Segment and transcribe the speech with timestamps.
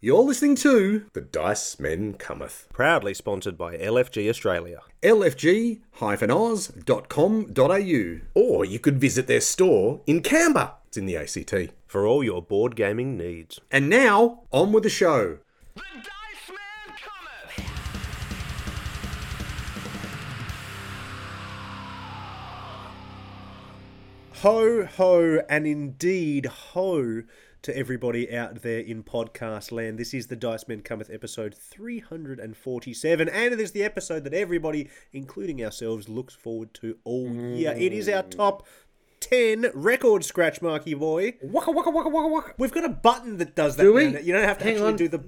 [0.00, 2.68] You're listening to The Dice Men Cometh.
[2.72, 4.82] Proudly sponsored by LFG Australia.
[5.02, 5.80] lfg-oz.com.au.
[8.40, 10.74] Or you could visit their store in Canberra.
[10.86, 11.72] It's in the ACT.
[11.88, 13.58] For all your board gaming needs.
[13.72, 15.38] And now, on with the show.
[15.74, 17.66] The Dice Man cometh!
[24.42, 27.24] Ho, ho, and indeed ho
[27.62, 29.98] to everybody out there in podcast land.
[29.98, 34.88] This is the Dice Men Cometh episode 347, and it is the episode that everybody,
[35.12, 37.74] including ourselves, looks forward to all year.
[37.76, 38.66] It is our top
[39.20, 41.34] 10 record scratch, Marky boy.
[41.42, 42.54] Waka waka waka waka waka.
[42.58, 43.82] We've got a button that does that.
[43.82, 44.08] Do we?
[44.12, 44.18] now.
[44.20, 44.96] You don't have to Hang actually on.
[44.96, 45.18] do the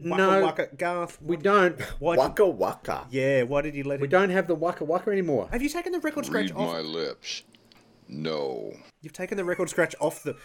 [0.00, 0.40] waka No.
[0.42, 1.20] waka Garth.
[1.20, 1.78] We don't.
[2.00, 3.06] Why did- Waka Waka.
[3.10, 4.00] yeah, why did you let it.
[4.00, 4.10] We it?
[4.10, 5.48] don't have the waka waka anymore.
[5.52, 6.72] Have you taken the record scratch Read off?
[6.72, 7.42] my lips.
[8.08, 8.72] No.
[9.02, 10.36] You've taken the record scratch off the.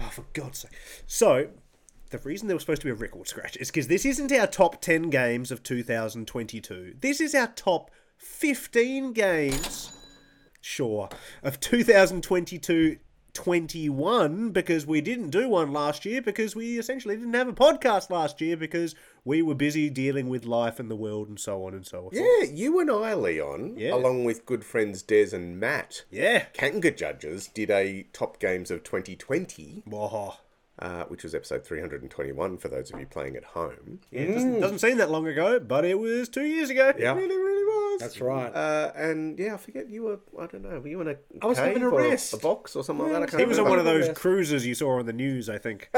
[0.00, 0.72] Oh, for God's sake.
[1.06, 1.48] So,
[2.10, 4.46] the reason there was supposed to be a record scratch is because this isn't our
[4.46, 6.94] top 10 games of 2022.
[7.00, 9.92] This is our top 15 games,
[10.60, 11.08] sure,
[11.42, 12.98] of 2022
[13.34, 18.08] 21 because we didn't do one last year because we essentially didn't have a podcast
[18.08, 21.72] last year because we were busy dealing with life and the world and so on
[21.74, 22.10] and so on.
[22.12, 23.94] Yeah, you and I, Leon, Yeah.
[23.94, 26.44] along with good friends Des and Matt, Yeah.
[26.52, 30.36] Kanga Judges, did a Top Games of 2020, Oh,
[30.84, 34.00] uh, which was episode 321 for those of you playing at home.
[34.10, 36.92] yeah, it doesn't, doesn't seem that long ago, but it was two years ago.
[36.98, 37.12] Yeah.
[37.12, 38.00] It really, really was.
[38.00, 38.52] That's right.
[38.54, 40.20] Uh, and yeah, I forget you were.
[40.38, 40.78] I don't know.
[40.80, 42.34] Were you in a I was having a or rest.
[42.34, 43.22] a box or something like that?
[43.22, 44.18] I can't He was on one of those Yes.
[44.18, 45.90] cruises you saw on the news, I think,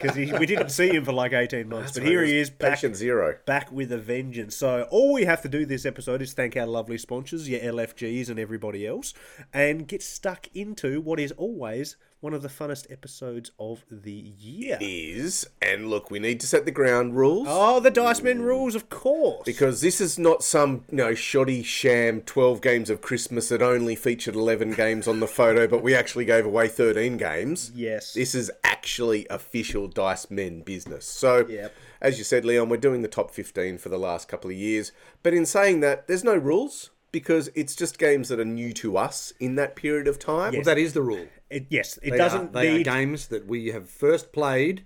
[0.00, 1.92] because we didn't see him for like eighteen months.
[1.92, 3.36] but here he is, back, Patient Zero.
[3.46, 4.54] back with a vengeance.
[4.54, 8.28] So all we have to do this episode is thank our lovely sponsors, your LFGs
[8.28, 9.14] and everybody else,
[9.52, 14.76] and get stuck into what is always one of the funnest episodes of the year.
[14.80, 17.46] Is and look, we need to set the ground rules.
[17.48, 19.42] Oh, the Dice Men rules, of course.
[19.44, 23.94] Because this is not some, you know, shoddy sham 12 games of Christmas that only
[23.94, 27.70] featured 11 games on the photo, but we actually gave away 13 games.
[27.74, 28.14] Yes.
[28.14, 31.06] This is actually official Dice Men business.
[31.06, 31.72] So, Yep.
[32.00, 34.92] as you said, Leon, we're doing the top 15 for the last couple of years.
[35.22, 38.96] But in saying that, there's no rules because it's just games that are new to
[38.96, 40.52] us in that period of time.
[40.52, 41.26] Well, that is the rule.
[41.50, 42.88] it, yes, it They doesn't are, they need.
[42.88, 44.84] are games that we have first played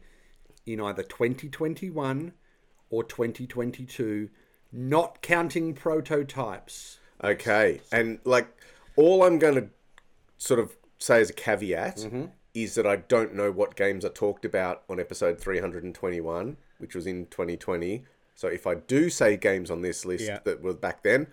[0.67, 2.33] in either 2021
[2.91, 4.29] or 2022,
[4.73, 6.99] not counting prototypes.
[7.23, 7.81] Okay.
[7.91, 8.49] And like
[8.97, 9.69] all I'm going to
[10.39, 12.27] sort of say as a caveat mm-hmm.
[12.55, 17.07] is that I don't know what games are talked about on episode 321, which was
[17.07, 18.05] in 2020.
[18.35, 20.39] So if I do say games on this list Yeah.
[20.45, 21.27] that were back then,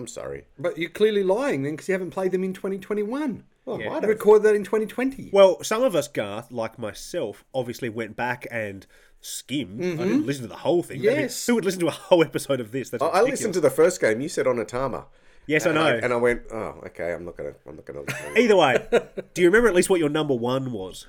[0.00, 0.44] I'm sorry.
[0.58, 3.44] But you're clearly lying then because you haven't played them in 2021.
[3.66, 4.04] Well, I might I have.
[4.08, 5.30] recorded that in 2020.
[5.32, 8.86] Well, some of us, Garth, like myself, obviously went back and
[9.20, 9.80] skimmed.
[9.80, 9.98] I mm-hmm.
[10.02, 11.02] didn't listen to the whole thing.
[11.02, 11.46] That'd be- Yes.
[11.46, 12.88] who would listen to a whole episode of this?
[12.90, 13.40] That's I- I ridiculous.
[13.40, 14.20] listened to the first game.
[14.22, 15.04] You said Onitama.
[15.46, 16.00] Yes, I And know.
[16.02, 17.12] and I went, oh, okay.
[17.12, 17.54] I'm not gonna.
[17.66, 18.00] I'm not gonna.
[18.02, 18.36] listen.
[18.38, 18.86] Either way,
[19.34, 21.06] do you remember at least what your number one was?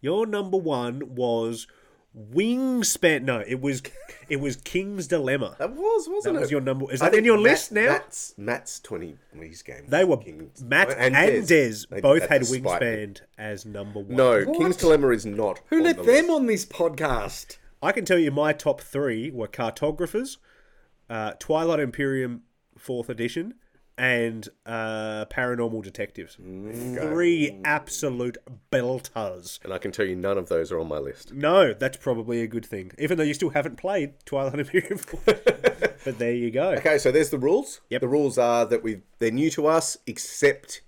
[0.00, 1.66] Your number one was
[2.34, 3.22] Wingspan.
[3.22, 3.82] No, it was
[4.28, 5.56] it was King's Dilemma.
[5.58, 6.40] that was, wasn't was it?
[6.40, 6.90] Was your number.
[6.92, 7.86] Is I that in your Matt- list now?
[7.86, 9.84] Matt's, Matt's 20s game.
[9.88, 11.14] they were Kings- Matt and,
[11.46, 12.86] Des, They both did had to spite me.
[12.86, 14.16] Wingspan as number one.
[14.16, 14.58] No, What?
[14.58, 15.60] King's Dilemma is not.
[15.70, 16.30] Who on let the them list.
[16.30, 17.56] on this podcast?
[17.82, 20.38] I can tell you my top three were Cartographers,
[21.08, 22.42] uh, Twilight Imperium
[22.76, 23.54] Fourth Edition,
[23.98, 26.36] and uh, Paranormal Detectives.
[26.36, 28.38] Three absolute
[28.72, 29.62] belters.
[29.64, 31.32] And I can tell you none of those are on my list.
[31.34, 32.92] No, that's probably a good thing.
[32.98, 36.70] Even though you still haven't played Twilight Imperium but there you go.
[36.74, 37.80] Okay, so there's the rules.
[37.90, 38.00] Yep.
[38.00, 40.82] The rules are that we they're new to us, except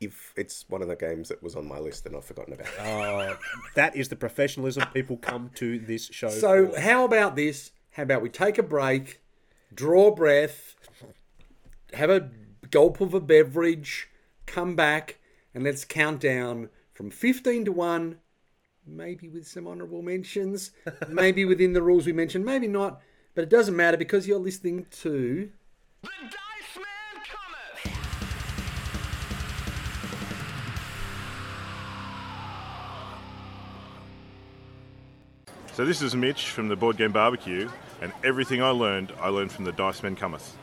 [0.00, 2.66] if it's one of the games that was on my list and I've forgotten about.
[2.78, 3.36] Uh,
[3.76, 6.80] that is the professionalism people come to this show So, for.
[6.80, 7.70] how about this?
[7.92, 9.20] How about we take a break,
[9.72, 10.74] draw breath,
[11.94, 12.30] have a
[12.70, 14.08] gulp of a beverage,
[14.46, 15.18] come back,
[15.54, 18.18] and let's count down from 15 to 1,
[18.86, 20.70] maybe with some honourable mentions,
[21.08, 23.00] maybe within the rules we mentioned, maybe not,
[23.34, 25.50] but it doesn't matter because you're listening to.
[26.02, 27.22] The Dice Man
[27.84, 27.96] cometh!
[35.74, 37.68] So this is Mitch from the Board Game Barbecue,
[38.00, 40.56] and everything I learned, I learned from the Dice Men Cometh.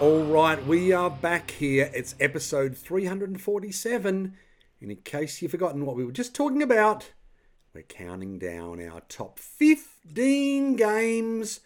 [0.00, 1.88] All right, we are back here.
[1.94, 4.36] It's episode 347.
[4.80, 7.12] And in case you've forgotten what we were just talking about,
[7.72, 11.60] we're counting down our top 15 games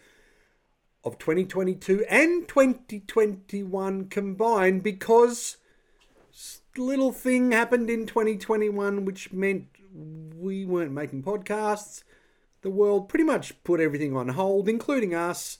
[1.03, 5.57] of 2022 and 2021 combined because
[6.77, 12.03] little thing happened in 2021 which meant we weren't making podcasts.
[12.61, 15.57] The world pretty much put everything on hold, including us.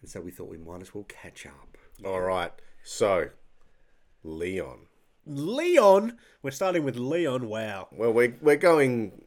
[0.00, 1.75] And so we thought we might as well catch up.
[2.04, 2.52] All right.
[2.84, 3.30] So,
[4.22, 4.80] Leon.
[5.26, 6.16] Leon.
[6.42, 7.48] We're starting with Leon.
[7.48, 7.88] Wow.
[7.92, 9.22] Well, we're, we're going,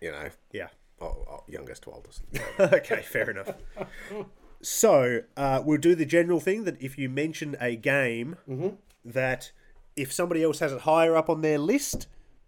[0.00, 0.68] you know, Yeah.
[1.00, 2.22] oh, oh, youngest to oldest.
[2.60, 3.50] okay, fair enough.
[4.62, 8.36] So uh, we'll do the general thing that if you mention a game
[9.04, 9.52] that
[9.96, 12.06] if somebody else has it higher up on their list,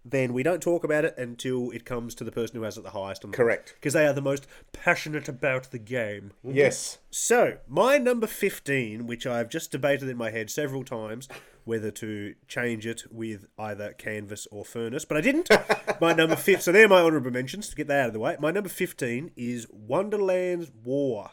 [0.09, 2.85] then we don't talk about it until it comes to the person who has it
[2.85, 3.75] the highest on the Correct.
[3.75, 6.33] Because they are the most passionate about the game.
[6.45, 6.99] yes.
[7.11, 11.29] So, my number 15, which I've just debated in my head several times
[11.65, 15.51] whether to change it with either Canvas or Furnace, but I didn't.
[16.01, 18.37] my number 15, so they're my honourable mentions to get that out of the way.
[18.39, 21.33] My number 15 is Wonderland's War.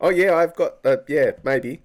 [0.00, 1.82] Oh, yeah, I've got, uh, yeah, maybe.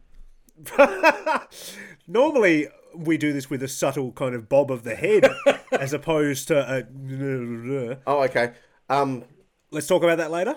[2.08, 5.28] Normally, we do this with a subtle kind of bob of the head
[5.72, 7.98] as opposed to a.
[8.08, 8.54] Oh, okay.
[8.90, 9.24] Um,
[9.72, 10.56] Let's talk about that later.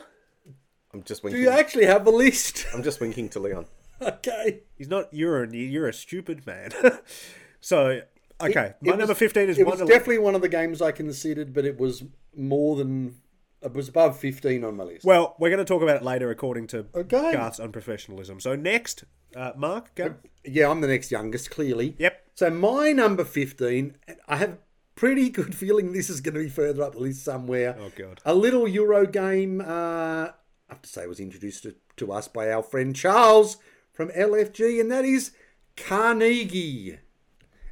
[0.94, 1.42] I'm just Do winking.
[1.42, 2.66] you actually have the list?
[2.74, 3.66] I'm just winking to Leon.
[4.00, 4.60] okay.
[4.76, 5.12] He's not.
[5.12, 6.70] You're a, you're a stupid man.
[7.60, 8.02] so,
[8.40, 8.74] okay.
[8.80, 11.52] my It number was- 15 is It was definitely one of the games I considered,
[11.52, 12.04] but it was
[12.36, 13.16] more than.
[13.60, 15.04] It was above 15 on my list.
[15.04, 17.32] Well, we're going to talk about it later according to Okay.
[17.32, 18.40] Garth's unprofessionalism.
[18.40, 19.02] So next,
[19.34, 20.14] uh, Mark, go.
[20.44, 21.96] Yeah, I'm the next youngest, clearly.
[21.98, 22.24] Yep.
[22.38, 23.96] So my number 15,
[24.28, 24.58] I have a
[24.94, 27.76] pretty good feeling this is going to be further up the list somewhere.
[27.76, 28.20] Oh, God.
[28.24, 30.32] A little Euro game, uh, I
[30.68, 33.56] have to say, was introduced to, to us by our friend Charles
[33.92, 35.32] from LFG, and that is
[35.76, 37.00] Carnegie.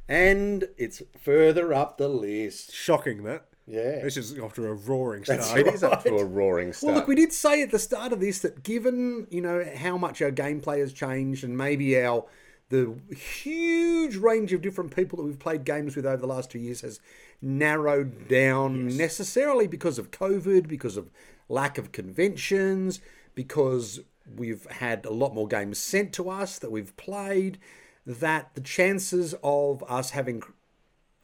[0.05, 2.73] And it's further up the list.
[2.73, 3.45] Shocking that.
[3.67, 4.01] Yeah.
[4.03, 5.59] This is after a roaring start.
[5.59, 6.87] It is up to a roaring start.
[6.91, 9.97] Well, look, we did say at the start of this that given you know how
[9.97, 12.25] much our gameplay has changed and maybe our
[12.69, 16.59] the huge range of different people that we've played games with over the last two
[16.59, 16.99] years has
[17.41, 21.09] narrowed down necessarily because of COVID, because of
[21.47, 22.99] lack of conventions,
[23.35, 24.01] because
[24.35, 27.57] we've had a lot more games sent to us that we've played.
[28.05, 30.41] That the chances of us having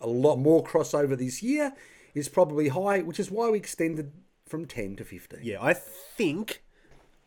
[0.01, 1.73] a lot more crossover this year
[2.13, 4.11] is probably high, which is why we extended
[4.45, 5.39] from 10 to 15.
[5.41, 6.61] yeah, I think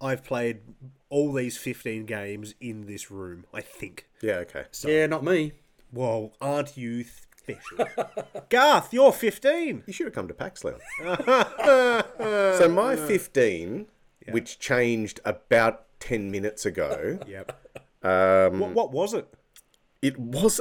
[0.00, 0.60] I've played
[1.08, 3.44] all these 15 games in this room.
[3.54, 4.06] I think.
[4.20, 4.64] yeah, okay.
[4.84, 5.52] Yeah, not me.
[5.93, 7.87] Well, aren't you special?
[8.48, 9.84] Garth, you're 15.
[9.87, 10.81] You should have come to PAX, Leon.
[12.58, 13.87] so my 15,
[14.31, 17.52] which changed about 10 minutes ago, Yep.
[18.02, 19.32] Um, what, what was it?
[20.02, 20.60] it was...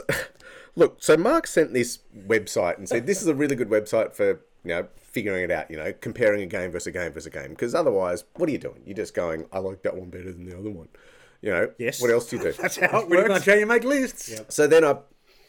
[0.77, 4.41] Look, so Mark sent this website and said, this is a really good website for,
[4.65, 7.29] you know, figuring it out, you know, comparing a game versus a game versus a
[7.29, 7.49] game.
[7.51, 8.81] Because otherwise, what are you doing?
[8.85, 10.89] You're just going, I like that one better than the other one.
[11.41, 12.01] You know, Yes.
[12.01, 12.51] what else do you do?
[12.61, 13.29] That's how it Pretty works.
[13.29, 14.41] much how you make lists.
[14.49, 14.97] So then I,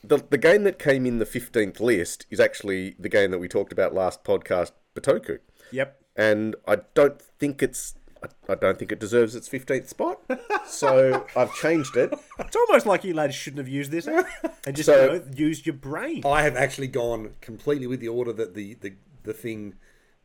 [0.04, 3.48] the the game that came in the fifteenth list is actually the game that we
[3.48, 5.38] talked about last podcast, Bitoku,
[5.72, 6.00] Yep.
[6.16, 7.94] and I don't think it's.
[8.22, 10.20] I, I don't think it deserves its fifteenth spot,
[10.66, 12.12] so I've changed it.
[12.38, 14.06] It's almost like you lads shouldn't have used this
[14.66, 16.22] and just So- you know, used your brain.
[16.24, 18.92] I have actually gone completely with the order that the, the,
[19.26, 19.74] the thing,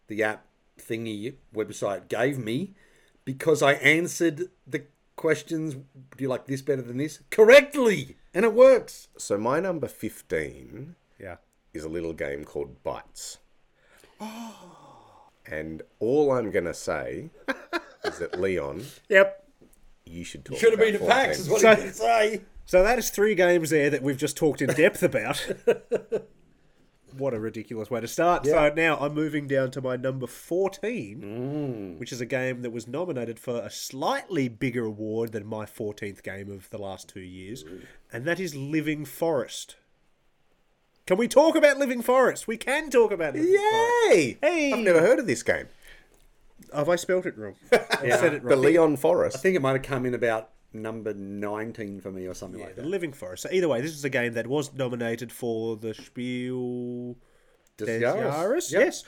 [0.08, 0.46] the app
[0.80, 2.74] thingy website gave me
[3.26, 4.84] because I answered the
[5.16, 5.84] questions, do
[6.18, 7.20] you like this better than this?
[7.30, 8.16] Correctly.
[8.34, 9.10] And it works.
[9.18, 11.36] So my number fifteen Yeah.
[11.74, 13.38] is a little game called Bites,
[15.46, 17.30] and all I'm gonna say
[18.06, 19.48] is that Leon, Yep.
[20.06, 20.58] you should talk.
[20.58, 22.42] Should have been about to PAX, is what So- he did say.
[22.66, 25.46] So that is three games there that we've just talked in depth about.
[27.18, 28.46] what a ridiculous way to start.
[28.46, 32.00] So now I'm moving down to my number 14, mm.
[32.00, 36.24] which is a game that was nominated for a slightly bigger award than my 14th
[36.24, 37.64] game of the last two years,
[38.12, 39.76] and that is Living Forest.
[41.06, 42.48] Can we talk about Living Forest?
[42.48, 44.16] We can talk about Living Forest.
[44.16, 44.38] Yay!
[44.42, 44.72] Hey!
[44.72, 45.68] I've never heard of this game.
[46.74, 47.56] Have I spelt it wrong?
[47.72, 48.50] I said it wrong.
[48.50, 48.98] The wrong.
[48.98, 52.62] Leon I think it might have come in about number 19 for me or something
[52.62, 52.88] like The that.
[52.88, 53.44] Living Forest.
[53.44, 57.16] So either way, this is a game that was nominated for the Spiel
[57.78, 58.00] Des.
[58.00, 58.82] Jahres, Yep.
[58.86, 59.04] yes.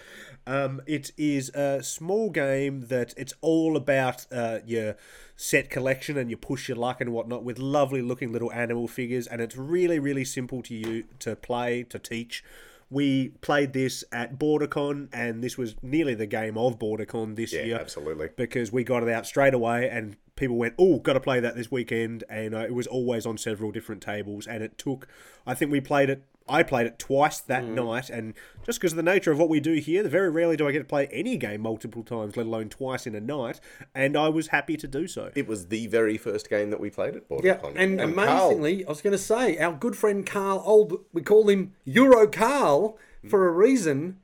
[0.47, 4.95] Um, it is a small game that it's all about uh, your
[5.35, 9.27] set collection and you push your luck and whatnot with lovely looking little animal figures,
[9.27, 12.43] and it's really, really simple to you to play to teach.
[12.89, 17.63] We played this at BorderCon, and this was nearly the game of BorderCon this Yeah,
[17.63, 18.29] year absolutely.
[18.35, 21.55] because we got it out straight away and people went oh got to play that
[21.55, 25.07] this weekend and uh, it was always on several different tables and it took
[25.45, 28.33] i think we played it I played it twice that night, and
[28.65, 30.79] just because of the nature of what we do here, very rarely do I get
[30.79, 33.61] to play any game multiple times, let alone twice in a night,
[33.95, 35.31] and I was happy to do so.
[35.35, 37.73] It was the very first game that we played at Yeah, BorderCon.
[37.77, 38.11] and Carl-
[38.49, 42.27] amazingly, I was going to say, our good friend Carl, old, we call him Euro
[42.27, 42.97] Carl
[43.29, 44.19] for a reason.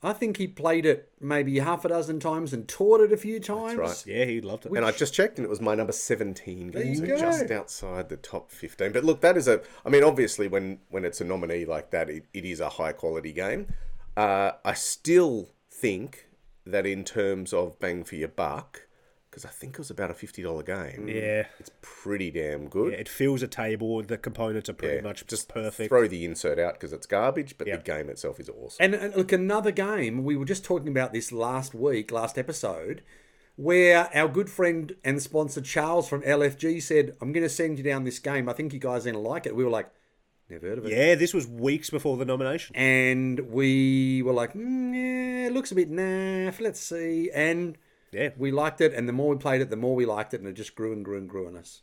[0.00, 3.40] I think he played it maybe half a dozen times and taught it a few
[3.40, 3.76] times.
[3.76, 4.04] right.
[4.06, 4.72] Yeah, he loved it.
[4.72, 7.18] And I just checked, and it was my number seventeen game, so go.
[7.18, 8.92] just outside the top fifteen.
[8.92, 9.60] But look, that is a.
[9.84, 12.92] I mean, obviously, when when it's a nominee like that, it, it is a high
[12.92, 13.66] quality game.
[14.16, 16.28] Uh, I still think
[16.64, 18.87] that in terms of bang for your buck,
[19.38, 21.08] because I think it was about a fifty dollar game.
[21.08, 21.44] yeah.
[21.58, 22.92] it's pretty damn good.
[22.92, 24.02] Yeah, it fills a table.
[24.02, 25.88] The components are pretty Yeah, much just just perfect.
[25.90, 27.76] Throw the insert out because it's garbage, but Yeah.
[27.76, 28.78] the game itself is awesome.
[28.80, 33.02] And, and look, another game, we were just talking about this last week, last episode,
[33.56, 37.84] where our good friend and sponsor Charles from LFG said, I'm going to send you
[37.84, 38.48] down this game.
[38.48, 39.54] I think you guys are going to like it.
[39.54, 39.90] We were like,
[40.50, 40.92] never heard of it.
[40.92, 42.74] Yeah, this was weeks before the nomination.
[42.76, 46.60] And we were like, mm, yeah, it looks a bit naff.
[46.60, 47.30] Let's see.
[47.34, 47.76] And
[48.12, 48.30] Yeah.
[48.36, 48.92] we liked it.
[48.94, 50.40] And the more we played it, the more we liked it.
[50.40, 51.82] And it just grew and grew and grew on us.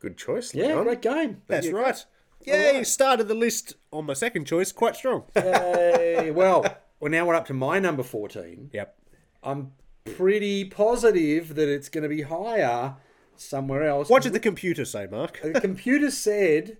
[0.00, 0.84] Good choice, Yeah, Leon.
[0.84, 1.42] great game.
[1.48, 2.04] That's right.
[2.44, 5.24] Yay, started the list on my second choice quite strong.
[5.34, 6.30] Yay.
[6.34, 6.64] well,
[7.00, 8.70] well, now we're up to my number 14.
[8.72, 8.96] yep.
[9.42, 9.72] I'm
[10.04, 12.94] pretty positive that it's going to be higher
[13.36, 14.08] somewhere else.
[14.08, 15.40] What did the computer say, Mark?
[15.42, 16.78] the computer said?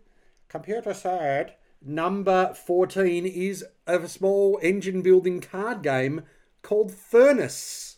[0.49, 6.23] Computer said number 14 is a small engine building card game
[6.63, 7.98] called Furnace.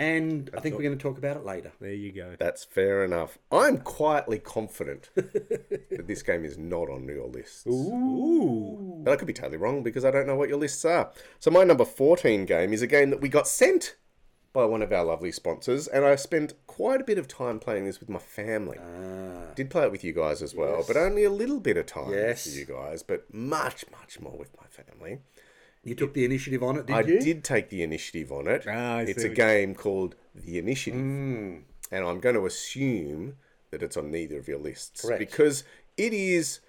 [0.00, 1.72] And I think we're going to talk about it later.
[1.80, 2.36] There you go.
[2.38, 3.36] That's fair enough.
[3.50, 7.66] I'm quietly confident that this game is not on your list.
[7.66, 9.00] Ooh.
[9.04, 11.10] But I could be totally wrong because I don't know what your lists are.
[11.40, 13.96] So my number 14 game is a game that we got sent
[14.52, 17.84] by one of our lovely sponsors, and I spent quite a bit of time playing
[17.84, 18.78] this with my family.
[18.80, 19.52] Ah.
[19.54, 22.12] Did play it with you guys as well, but only a little bit of time
[22.12, 22.46] Yes.
[22.46, 25.18] with you guys, but much, much more with my family.
[25.88, 26.96] You took the initiative on it, did you?
[26.96, 27.20] I you?
[27.20, 28.64] did take the initiative on it.
[28.68, 31.00] Ah, it's a game called The Initiative.
[31.00, 31.62] Mm.
[31.90, 33.36] And I'm going to assume
[33.70, 35.02] that it's on neither of your lists.
[35.02, 35.18] Correct.
[35.18, 35.64] Because
[35.96, 36.60] it is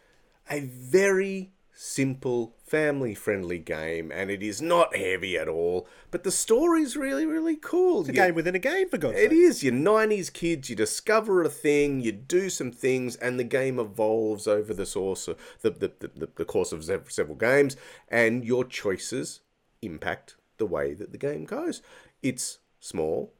[0.49, 5.87] a very simple, family friendly game and it is not heavy at all.
[6.11, 8.01] But the story's really, really cool.
[8.01, 9.31] It's a You- game within a game, for God's it sake.
[9.31, 9.63] is.
[9.63, 14.45] You're 90s kids, you discover a thing, you do some things, and the game evolves
[14.45, 17.77] over the, source of, the, the, the, the course of several games,
[18.09, 19.39] and your choices
[19.81, 21.81] impact the way that the game goes.
[22.21, 23.33] It's small,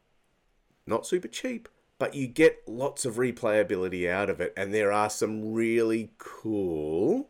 [0.88, 1.68] not super cheap,
[1.98, 7.30] but you get lots of replayability out of it, and there are some really cool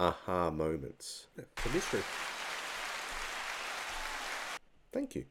[0.00, 1.26] aha moments.
[1.36, 2.00] It's a mystery.
[4.92, 5.26] Thank you.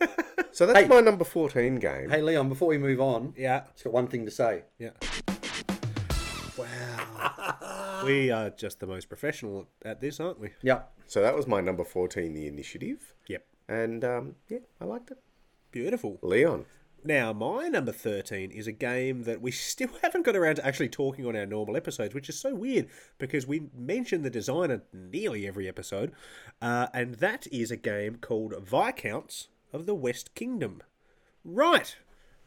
[0.50, 0.88] so that's Hey.
[0.88, 2.10] my number 14 game.
[2.10, 3.62] Hey, Leon, before we move on, Yeah.
[3.72, 4.64] it's got one thing to say.
[4.78, 4.90] Yeah.
[6.58, 8.02] Wow.
[8.04, 10.50] we are just the most professional at this, aren't we?
[10.62, 10.82] Yeah.
[11.06, 13.14] So that was my number 14, The Initiative.
[13.28, 13.46] Yep.
[13.68, 15.18] And um, yeah, I liked it.
[15.70, 16.18] Beautiful.
[16.22, 16.66] Leon.
[17.04, 20.88] Now, my number 13 is a game that we still haven't got around to actually
[20.88, 25.46] talking on our normal episodes, which is so weird because we mention the designer nearly
[25.46, 26.12] every episode.
[26.60, 30.82] Uh, and that is a game called Viscounts of the West Kingdom.
[31.44, 31.96] Right.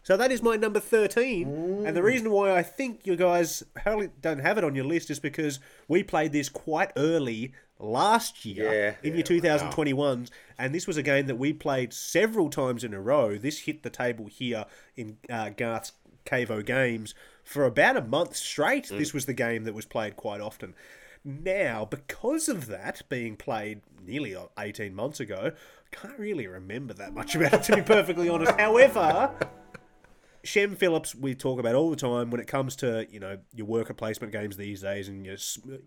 [0.04, 1.48] So that is my number 13.
[1.88, 3.64] And the reason why I think you guys
[4.22, 8.96] don't have it on your list is because we played this quite early last year
[9.04, 9.10] Yeah.
[9.10, 10.30] in your 2021s.
[10.58, 13.38] And this was a game that we played several times in a row.
[13.38, 14.66] This hit the table here
[14.96, 15.92] in uh, Garth's
[16.26, 17.14] Cavo Games
[17.44, 18.88] for about a month straight.
[18.90, 20.74] This was the game that was played quite often.
[21.24, 27.14] Now, because of that being played nearly 18 months ago, I can't really remember that
[27.14, 28.52] much about it, to be perfectly honest.
[28.60, 29.32] However,
[30.46, 33.66] Shem Phillips, we talk about all the time when it comes to you know your
[33.66, 35.38] worker placement games these days and your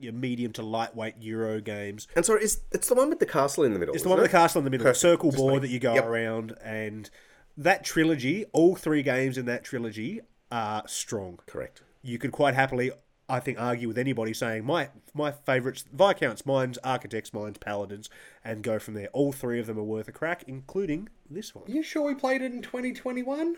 [0.00, 2.08] your medium to lightweight Euro games.
[2.16, 3.94] And sorry, it's, it's the one with the castle in the middle.
[3.94, 5.00] It's the one with the castle in the middle, the Perfect.
[5.00, 6.04] circle Just board like- that you go yep.
[6.04, 7.08] around, and
[7.56, 11.38] that trilogy, all three games in that trilogy are strong.
[11.46, 11.82] Correct.
[12.02, 12.90] You could quite happily,
[13.28, 18.08] I think, argue with anybody saying my my favourites, Viscounts, mine's Architects, mine's Paladins,
[18.44, 19.08] and go from there.
[19.12, 21.64] All three of them are worth a crack, including this one.
[21.68, 23.56] Are you sure we played it in 2021?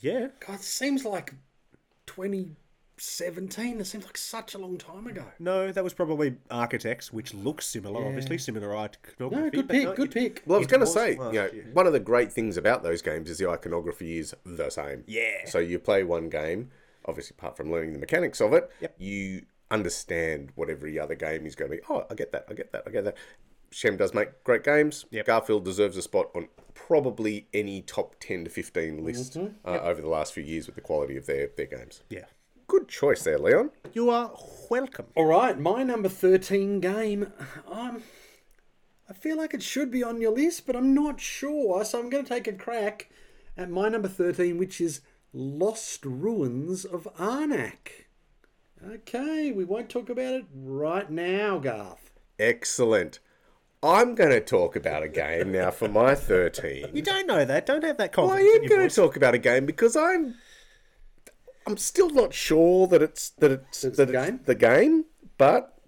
[0.00, 0.28] Yeah.
[0.46, 1.34] God, it seems like
[2.06, 3.80] 2017.
[3.80, 5.24] It seems like such a long time ago.
[5.38, 9.42] No, that was probably Architects, which looks similar, obviously similar iconography.
[9.44, 10.42] No, good but pick, no, good it- pick.
[10.46, 11.70] Well, I was It going to was say, last you know, year.
[11.72, 15.04] one of the great things about those games is the iconography is the same.
[15.06, 15.46] Yeah.
[15.46, 16.70] So you play one game,
[17.06, 18.94] obviously, apart from learning the mechanics of it, Yep.
[18.98, 21.82] you understand what every other game is going to be.
[21.88, 23.16] Oh, I get that, I get that, I get that.
[23.70, 25.06] Shem does make great games.
[25.10, 25.26] Yep.
[25.26, 29.54] Garphill deserves a spot on probably any top 10 to 15 list Mm-hmm.
[29.68, 32.02] uh, over the last few years with the quality of their, their games.
[32.08, 32.24] Yeah.
[32.66, 33.70] Good choice there, Leon.
[33.92, 34.32] You are
[34.68, 35.06] welcome.
[35.16, 37.32] All right, my number 13 game.
[37.70, 38.02] Um,
[39.08, 41.84] I feel like it should be on your list, but I'm not sure.
[41.84, 43.10] So I'm going to take a crack
[43.56, 45.00] at my number 13, which is
[45.32, 48.06] Lost Ruins of Arnak.
[48.88, 52.12] Okay, we won't talk about it right now, Garth.
[52.38, 53.18] Excellent.
[53.82, 56.90] I'm going to talk about a game now for my 13.
[56.92, 57.64] You don't know that.
[57.64, 58.44] Don't have that confidence.
[58.46, 58.94] Well, I am going voice.
[58.94, 60.34] to talk about a game because I'm
[61.66, 64.40] I'm still not sure that it's that it's It's that the it's game?
[64.44, 65.04] the game,
[65.38, 65.78] but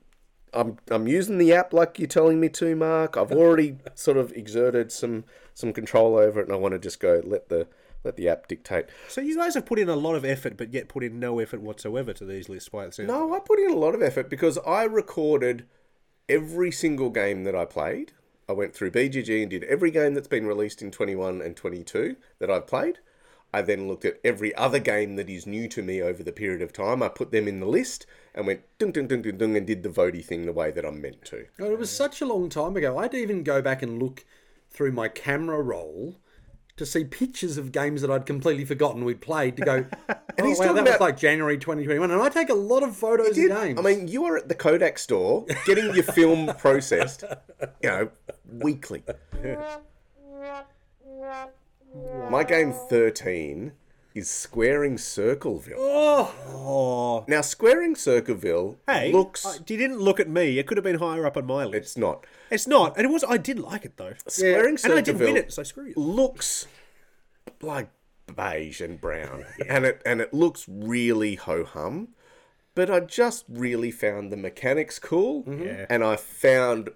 [0.54, 3.16] I'm I'm using the app like you're telling me to, Mark.
[3.18, 6.98] I've already sort of exerted some some control over it, and I want to just
[6.98, 7.66] go let the
[8.04, 8.86] let the app dictate.
[9.08, 11.38] So you guys have put in a lot of effort, but yet put in no
[11.40, 12.70] effort whatsoever to these lists.
[12.70, 13.08] By the sound.
[13.08, 15.66] No, I put in a lot of effort because I recorded
[16.28, 18.12] every single game that I played.
[18.48, 22.16] I went through BGG and did every game that's been released in 21 and 22
[22.38, 22.98] that I've played.
[23.54, 26.62] I then looked at every other game that is new to me over the period
[26.62, 27.02] of time.
[27.02, 29.82] I put them in the list and went dung dung dung dung dung and did
[29.82, 31.46] the votey thing the way that I'm meant to.
[31.58, 32.98] God, it was such a long time ago.
[32.98, 34.24] I'd even go back and look
[34.70, 36.16] through my camera roll
[36.82, 40.58] to see pictures of games that I'd completely forgotten we'd played to go, oh, he's
[40.58, 42.10] wow, talking that was like January 2021.
[42.10, 43.78] And I take a lot of photos of games.
[43.78, 47.22] I mean, you are at the Kodak store getting your film processed,
[47.82, 48.10] you know,
[48.50, 49.04] weekly.
[52.30, 53.72] My game 13
[54.14, 55.76] is Squaring Circleville.
[55.78, 59.44] Oh, Now, Squaring Circleville hey, looks.
[59.46, 60.58] I- you didn't look at me.
[60.58, 61.76] It could have been higher up on my list.
[61.76, 62.26] It's not.
[62.50, 63.24] It's not, and it was.
[63.24, 65.52] I did like it though, Squaring and I did Circleville win it.
[65.52, 65.94] So screw you.
[65.96, 66.66] looks
[67.60, 67.88] like
[68.34, 72.08] beige and brown, and it and it looks really ho hum.
[72.74, 75.62] But I just really found the mechanics cool, mm-hmm.
[75.62, 75.86] Yeah.
[75.90, 76.90] and I found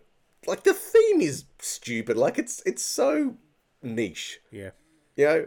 [0.47, 2.17] like the theme is stupid.
[2.17, 3.37] Like it's it's so
[3.83, 4.41] niche.
[4.51, 4.71] Yeah.
[5.17, 5.47] You know,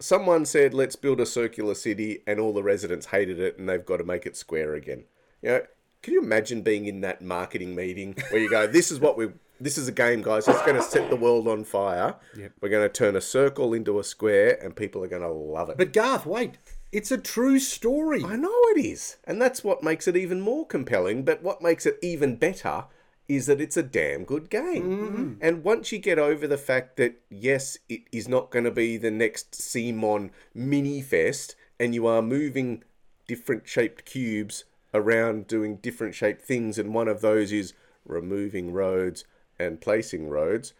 [0.00, 3.84] someone said, let's build a circular city, and all the residents hated it, and they've
[3.84, 5.04] got to make it square again.
[5.42, 5.60] You know,
[6.02, 9.28] can you imagine being in that marketing meeting where you go, this is what we,
[9.60, 10.46] this is a game, guys.
[10.48, 12.16] It's going to set the world on fire.
[12.60, 15.70] We're going to turn a circle into a square, and people are going to love
[15.70, 15.78] it.
[15.78, 16.58] but Garth, wait,
[16.92, 18.24] it's a true story.
[18.24, 21.24] I know it is, and that's what makes it even more compelling.
[21.24, 22.84] But what makes it even better
[23.28, 24.82] is that it's a damn good game.
[24.82, 25.32] Mm-hmm.
[25.40, 28.96] And once you get over the fact that yes, it is not going to be
[28.96, 32.84] the next Simon mini fest, and you are moving
[33.26, 37.74] different shaped cubes around doing different shaped things, and one of those is
[38.04, 39.24] removing roads
[39.58, 40.72] and placing roads.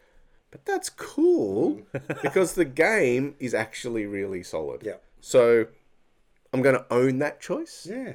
[0.51, 2.23] But that's cool mm.
[2.23, 4.83] because the game is actually really solid.
[4.85, 4.97] Yeah.
[5.21, 5.67] So
[6.53, 7.87] I'm going to own that choice.
[7.91, 8.15] yeah.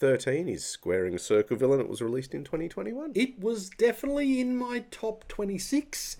[0.00, 3.12] 13 is Squaring Circleville and it was released in 2021.
[3.14, 6.16] It was definitely in my top 26.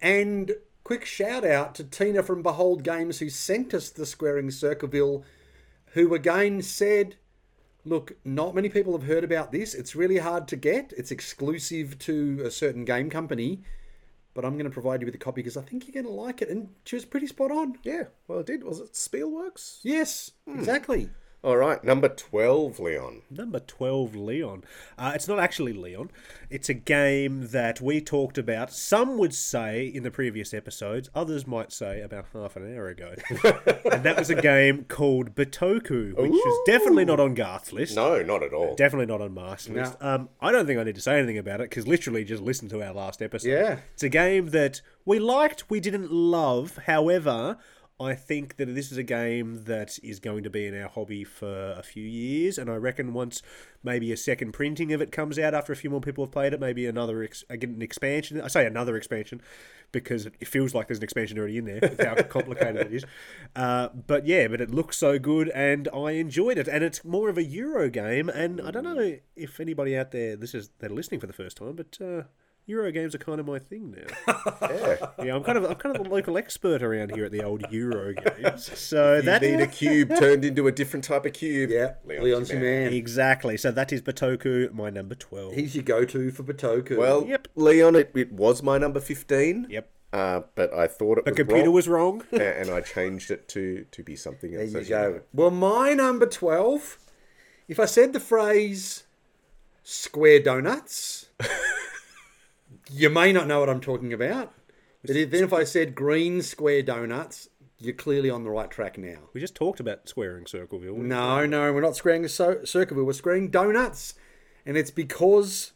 [0.00, 0.52] And
[0.84, 5.24] quick shout out to Tina from Behold Games who sent us the Squaring Circleville,
[5.94, 7.16] who again said,
[7.84, 9.74] Look, not many people have heard about this.
[9.74, 10.94] It's really hard to get.
[10.96, 13.62] It's exclusive to a certain game company.
[14.32, 16.22] But I'm going to provide you with a copy because I think you're going to
[16.22, 16.48] like it.
[16.48, 17.78] And she was pretty spot on.
[17.82, 18.64] Yeah, well, it did.
[18.64, 19.80] Was it Spielworks?
[19.82, 20.58] Yes, hmm.
[20.58, 21.10] exactly.
[21.44, 23.20] All right, number 12, Leon.
[23.28, 24.64] Number 12, Leon.
[24.96, 26.10] Uh, it's not actually Leon.
[26.48, 31.46] It's a game that we talked about, some would say in the previous episodes, others
[31.46, 33.14] might say about half an hour ago.
[33.92, 37.94] and that was a game called Bitoku, which is definitely not on Garth's list.
[37.94, 38.74] No, not at all.
[38.74, 39.98] Definitely not on Mark's list.
[40.00, 42.70] Um, I don't think I need to say anything about it because literally just listen
[42.70, 43.50] to our last episode.
[43.50, 43.80] Yeah.
[43.92, 46.78] It's a game that we liked, we didn't love.
[46.86, 47.58] However,
[48.00, 51.22] I think that this is a game that is going to be in our hobby
[51.22, 53.40] for a few years, and I reckon once
[53.84, 56.52] maybe a second printing of it comes out after a few more people have played
[56.52, 58.40] it, maybe another ex- again, an expansion.
[58.40, 59.40] I say another expansion
[59.92, 63.04] because it feels like there's an expansion already in there with how complicated it is.
[63.54, 66.66] Uh, but yeah, but it looks so good, and I enjoyed it.
[66.66, 70.34] And it's more of a Euro game, and I don't know if anybody out there
[70.34, 71.96] this is that are listening for the first time, but.
[72.00, 72.22] Uh,
[72.66, 74.34] Euro games are kind of my thing now.
[74.62, 74.96] Yeah.
[75.22, 77.64] Yeah, I'm kind of I'm kind of the local expert around here at the old
[77.70, 78.70] Euro games.
[78.78, 81.70] So You that need a cube turned into a different type of cube.
[81.70, 82.84] Yeah, Leon's Leon's your your man.
[82.84, 82.92] man.
[82.94, 83.56] exactly.
[83.58, 85.54] So that is Bitoku, my number twelve.
[85.54, 86.96] He's your go-to for Bitoku.
[86.96, 87.48] Well, Yep.
[87.54, 89.66] Leon, it, it was my number 15.
[89.68, 89.90] Yep.
[90.12, 92.22] Uh, but I thought it The was computer wrong, was wrong.
[92.32, 94.72] a- and I changed it to, to be something else.
[94.72, 95.12] There as you know.
[95.14, 95.20] go.
[95.32, 96.98] Well, my number 12,
[97.68, 99.04] if I said the phrase
[99.82, 101.26] square donuts,
[102.90, 104.52] you may not know what I'm talking about.
[105.02, 109.18] But then if I said green square donuts, you're clearly on the right track now.
[109.34, 110.96] We just talked about squaring Circleville.
[110.96, 114.14] No, no, we're not squaring so- Circleville, we're squaring donuts.
[114.64, 115.72] And it's because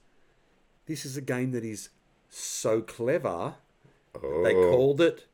[0.87, 1.91] this is a game that is
[2.31, 3.57] so clever,
[4.15, 4.71] they Oh.
[4.71, 5.27] called it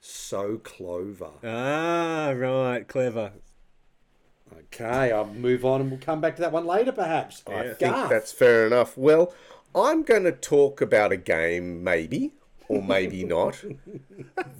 [0.00, 1.30] So Clover.
[1.42, 3.32] Ah, right, clever.
[4.66, 7.42] Okay, I'll move on and we'll come back to that one later, perhaps.
[7.46, 7.78] I think
[8.10, 8.96] that's fair enough.
[8.96, 9.32] Well,
[9.74, 12.32] I'm going to talk about a game, maybe,
[12.68, 13.64] or maybe not,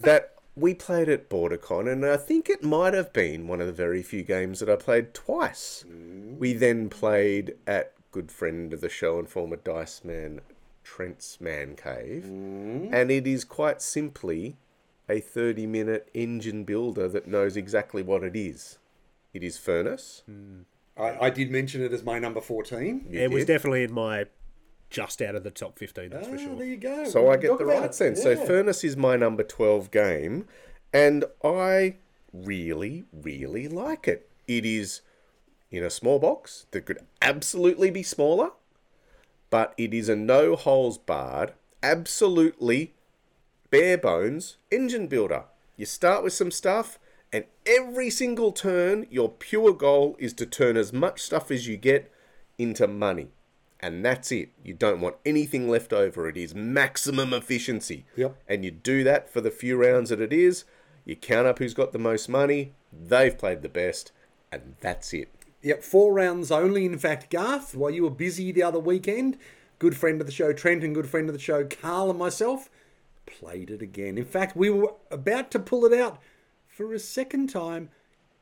[0.00, 3.72] that we played at BorderCon, and I think it might have been one of the
[3.72, 5.84] very few games that I played twice.
[5.88, 6.38] Mm.
[6.38, 10.40] We then played at good friend of the show and former Dice Man,
[10.84, 12.92] Trent's Man Cave, mm.
[12.92, 14.56] and it is quite simply
[15.08, 18.78] a 30 minute engine builder that knows exactly what it is.
[19.32, 20.22] It is Furnace.
[20.30, 20.64] Mm.
[20.96, 23.06] I, I did mention it as my number 14.
[23.10, 24.26] You it was definitely in my
[24.94, 26.54] just out of the top 15, that's for Ah, sure.
[26.56, 27.04] there you go.
[27.04, 27.94] So I get the right it.
[27.96, 28.22] sense.
[28.22, 30.46] So Furnace is my number 12 game,
[30.92, 31.96] and I
[32.32, 34.28] really, really like it.
[34.46, 35.00] It is
[35.72, 38.50] in a small box that could absolutely be smaller,
[39.50, 42.94] but it is a no holes barred, absolutely
[43.70, 45.44] bare bones engine builder.
[45.76, 47.00] You start with some stuff,
[47.32, 51.76] and every single turn, your pure goal is to turn as much stuff as you
[51.76, 52.12] get
[52.58, 53.30] into money.
[53.84, 54.48] And that's it.
[54.64, 56.26] You don't want anything left over.
[56.26, 58.06] It is maximum efficiency.
[58.16, 58.34] Yep.
[58.48, 60.64] And you do that for the few rounds that it is.
[61.04, 62.72] You count up who's got the most money.
[62.90, 64.10] They've played the best.
[64.50, 65.28] And that's it.
[65.60, 66.86] Yep, four rounds only.
[66.86, 69.36] In fact, Garth, while you were busy the other weekend,
[69.78, 72.70] good friend of the show, Trent, and good friend of the show, Carl, and myself,
[73.26, 74.16] played it again.
[74.16, 76.22] In fact, we were about to pull it out
[76.66, 77.90] for a second time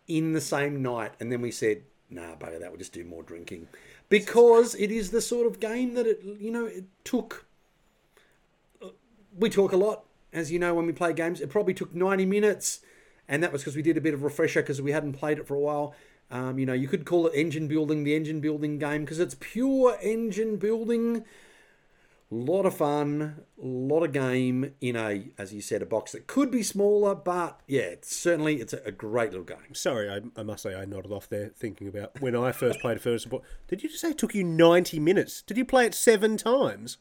[0.07, 1.15] in the same night.
[1.19, 3.67] And then we said, nah, bugger that, we'll just do more drinking.
[4.13, 7.47] Because it is the sort of game that it, you know, it took.
[9.39, 11.41] We talk a lot, as you know, when we play games.
[11.41, 12.81] It probably took 90 minutes,
[13.27, 15.47] and that was because we did a bit of refresher because we hadn't played it
[15.47, 15.95] for a while.
[16.31, 19.35] Um, you know, you could call it engine building, the engine building game, because it's
[19.41, 21.25] pure engine building.
[22.35, 26.27] Lot of fun, a lot of game in a, as you said, a box that
[26.27, 29.75] could be smaller, but yeah, it's certainly it's a, a great little game.
[29.75, 33.01] Sorry, I, I must say I nodded off there thinking about when I first played
[33.01, 33.43] Furnace Support.
[33.69, 35.43] Did you just say it took you 90 minutes?
[35.43, 36.99] Did you play it seven times?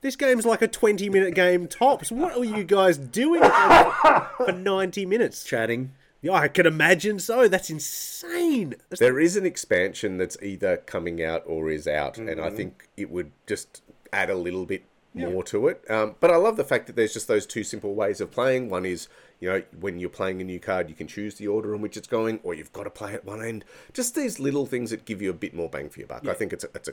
[0.00, 2.12] This game's like a 20 minute game tops.
[2.12, 5.44] What are you guys doing for for 90 minutes?
[5.44, 5.92] Chatting.
[6.20, 7.48] Yeah, I can imagine so.
[7.48, 8.74] That's insane.
[8.88, 12.56] That's There is an expansion that's either coming out or is out, and I mm-hmm.
[12.56, 15.82] think it would just add a little bit more to it.
[15.90, 18.70] Um, but I love the fact that there's just those two simple ways of playing.
[18.70, 19.08] One is,
[19.40, 21.96] you know, when you're playing a new card, you can choose the order in which
[21.96, 23.64] it's going, or you've got to play at one end.
[23.92, 26.28] Just these little things that give you a bit more bang for your buck.
[26.28, 26.92] I think it's a, it's a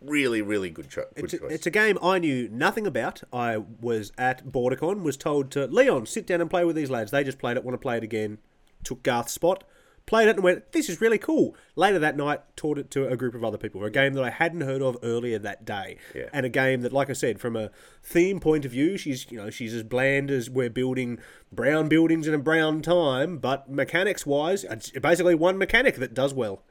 [0.00, 1.52] really, really good, cho- good It's a, choice.
[1.52, 3.22] it's a game I knew nothing about.
[3.30, 7.10] I was at BorderCon, was told to Leon sit down and play with these lads.
[7.10, 8.38] They just played it, want to play it again.
[8.84, 9.64] Took Garth's spot,
[10.06, 13.16] played it, and went, "This is really cool." Later that night, taught it to a
[13.16, 13.84] group of other people.
[13.84, 16.28] A game that I hadn't heard of earlier that day, Yeah.
[16.32, 17.70] and a game that, like I said, from a
[18.02, 21.18] theme point of view, she's you know she's as bland as we're building
[21.52, 26.32] brown buildings in a brown time, but mechanics wise, it's basically one mechanic that does
[26.32, 26.62] well.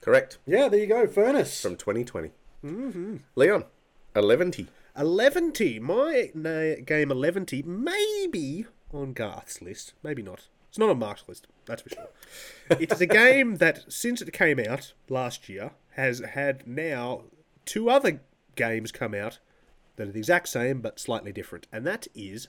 [0.00, 0.38] Correct.
[0.46, 1.60] Yeah, there you go, Furnace.
[1.60, 2.30] From 2020.
[2.64, 3.16] Mm-hmm.
[3.34, 3.64] Leon,
[4.14, 4.66] 11 -ty.
[4.96, 9.94] 11 My na- game 11T, maybe on Garth's list.
[10.02, 10.48] Maybe not.
[10.68, 12.08] It's not on Mark's list, that's for sure.
[12.70, 17.22] it is a game that, since it came out last year, has had now
[17.64, 18.20] two other
[18.54, 19.38] games come out
[19.96, 21.66] that are the exact same but slightly different.
[21.72, 22.48] And that is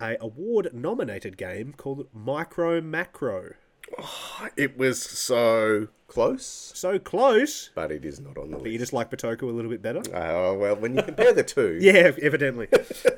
[0.00, 3.54] a award nominated game called Micro Macro.
[3.98, 8.78] Oh, it was so close, So close, but it is not on the but you
[8.78, 10.00] just like Bitoku a little bit better.
[10.14, 12.68] Uh, oh, well, when you compare the two, Yeah, evidently.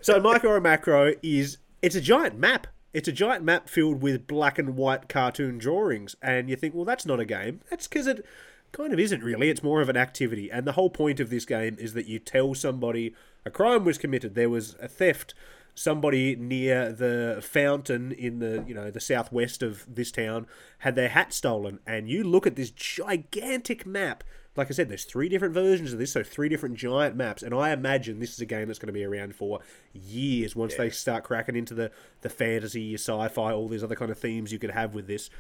[0.00, 2.66] so micro and macro is it's a giant map.
[2.92, 6.84] It's a giant map filled with black and white cartoon drawings, and you think, well,
[6.84, 7.60] that's not a game.
[7.70, 8.24] That's because it
[8.72, 9.48] kind of isn't really.
[9.48, 12.18] It's more of an activity, and the whole point of this game is that you
[12.18, 14.34] tell somebody a crime was committed.
[14.34, 15.34] There was a theft.
[15.74, 20.46] Somebody near the fountain in the you know the southwest of this town
[20.78, 24.24] had their hat stolen, and you look at this gigantic map
[24.60, 27.54] like I said, there's three different versions of this, so three different giant maps, and
[27.54, 29.60] I imagine this is a game that's going to be around for
[29.94, 34.18] years once they start cracking into the, the fantasy, sci-fi, all these other kind of
[34.18, 35.30] themes you could have with this.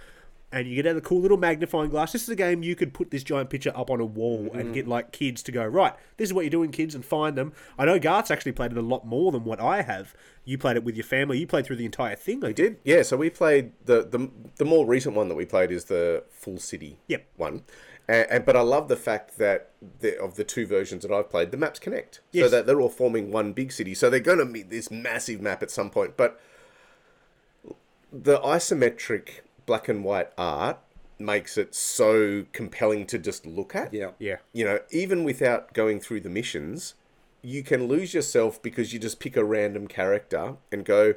[0.52, 2.12] And you get out the cool little magnifying glass.
[2.12, 4.70] This is a game you could put this giant picture up on a wall and
[4.70, 4.74] mm.
[4.74, 7.52] get like kids to go, right, this is what you're doing, kids, and find them.
[7.78, 10.14] I know Garth's actually played it a lot more than what I have.
[10.46, 11.38] You played it with your family.
[11.38, 12.42] You played through the entire thing.
[12.42, 13.02] I did yeah.
[13.02, 16.58] So we played the the the more recent one that we played is the full
[16.58, 17.26] city Yep.
[17.36, 17.62] one.
[18.10, 19.70] And, and but I love the fact that
[20.00, 22.88] the, of the two versions that I've played, the maps connect, so that they're all
[22.88, 23.94] forming one big city.
[23.94, 26.16] So they're going to meet this massive map at some point.
[26.16, 26.40] But
[28.12, 30.78] the isometric black and white art
[31.20, 33.94] makes it so compelling to just look at.
[33.94, 34.10] Yeah.
[34.18, 34.38] Yeah.
[34.52, 36.94] You know, even without going through the missions,
[37.42, 41.14] you can lose yourself because you just pick a random character and go,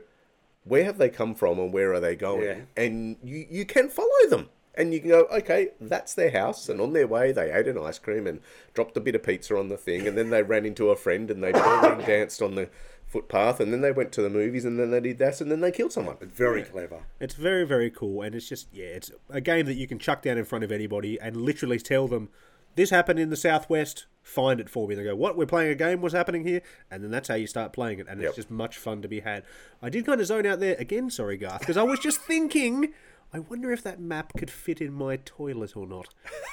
[0.64, 2.44] where have they come from and where are they going?
[2.44, 2.84] Yeah.
[2.84, 4.50] And you, you can follow them.
[4.76, 6.68] And you can go, okay, that's their house.
[6.68, 8.40] And on their way, they ate an ice cream and
[8.74, 10.08] dropped a bit of pizza on the thing.
[10.08, 12.70] And then they ran into a friend and they and danced on the
[13.06, 13.60] footpath.
[13.60, 15.72] And then they went to the movies and then they did this and then they
[15.72, 16.18] killed someone.
[16.22, 17.04] Very clever.
[17.20, 20.24] It's very, very cool, and it's just yeah, it's a game that you can chuck
[20.24, 22.30] down in front of anybody and literally tell them
[22.76, 24.08] this happened in the southwest.
[24.24, 24.96] Find it for me.
[24.96, 25.38] And they go, "What?
[25.38, 26.02] We're playing a game.
[26.02, 28.28] What's happening here?" And then that's how you start playing it, and Yep.
[28.30, 29.44] it's just much fun to be had.
[29.84, 31.12] I did kind of zone out there again.
[31.12, 32.94] Sorry, Garth, because I was just thinking.
[33.34, 36.10] I wonder if that map could fit in my toilet or not.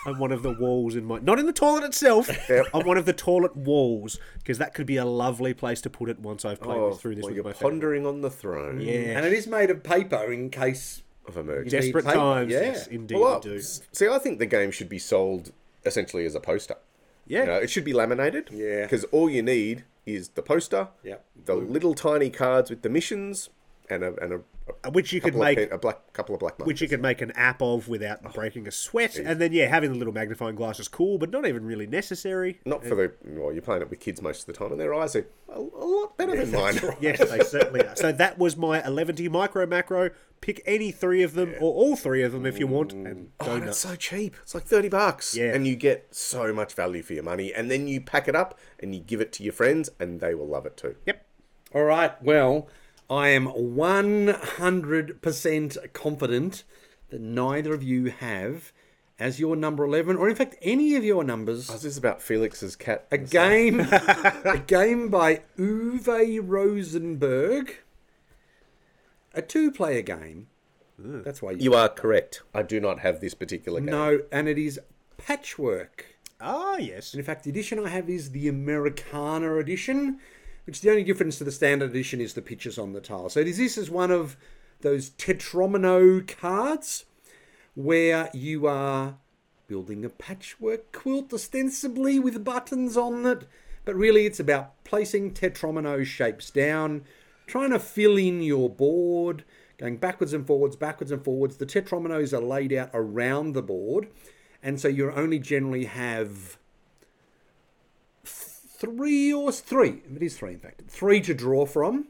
[0.06, 2.30] On one of the walls in my, not in the toilet itself,
[2.74, 6.08] on one of the toilet walls, because that could be a lovely place to put
[6.08, 7.70] it once I've played Oh, through this while with you're my family.
[7.72, 11.02] pondering on the throne Yeah, And it is made of paper in case.
[11.28, 11.76] of emergency.
[11.76, 12.50] desperate paper, times.
[12.52, 12.60] yeah.
[12.62, 13.56] Yes, indeed, Well, do.
[13.56, 15.52] s- see, I think the game should be sold
[15.84, 16.76] essentially as a poster.
[17.26, 17.40] Yeah.
[17.40, 18.48] You know, it should be laminated.
[18.50, 18.82] Yeah.
[18.82, 21.24] Because all you need is the poster, Yep.
[21.44, 23.50] the little tiny cards with the missions,
[23.88, 24.40] and a and a, a
[24.92, 26.66] Which you could of make a black couple of black markers.
[26.66, 28.30] which you could make an app of without oh.
[28.30, 29.16] breaking a sweat.
[29.16, 32.61] And then, yeah, having the little magnifying glass is cool, but not even really necessary.
[32.64, 34.80] Not for uh, the well, you're playing it with kids most of the time, and
[34.80, 36.80] their eyes are a, a lot better than mine.
[37.00, 37.96] Yes, they certainly are.
[37.96, 40.11] So that was my 11 micro macro.
[40.40, 43.28] Pick any three of them, or all three of them if you want, and mm.
[43.40, 44.35] Oh, go and it's so cheap.
[44.42, 45.54] It's like thirty bucks, Yeah.
[45.54, 47.52] and you get so much value for your money.
[47.52, 50.35] And then you pack it up and you give it to your friends, and they
[50.35, 50.96] will love it too.
[51.04, 51.26] Yep.
[51.74, 52.20] All right.
[52.22, 52.68] Well,
[53.11, 56.64] I am 100% confident
[57.11, 58.73] that neither of you have
[59.18, 62.75] as your number 11, or in fact, any of your numbers, This is about Felix's
[62.77, 63.07] cat.
[63.11, 67.77] a game, a game by Uwe Rosenberg,
[69.35, 70.46] a two-player game.
[70.99, 72.42] That's why you, You are correct.
[72.55, 73.90] I do not have this particular game.
[73.90, 74.81] no, and it is
[75.18, 76.07] Patchwork.
[76.40, 77.12] Ah, yes.
[77.14, 80.18] In fact, the edition I have is the Americana edition,
[80.64, 83.29] which the only difference to the standard edition is the pictures on the tile.
[83.29, 84.37] So it is this is one of
[84.81, 87.05] those Tetromino cards
[87.75, 89.16] where you are
[89.68, 93.46] building a patchwork quilt ostensibly with buttons on it,
[93.85, 97.05] but really it's about placing Tetromino shapes down,
[97.46, 99.44] trying to fill in your board,
[99.79, 101.57] going backwards and forwards, backwards and forwards.
[101.57, 104.09] The Tetrominos are laid out around the board,
[104.62, 106.59] and so you only generally have
[108.80, 110.00] three or three.
[110.16, 112.08] It is three, in fact, three to draw from,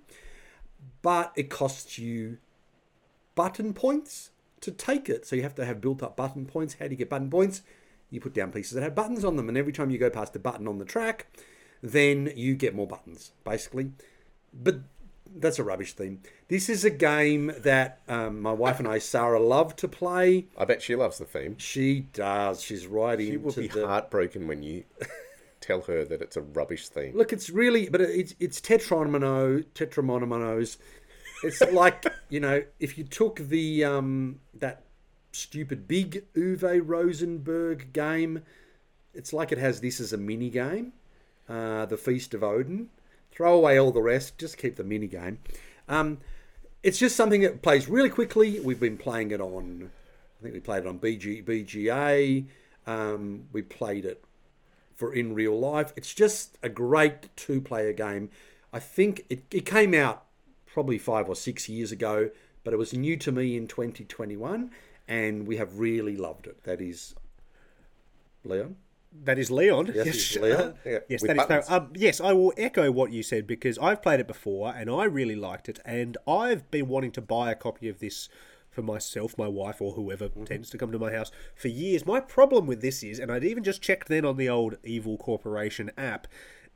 [1.02, 2.38] but it costs you
[3.34, 4.30] button points
[4.60, 5.26] to take it.
[5.26, 6.76] So you have to have built up button points.
[6.78, 7.62] How do you get button points?
[8.10, 10.34] You put down pieces that have buttons on them, and every time you go past
[10.36, 11.26] a button on the track,
[11.82, 13.92] then you get more buttons, basically.
[14.52, 14.80] But
[15.34, 16.20] that's a rubbish theme.
[16.48, 20.46] This is a game that um, my wife and I, Sarah, love to play.
[20.58, 21.56] I bet she loves the theme.
[21.58, 22.62] She does.
[22.62, 23.86] She's right She into will be the.
[23.86, 24.84] heartbroken when you
[25.70, 27.16] tell her that it's a rubbish theme.
[27.16, 30.78] Look, it's really, but it's it's tetramono, tetramonomonos.
[31.44, 34.82] It's like you know, if you took the um that
[35.32, 38.42] stupid big Uwe Rosenberg game,
[39.14, 40.92] it's like it has this as a mini game,
[41.48, 42.88] uh, the Feast of Odin.
[43.30, 45.38] Throw away all the rest, just keep the mini game.
[45.88, 46.18] Um,
[46.82, 48.58] it's just something that plays really quickly.
[48.58, 49.90] We've been playing it on,
[50.40, 52.46] I think we played it on BG, BGA.
[52.88, 54.24] Um, we played it
[55.00, 55.92] for in real life.
[55.96, 58.28] It's just a great two player game.
[58.72, 60.24] I think it, it came out
[60.66, 62.30] probably five or six years ago,
[62.62, 64.70] but it was new to me in 2021,
[65.08, 66.62] and we have really loved it.
[66.64, 67.14] That is
[68.44, 68.76] Leon.
[69.24, 69.90] That is Leon.
[69.92, 70.74] Yes, it's Leon.
[70.84, 71.68] Yeah, Yes, that is buttons.
[71.70, 74.88] no, um, yes, I will echo what you said because I've played it before and
[74.88, 78.28] I really liked it, and I've been wanting to buy a copy of this
[78.70, 80.44] for myself, my wife, or whoever mm-hmm.
[80.44, 82.06] tends to come to my house for years.
[82.06, 85.16] My problem with this is, and I'd even just checked then on the old Evil
[85.16, 86.26] Corporation app.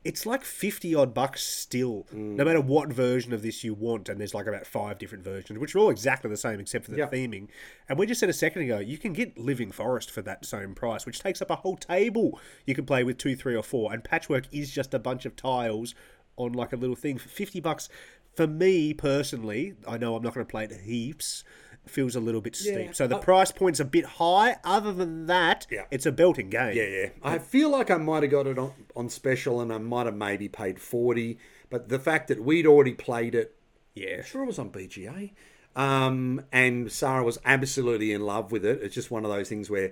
[0.03, 2.35] It's like 50 odd bucks still, mm.
[2.35, 4.07] no matter what version of this you want.
[4.07, 6.91] And there's like about five different versions, which are all exactly the same except for
[6.91, 7.09] the Yeah.
[7.09, 7.47] theming.
[7.89, 10.75] And we just said a second ago, you can get Living Forest for that same
[10.75, 13.91] price, which takes up a whole table you can play with two, three, or four.
[13.91, 15.95] And Patchwork is just a bunch of tiles
[16.37, 17.89] on like a little thing for 50 bucks.
[18.35, 21.43] For me personally, I know I'm not going to play it heaps.
[21.87, 22.77] Feels a little bit steep.
[22.79, 24.57] Yeah, so the I- price point's a bit high.
[24.63, 25.85] Other than that, Yeah.
[25.91, 26.75] it's a belting game.
[26.75, 27.09] Yeah, yeah.
[27.23, 30.15] I feel like I might have got it on, on special and I might have
[30.15, 31.37] maybe paid 40,
[31.69, 33.55] but the fact that we'd already played it
[33.93, 34.23] Yeah.
[34.23, 35.33] sure it was on BGA.
[35.75, 38.81] Um, and Sarah was absolutely in love with it.
[38.81, 39.91] It's just one of those things where,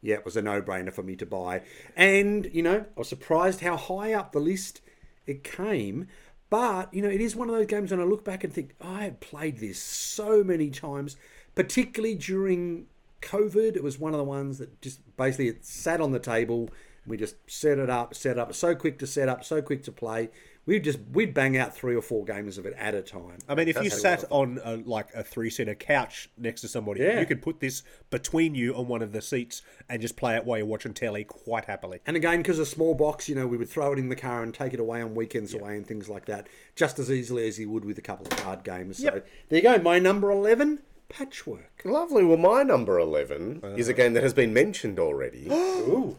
[0.00, 1.62] yeah, it was a no brainer for me to buy.
[1.96, 4.80] And, you know, I was surprised how high up the list
[5.26, 6.06] it came.
[6.50, 8.74] But, you know, it is one of those games when I look back and think,
[8.80, 11.16] I have played this so many times,
[11.54, 12.86] particularly during
[13.20, 13.76] COVID.
[13.76, 16.70] It was one of the ones that just basically it sat on the table,
[17.06, 18.54] We just set it up, set up.
[18.54, 20.30] So quick to set up, so quick to play.
[20.68, 23.38] We just we'd bang out three or four games of it at a time.
[23.48, 27.20] I mean, if you sat on a, like a three-seater couch next to somebody, Yeah.
[27.20, 30.44] you could put this between you on one of the seats and just play it
[30.44, 32.00] while you're watching telly quite happily.
[32.06, 34.42] And again, because a small box, you know, we would throw it in the car
[34.42, 37.58] and take it away on weekends away and things like that, just as easily as
[37.58, 38.98] you would with a couple of card games.
[38.98, 39.78] So there you go.
[39.78, 41.80] My number eleven, Patchwork.
[41.84, 42.24] Lovely.
[42.24, 43.68] Well, my number 11 uh.
[43.68, 46.16] is a game that has been mentioned already, Ooh.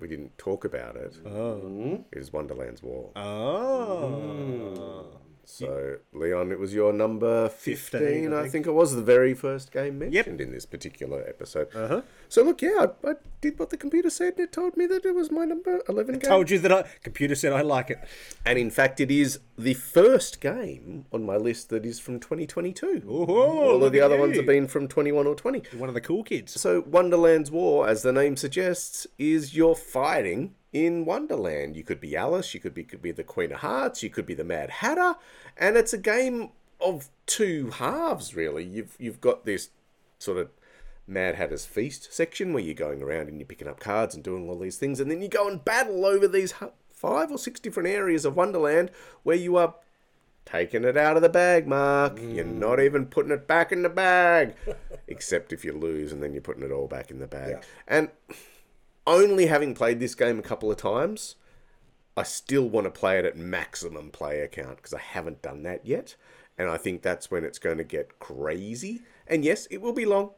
[0.00, 1.16] We didn't talk about it.
[1.26, 2.04] Oh.
[2.12, 3.10] It is Wonderland's War.
[3.16, 5.06] Oh.
[5.44, 8.52] So, Leon, it was your number 15, 15, I I, think.
[8.52, 8.66] think.
[8.66, 11.74] it was the very first game mentioned in this particular episode.
[11.74, 12.02] Uh-huh.
[12.28, 15.06] So, look, yeah, I, I did what the computer said, and it told me that
[15.06, 16.28] it was my number 11 game.
[16.28, 17.98] Told you that I computer said I like it.
[18.44, 23.02] And in fact, it is the first game on my list that is from 2022.
[23.06, 24.20] Ooh, All of the other you.
[24.20, 25.76] ones have been from 21 or 20.
[25.76, 26.58] One of the cool kids.
[26.60, 31.76] So, Wonderland's War, as the name suggests, is you're fighting in Wonderland.
[31.76, 34.26] You could be Alice, you could be could be the Queen of Hearts, you could
[34.26, 35.16] be the Mad Hatter,
[35.56, 38.34] and it's a game of two halves.
[38.36, 39.70] Really, you've you've got this
[40.18, 40.50] sort of
[41.06, 44.48] Mad Hatter's Feast section where you're going around and you're picking up cards and doing
[44.48, 47.60] all these things, and then you go and battle over these hu- five or six
[47.60, 48.90] different areas of Wonderland
[49.22, 49.74] where you are
[50.44, 52.18] taking it out of the bag, Mark.
[52.20, 52.58] You're mm.
[52.58, 54.54] not even putting it back in the bag,
[55.06, 57.62] except if you lose and then you're putting it all back in the bag.
[57.86, 58.08] And
[59.06, 61.36] only having played this game a couple of times,
[62.16, 65.86] I still want to play it at maximum player count because I haven't done that
[65.86, 66.16] yet.
[66.56, 69.02] And I think that's when it's going to get crazy.
[69.28, 70.30] And yes, it will be long,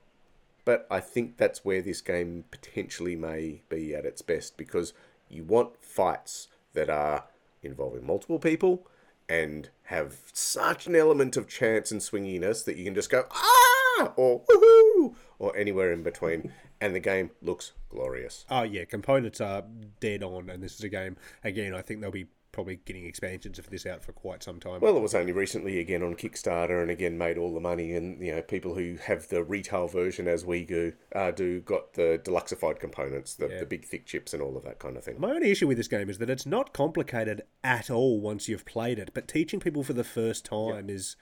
[0.66, 4.92] but I think that's where this game potentially may be at its best because
[5.31, 7.24] you want fights that are
[7.62, 8.87] involving multiple people
[9.28, 14.12] and have such an element of chance and swinginess that you can just go ah
[14.16, 18.44] or woohoo or anywhere in between and the game looks glorious.
[18.50, 19.64] Oh yeah, components are
[20.00, 21.16] dead on, and this is a game.
[21.44, 24.80] Again, I think they'll be probably getting expansions of this out for quite some time.
[24.80, 27.92] Well, it was only recently again on Kickstarter, and again made all the money.
[27.94, 31.94] And you know, people who have the retail version, as we do, uh, do got
[31.94, 35.20] the deluxified components, the, the big thick chips, and all of that kind of thing.
[35.20, 38.64] My only issue with this game is that it's not complicated at all once you've
[38.64, 41.16] played it, but teaching people for the first time is.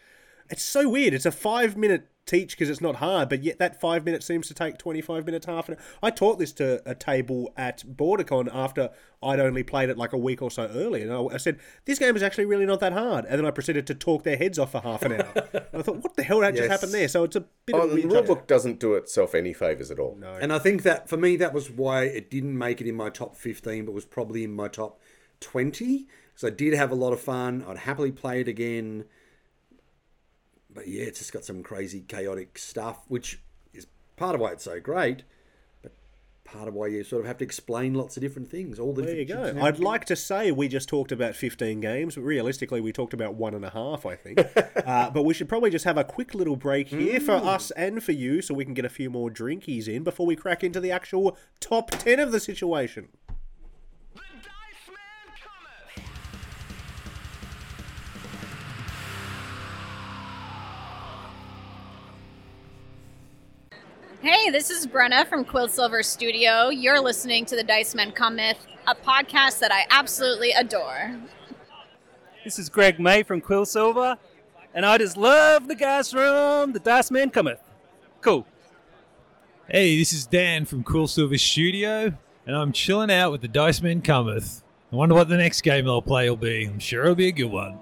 [0.50, 1.14] It's so weird.
[1.14, 4.46] It's a five minute teach because it's not hard, but yet that five minutes seems
[4.48, 5.80] to take 25 minutes, half an hour.
[6.02, 8.90] I taught this to a table at BorderCon after
[9.22, 11.04] I'd only played it like a week or so earlier.
[11.04, 13.24] And I, I said, This game is actually really not that hard.
[13.24, 15.32] And then I proceeded to talk their heads off for half an hour.
[15.52, 17.08] and I thought, What the hell that just happened there?
[17.08, 19.90] So it's a bit Oh, of a the weird rulebook doesn't do itself any favors
[19.90, 20.18] at all.
[20.40, 23.08] And I think that for me, that was why it didn't make it in my
[23.11, 25.00] top 15, but was probably in my top
[25.40, 26.06] 20.
[26.34, 27.64] Because I did have a lot of fun.
[27.66, 29.06] I'd happily play it again.
[30.72, 33.40] But yeah, it's just got some crazy, chaotic stuff, which
[33.72, 35.22] is part of why it's so great.
[35.83, 35.92] But
[36.44, 38.78] part of why you sort of have to explain lots of different things.
[38.78, 39.57] All the There you go.
[39.61, 43.35] I'd like to say we just talked about 15 games, but realistically, we talked about
[43.35, 44.40] one and a half, I think.
[44.87, 48.02] uh, but we should probably just have a quick little break here for us and
[48.02, 50.81] for you so we can get a few more drinkies in before we crack into
[50.81, 53.09] the actual top 10 of the situation.
[64.20, 66.70] Hey, this is Brenna from Quillsilver Studio.
[66.70, 68.57] You're listening to the Dice Men Cometh,
[68.88, 71.16] a podcast that I absolutely adore.
[72.42, 74.16] This is Greg May from Quillsilver,
[74.74, 77.61] and I just love the guys from The Dice Man Cometh.
[78.20, 78.44] Cool.
[79.68, 82.12] Hey, this is Dan from Quillsilver Studio,
[82.44, 84.64] and I'm chilling out with the Dice Men Cometh.
[84.92, 86.66] I wonder what the next game they'll play will be.
[86.66, 87.78] I'm sure it'll be a good one.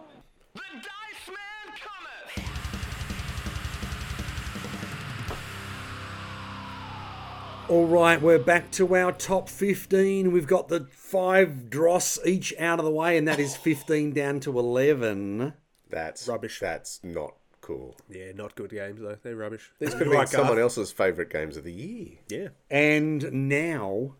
[7.68, 10.30] All right, we're back to our top 15.
[10.30, 14.38] We've got the five dross each out of the way, and that is 15 down
[14.40, 15.52] to 11.
[15.90, 16.60] That's Rubbish.
[16.60, 17.96] That's not cool.
[18.08, 19.18] Yeah, not good games, though.
[19.20, 19.72] They're rubbish.
[19.80, 22.18] This could be been uh, someone else's favourite games of the year.
[22.28, 22.48] Yeah.
[22.70, 24.14] And now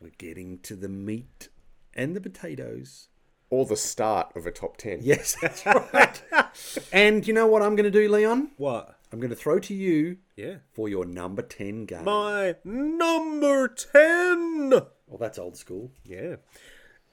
[0.00, 1.50] we're getting to the meat
[1.94, 3.06] and the potatoes.
[3.50, 4.98] Or the start of a top 10.
[5.02, 6.22] Yes, that's right.
[6.92, 8.50] and you know what I'm going to do, Leon?
[8.56, 8.98] What?
[9.12, 10.56] I'm going to throw to you Yeah.
[10.72, 12.04] for your number 10 game.
[12.04, 14.70] My number 10!
[14.70, 15.92] well, that's old school.
[16.04, 16.36] Yeah.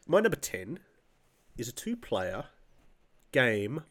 [0.08, 0.80] My number 10
[1.58, 2.46] is a two player
[3.32, 3.84] game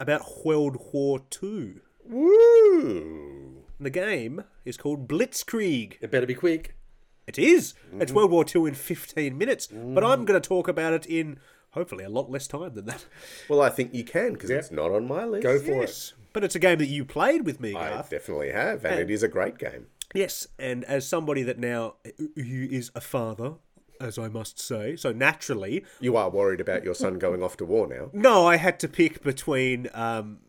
[0.00, 1.76] about World War II.
[2.04, 3.64] Woo!
[3.80, 5.96] The game is called Blitzkrieg.
[6.00, 6.76] It better be quick.
[7.26, 7.74] It is.
[7.98, 8.14] It's mm.
[8.14, 10.26] World War II in 15 minutes, but I'm mm.
[10.26, 11.38] going to talk about it in
[11.70, 13.04] hopefully a lot less time than that.
[13.48, 15.42] Well, I think you can because it's not on my list.
[15.42, 16.12] Go for Yes.
[16.34, 18.10] But it's a game that you played with me, I Garth.
[18.10, 19.86] definitely have, and it is a great game.
[20.14, 21.94] Yes, and as somebody that now
[22.36, 23.54] who is a father,
[24.00, 27.64] as I must say, so naturally, You are worried about your son going off to
[27.64, 28.10] war now.
[28.12, 30.40] no, I had to pick between um,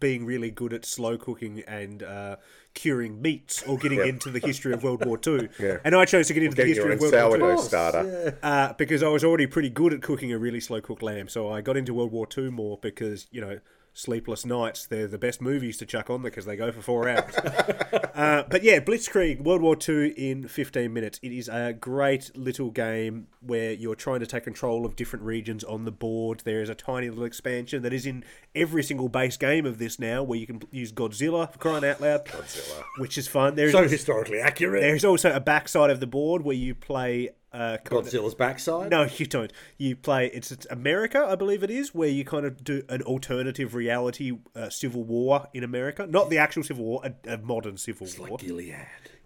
[0.00, 2.36] being really good at slow cooking and uh,
[2.74, 5.48] curing meats, or getting into the history of World War Two.
[5.60, 5.78] Yeah.
[5.84, 7.68] And I chose to get into the Getting your history of World War sourdough Two.
[7.68, 8.38] starter.
[8.42, 11.28] uh, because I was already pretty good at cooking a really slow cooked lamb.
[11.28, 13.58] So I got into World War Two more because you know
[13.96, 17.34] Sleepless Nights they're the best movies to chuck on because they go for four hours.
[18.14, 21.18] uh, but yeah, Blitzkrieg World War Two in fifteen minutes.
[21.22, 25.64] It is a great little game where you're trying to take control of different regions
[25.64, 26.42] on the board.
[26.44, 28.22] There is a tiny little expansion that is in
[28.54, 32.02] every single base game of this now, where you can use Godzilla for crying out
[32.02, 33.54] loud, Godzilla, which is fun.
[33.54, 34.82] There's So historically accurate.
[34.82, 38.90] there's also a backside of the board where you play uh, kind of- Godzilla's backside.
[38.90, 39.52] no, you don't.
[39.78, 40.26] You play.
[40.28, 44.32] It's, it's America, I believe it is, where you kind of do an alternative reality
[44.54, 48.28] uh, civil war in America, not the actual civil war, a, a modern civil war.
[48.28, 48.74] Like Gilead.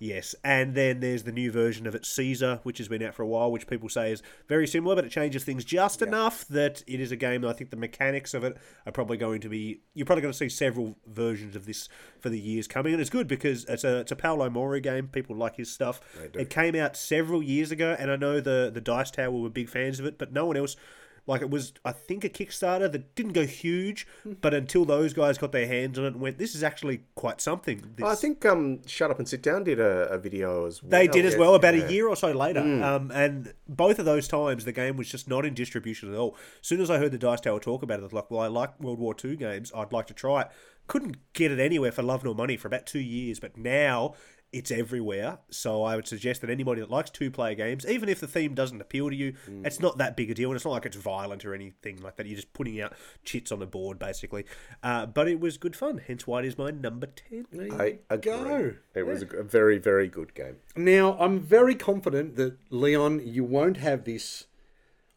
[0.03, 3.22] Yes, and then there's the new version of it, Caesar, which has been out for
[3.22, 6.82] a while, which people say is very similar, but it changes things just enough that
[6.86, 9.51] it is a game that I think the mechanics of it are probably going to
[9.51, 9.82] be.
[9.92, 13.11] You're probably going to see several versions of this for the years coming, and it's
[13.11, 15.09] good because it's a it's a Paolo Mori game.
[15.09, 16.01] People like his stuff.
[16.34, 19.68] It came out several years ago, and I know the the Dice Tower were big
[19.68, 20.76] fans of it, but no one else.
[21.26, 24.06] Like it was, I think, a Kickstarter that didn't go huge,
[24.40, 27.40] but until those guys got their hands on it and went, "This is actually quite
[27.40, 30.82] something." This, I think um, Shut Up and Sit Down did a, a video as
[30.82, 30.90] well.
[30.90, 31.84] they did as well about Yeah.
[31.86, 32.60] a year or so later.
[32.60, 36.36] Um, and both of those times, the game was just not in distribution at all.
[36.60, 38.40] As soon as I heard the Dice Tower talk about it, I was like, well,
[38.40, 39.70] I like World War II games.
[39.74, 40.48] I'd like to try it.
[40.86, 44.14] Couldn't get it anywhere for love nor money for about two years, but now
[44.53, 45.38] it's everywhere.
[45.51, 48.55] So I would suggest that anybody that likes two player games, even if the theme
[48.55, 49.34] doesn't appeal to you,
[49.64, 50.48] it's not that big a deal.
[50.51, 52.26] And it's not like it's violent or anything like that.
[52.26, 52.92] You're just putting out
[53.24, 54.44] chits on the board, basically.
[54.82, 57.46] Uh, but it was good fun, hence why it is my number 10.
[57.78, 58.18] I agree.
[58.22, 58.74] go.
[58.94, 60.57] It was a, a very, very good game.
[60.76, 64.46] Now, I'm very confident that, Leon, you won't have this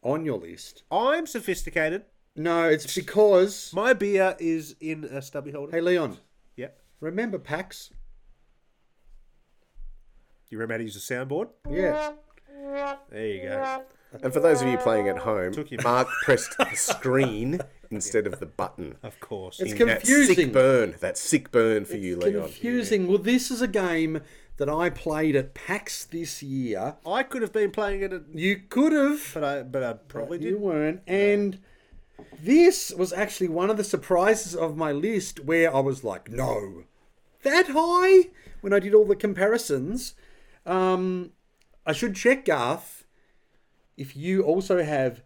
[0.02, 0.82] on your list.
[0.92, 2.04] I'm sophisticated.
[2.36, 3.72] No, it's because.
[3.74, 5.72] My beer is in a stubby holder.
[5.72, 6.18] Hey, Leon,
[6.56, 6.68] Yeah.
[7.00, 7.90] remember PAX?
[10.50, 11.48] You remember how to use a soundboard?
[11.70, 12.12] Yes.
[13.10, 13.82] There you go.
[14.22, 18.26] And for those of you playing at home, Took you- Mark pressed the screen instead
[18.26, 18.96] of the button.
[19.02, 19.58] Of course.
[19.60, 20.34] It's That confusing.
[20.36, 20.94] sick burn.
[21.00, 22.42] That sick burn for you, Leon.
[22.44, 23.08] Confusing.
[23.08, 24.20] Well, this is a game
[24.58, 26.94] that I played at PAX this year.
[27.04, 29.30] I could have been playing it, at, You could have.
[29.34, 30.50] but I but I probably didn't.
[30.50, 30.62] You did.
[30.64, 31.02] weren't.
[31.08, 31.58] And
[32.40, 36.84] this was actually one of the surprises of my list where I was like, no,
[37.42, 38.28] that high?
[38.60, 40.14] When I did all the comparisons.
[40.66, 41.32] Um,
[41.86, 43.04] I should check, Garth,
[43.96, 45.22] if you also have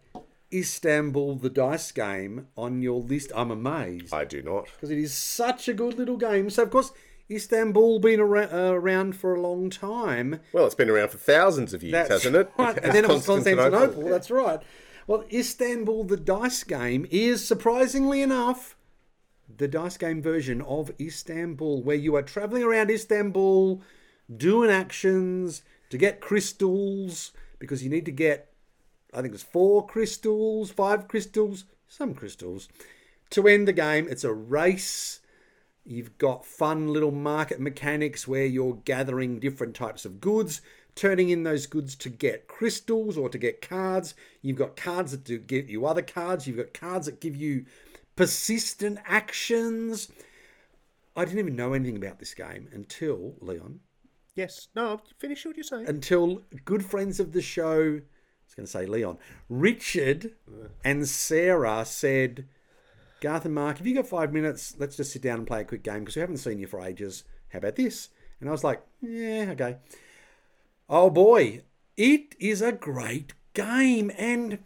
[0.51, 3.31] Istanbul, the dice game, on your list.
[3.35, 4.13] I'm amazed.
[4.13, 4.65] I do not.
[4.65, 6.49] Because it is such a good little game.
[6.49, 6.91] So, of course,
[7.29, 10.39] Istanbul been ara- uh, around for a long time.
[10.51, 12.51] Well, it's been around for thousands of years, That's hasn't it?
[12.57, 12.77] Right.
[12.83, 14.09] And then it was Constantinople.
[14.09, 14.61] That's right.
[15.05, 18.75] Well, Istanbul, the dice game, is surprisingly enough
[19.57, 23.81] the dice game version of Istanbul, where you are traveling around Istanbul,
[24.35, 28.51] doing actions to get crystals because you need to get,
[29.13, 32.69] I think it's four crystals, five crystals, some crystals
[33.31, 34.07] to end the game.
[34.09, 35.19] It's a race.
[35.85, 40.61] You've got fun little market mechanics where you're gathering different types of goods,
[40.95, 44.13] turning in those goods to get crystals or to get cards.
[44.41, 46.45] You've got cards that do give you other cards.
[46.45, 47.65] You've got cards that give you
[48.15, 50.09] persistent actions.
[51.15, 53.79] I didn't even know anything about this game until Leon,
[54.39, 54.69] Yes.
[54.73, 55.01] No.
[55.17, 55.85] Finish what you're saying.
[55.89, 57.81] until good friends of the show.
[57.81, 59.17] I was going to say Leon,
[59.49, 60.31] Richard,
[60.83, 62.47] and Sarah said,
[63.19, 65.65] Garth and Mark, if you got five minutes, let's just sit down and play a
[65.65, 67.25] quick game because we haven't seen you for ages.
[67.49, 68.09] How about this?
[68.39, 69.75] And I was like, yeah, okay.
[70.87, 71.63] Oh boy,
[71.97, 74.09] it is a great game.
[74.17, 74.59] And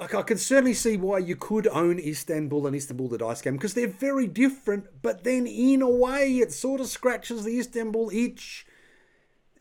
[0.00, 3.54] like I can certainly see why you could own Istanbul and Istanbul the dice game
[3.56, 8.10] because they're very different, but then in a way it sort of scratches the Istanbul
[8.12, 8.66] itch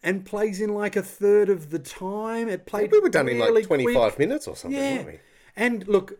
[0.01, 2.47] and plays in like a third of the time.
[2.47, 4.95] It played We were done in like 25 minutes or something, Yeah.
[4.95, 5.19] weren't we?
[5.57, 6.19] And look,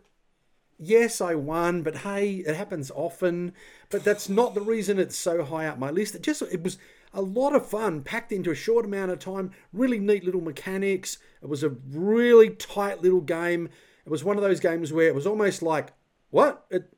[0.78, 3.54] yes, I won, but hey, it happens often.
[3.88, 6.14] But that's not the reason it's so high up my list.
[6.14, 6.76] It just it was
[7.14, 9.50] a lot of fun, packed into a short amount of time.
[9.72, 11.16] Really neat little mechanics.
[11.42, 13.70] It was a really tight little game.
[14.04, 15.92] It was one of those games where it was almost like,
[16.30, 16.64] what?
[16.70, 16.92] It,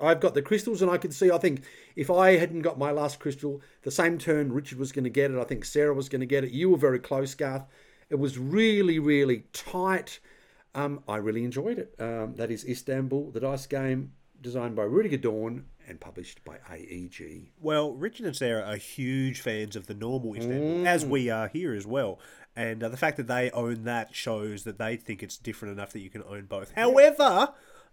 [0.00, 1.30] I've got the crystals, and I could see.
[1.30, 1.62] I think
[1.96, 5.30] if I hadn't got my last crystal, the same turn Richard was going to get
[5.30, 5.38] it.
[5.38, 6.50] I think Sarah was going to get it.
[6.50, 7.64] You were very close, Garth.
[8.10, 10.20] It was really, really tight.
[10.74, 11.94] Um, I really enjoyed it.
[11.98, 17.50] Um, that is Istanbul, the dice game designed by Rudiger Dorn and published by AEG.
[17.60, 21.74] Well, Richard and Sarah are huge fans of the normal Istanbul, as we are here
[21.74, 22.20] as well.
[22.56, 25.92] And uh, the fact that they own that shows that they think it's different enough
[25.92, 26.72] that you can own both.
[26.76, 27.48] However,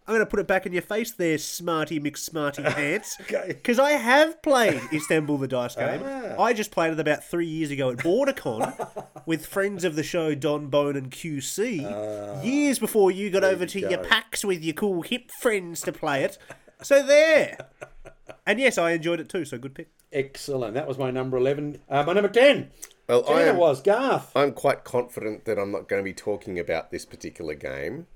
[0.08, 3.18] I'm going to put it back in your face there, smarty McSmarty pants.
[3.22, 3.48] Okay.
[3.48, 6.02] Because I have played Istanbul the Dice Game.
[6.04, 6.42] Ah.
[6.42, 10.36] I just played it about three years ago at BorderCon with friends of the show,
[10.36, 13.82] Don Bone and QC, years before you got over to Ah.
[13.90, 16.38] you your PAX with your cool hip friends to play it.
[16.84, 17.58] So there.
[18.46, 19.90] And yes, I enjoyed it too, so good pick.
[20.12, 20.74] Excellent.
[20.74, 21.82] That was my number 11.
[21.90, 22.72] Uh, my number 10.
[23.08, 24.32] Well, 10 I it am, was Garth.
[24.36, 28.08] I'm quite confident that I'm not going to be talking about this particular game.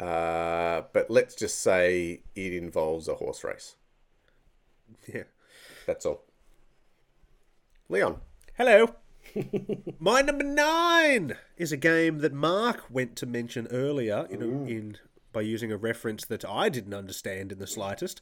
[0.00, 3.74] Uh, but let's just say it involves a horse race.
[5.12, 5.24] Yeah.
[5.86, 6.22] That's all.
[7.88, 8.20] Leon.
[8.56, 8.94] Hello.
[9.98, 14.98] My number nine is a game that Mark went to mention earlier in, a, in
[15.32, 18.20] by using a reference that I didn't understand in the slightest,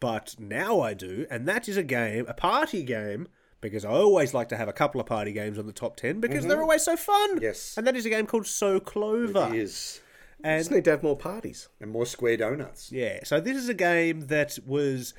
[0.00, 3.28] but now I do, and that is a game, a party game,
[3.60, 6.20] because I always like to have a couple of party games on the top ten
[6.20, 6.62] because they're mm-hmm.
[6.62, 7.40] always so fun.
[7.40, 7.76] Yes.
[7.76, 9.48] and that is a game called So Clover.
[9.52, 10.00] It is.
[10.44, 11.68] And Just need to have more parties.
[11.80, 12.90] And more square donuts.
[12.90, 15.14] yeah, so this is a game that was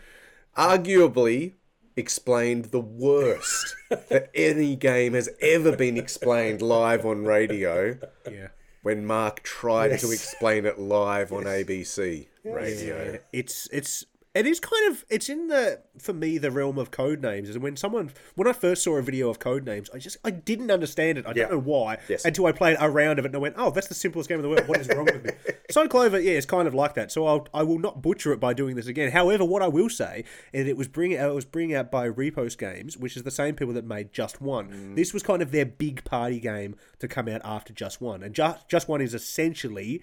[0.58, 1.54] Arguably
[1.96, 7.98] explained the worst that any game has ever been explained live on radio
[8.30, 8.48] yeah.
[8.82, 13.20] when Mark tried to explain it live on ABC radio.
[13.32, 14.06] It's it's
[14.36, 17.50] it is kind of it's in the for me the realm of Codenames.
[17.54, 20.72] And when someone when I first saw a video of Codenames, I just I didn't
[20.72, 21.26] understand it.
[21.26, 21.44] I Yeah.
[21.44, 22.26] don't know why Yes.
[22.26, 24.40] until I played a round of it and I went, oh, that's the simplest game
[24.40, 24.68] in the world.
[24.68, 25.32] What is wrong with me?
[25.70, 27.12] so Clover, yeah, it's kind of like that.
[27.12, 29.12] So I'll I will not butcher it by doing this again.
[29.12, 32.58] However, what I will say is it was bringing it was bringing out by Repost
[32.58, 34.70] Games, which is the same people that made Just One.
[34.70, 34.96] Mm.
[34.96, 38.34] This was kind of their big party game to come out after Just One, and
[38.34, 40.02] Just Just One is essentially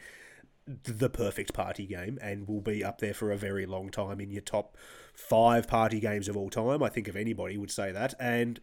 [0.85, 4.31] the perfect party game and will be up there for a very long time in
[4.31, 4.77] your top
[5.15, 6.83] five party games of all time.
[6.83, 8.15] I think if anybody would say that.
[8.19, 8.61] And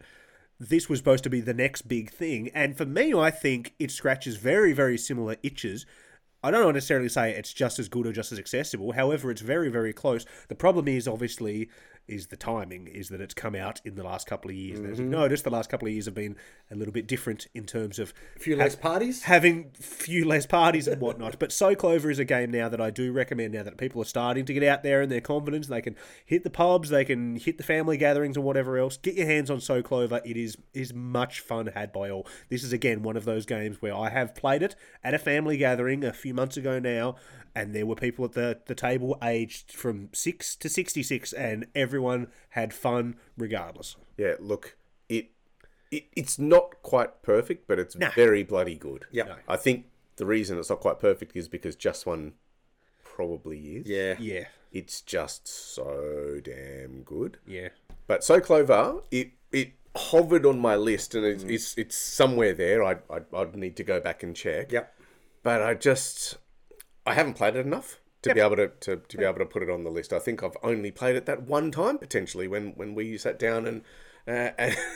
[0.60, 2.50] this was supposed to be the next big thing.
[2.54, 5.86] And for me, I think it scratches very, very similar itches.
[6.42, 8.92] I don't necessarily say it's just as good or just as accessible.
[8.92, 10.24] However, it's very, very close.
[10.48, 11.68] The problem is obviously
[12.08, 14.78] is the timing, is that it's come out in the last couple of years.
[14.78, 15.20] And as you've mm-hmm.
[15.20, 16.36] noticed, the last couple of years have been
[16.70, 19.22] a little bit different in terms of A few less parties.
[19.24, 21.38] having few less parties and whatnot.
[21.38, 24.06] But So Clover is a game now that I do recommend now that people are
[24.06, 25.68] starting to get out there and they're confident.
[25.68, 28.96] They can hit the pubs, they can hit the family gatherings and whatever else.
[28.96, 30.20] Get your hands on So Clover.
[30.24, 32.26] It is is much fun had by all.
[32.48, 35.56] This is again one of those games where I have played it at a family
[35.56, 37.16] gathering a few months ago now.
[37.54, 41.66] And there were people at the, the table aged from 6 to 66, and
[41.98, 43.96] everyone had fun regardless.
[44.16, 44.76] Yeah, look,
[45.08, 45.30] it,
[45.90, 48.10] it it's not quite perfect, but it's Nah.
[48.14, 49.06] very bloody good.
[49.10, 49.36] Yeah.
[49.48, 49.86] I think
[50.16, 52.34] the reason it's not quite perfect is because just one
[53.04, 53.86] probably is.
[53.86, 54.14] Yeah.
[54.18, 57.38] Yeah, It's just so damn good.
[57.46, 57.68] yeah.
[58.06, 62.82] But So Clover, it it hovered on my list, and it's it's, it's somewhere there.
[62.84, 64.70] I I'd, I'd need to go back and check.
[64.72, 64.94] Yep.
[65.42, 66.38] But I just
[67.06, 69.62] I haven't played it enough to be able to, to, to be able to put
[69.62, 70.12] it on the list.
[70.12, 73.66] I think I've only played it that one time potentially when when we sat down
[73.66, 73.82] and.
[74.26, 74.76] Uh, and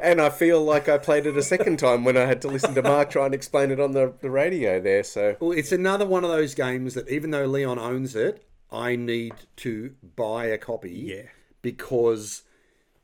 [0.00, 2.74] And I feel like I played it a second time when I had to listen
[2.74, 5.04] to Mark try and explain it on the, the radio there.
[5.04, 8.96] So Well, it's another one of those games that even though Leon owns it, I
[8.96, 10.90] need to buy a copy.
[10.90, 11.28] Yeah.
[11.62, 12.42] Because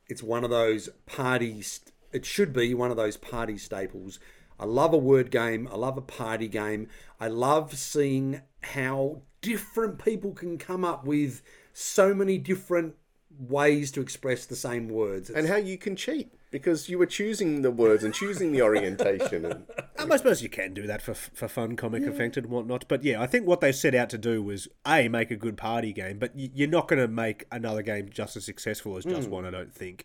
[0.08, 1.80] it's one of those parties.
[2.12, 4.18] It should be one of those party staples.
[4.58, 5.68] I love a word game.
[5.70, 6.88] I love a party game.
[7.18, 11.42] I love seeing how different people can come up with
[11.72, 12.94] so many different
[13.38, 15.30] ways to express the same words.
[15.30, 19.44] and how you can cheat because you were choosing the words and choosing the orientation.
[19.46, 19.64] And,
[20.12, 22.84] I suppose you can do that for for fun, comic effect and whatnot.
[22.86, 25.56] But yeah, I think what they set out to do was a make a good
[25.56, 29.28] party game, but you're not going to make another game just as successful as just
[29.28, 29.32] mm.
[29.32, 29.46] one.
[29.46, 30.04] I don't think.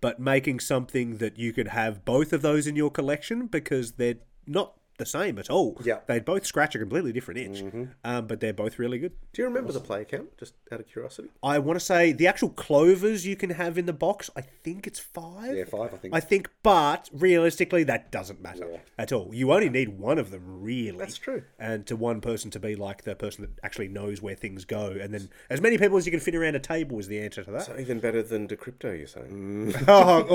[0.00, 4.16] But making something that you could have both of those in your collection because they're
[4.46, 5.80] not the same at all.
[5.84, 6.00] Yeah.
[6.06, 9.12] they both scratch a completely different itch, um, but they're both really good.
[9.32, 10.36] do you remember the play count?
[10.38, 11.28] Just out of curiosity.
[11.42, 14.30] I want to say the actual clovers you can have in the box.
[14.36, 15.56] I think it's five.
[15.56, 16.14] Yeah, five, I think.
[16.14, 19.30] I think, but realistically, that doesn't matter at all.
[19.32, 20.98] You only need one of them, really.
[20.98, 21.42] That's true.
[21.58, 24.96] And to one person to be like the person that actually knows where things go,
[25.00, 27.42] and then as many people as you can fit around a table is the answer
[27.44, 27.62] to that.
[27.62, 29.74] So even better than Decrypto, you're saying?
[29.88, 30.26] oh,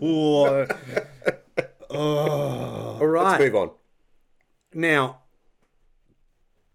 [0.00, 0.66] oh,
[1.94, 2.98] Oh.
[3.00, 3.38] All right.
[3.38, 3.70] Let's move on.
[4.72, 5.20] Now,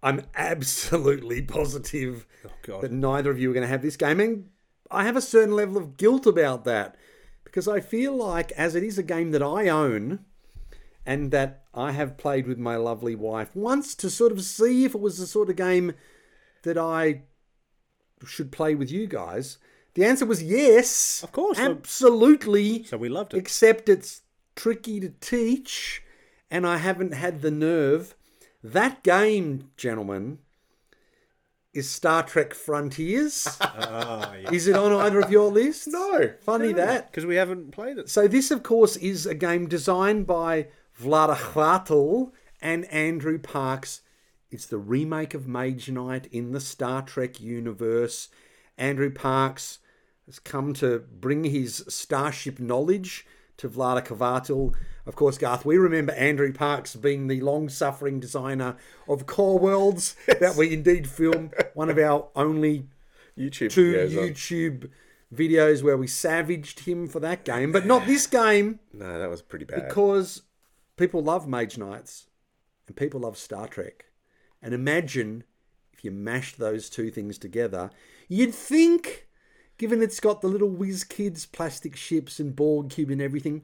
[0.02, 2.82] I'm absolutely positive oh, God.
[2.82, 4.20] that neither of you are going to have this game.
[4.20, 4.50] And
[4.90, 6.96] I have a certain level of guilt about that
[7.44, 10.20] because I feel like, as it is a game that I own
[11.06, 14.94] and that I have played with my lovely wife once to sort of see if
[14.96, 15.94] it was the sort of game
[16.64, 17.24] that I
[18.26, 19.58] should play with you guys?
[19.96, 21.24] The answer was yes.
[21.24, 21.60] Of course.
[21.60, 22.84] Absolutely.
[22.84, 23.38] So we loved it.
[23.38, 24.22] Except it's
[24.60, 26.04] tricky to teach,
[26.52, 28.14] and I haven't had the nerve.
[28.62, 30.40] That game, gentlemen,
[31.74, 33.48] is Star Trek Frontiers.
[33.62, 34.52] Ah, yeah.
[34.52, 35.88] Is it on either of your lists?
[35.88, 36.32] No.
[36.42, 37.10] Funny that.
[37.10, 38.10] Because we haven't played it.
[38.10, 40.68] So this, of course, is a game designed by
[41.02, 42.32] Vlada Chvátil
[42.62, 44.02] and Andrew Parks.
[44.52, 48.28] It's the remake of Mage Knight in the Star Trek universe.
[48.78, 49.80] Andrew Parks
[50.26, 53.26] has come to bring his starship knowledge
[53.60, 54.74] to Vlada Chvátil.
[55.06, 58.76] Of course, Garth, we remember Andrew Parks being the long-suffering designer
[59.08, 62.88] of Core Worlds that we indeed filmed one of our only
[63.38, 64.90] YouTube two videos on- YouTube
[65.34, 69.42] videos where we savaged him for that game, but not this game No, that was
[69.42, 69.88] pretty bad.
[69.88, 70.42] because
[70.98, 72.28] people love Mage Knights
[72.88, 74.06] and people love Star Trek.
[74.62, 75.44] And imagine
[75.94, 77.92] if you mashed those two things together,
[78.28, 79.28] you'd think,
[79.80, 83.64] given it's got the little WizKids plastic ships and Borg cube and everything,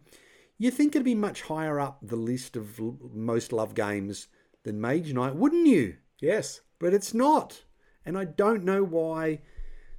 [0.58, 4.28] you'd think it'd be much higher up the list of l- most loved games
[4.64, 5.98] than Mage Knight, wouldn't you?
[6.20, 6.62] yes.
[6.80, 7.64] but it's not.
[8.06, 9.42] And I don't know why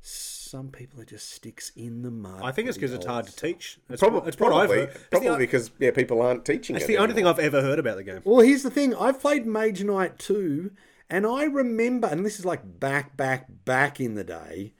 [0.00, 2.40] some people are just sticks in the mud.
[2.42, 3.78] I think it's because it's hard to teach.
[3.90, 4.78] It's, Probably, it's what probably.
[4.78, 6.88] It's probably the, because yeah, people aren't teaching it's it.
[6.88, 7.26] the only thing.
[7.26, 8.22] I've ever heard about the game.
[8.24, 8.94] Well, here's the thing.
[8.94, 10.70] I've played Mage Knight 2,
[11.10, 14.72] and I remember, and this is like back, back, back in the day,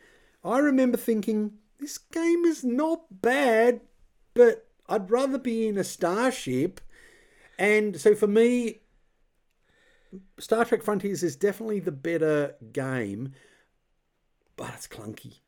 [0.46, 3.80] I remember thinking, this game is not bad,
[4.34, 6.80] but I'd rather be in a starship.
[7.58, 8.80] And so for me,
[10.38, 13.32] Star Trek Frontiers is definitely the better game,
[14.56, 15.40] but it's clunky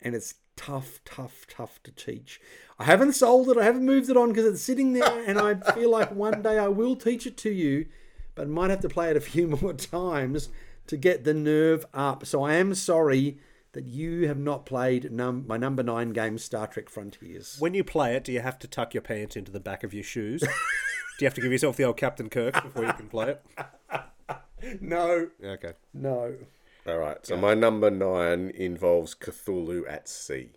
[0.00, 2.40] and it's tough, tough, tough to teach.
[2.78, 5.54] I haven't sold it, I haven't moved it on because it's sitting there, and I
[5.74, 7.86] feel like one day I will teach it to you,
[8.34, 10.48] but might have to play it a few more times
[10.86, 12.24] to get the nerve up.
[12.24, 13.38] So I am sorry
[13.72, 17.56] that you have not played num- my number nine game, Star Trek Frontiers.
[17.58, 19.92] When you play it, do you have to tuck your pants into the back of
[19.94, 20.40] your shoes?
[20.42, 20.48] do
[21.20, 23.44] you have to give yourself the old Captain Kirk before you can play it?
[24.80, 25.72] No, Okay.
[25.94, 26.34] no.
[26.86, 27.24] All right.
[27.24, 30.50] So my number nine involves Cthulhu at sea,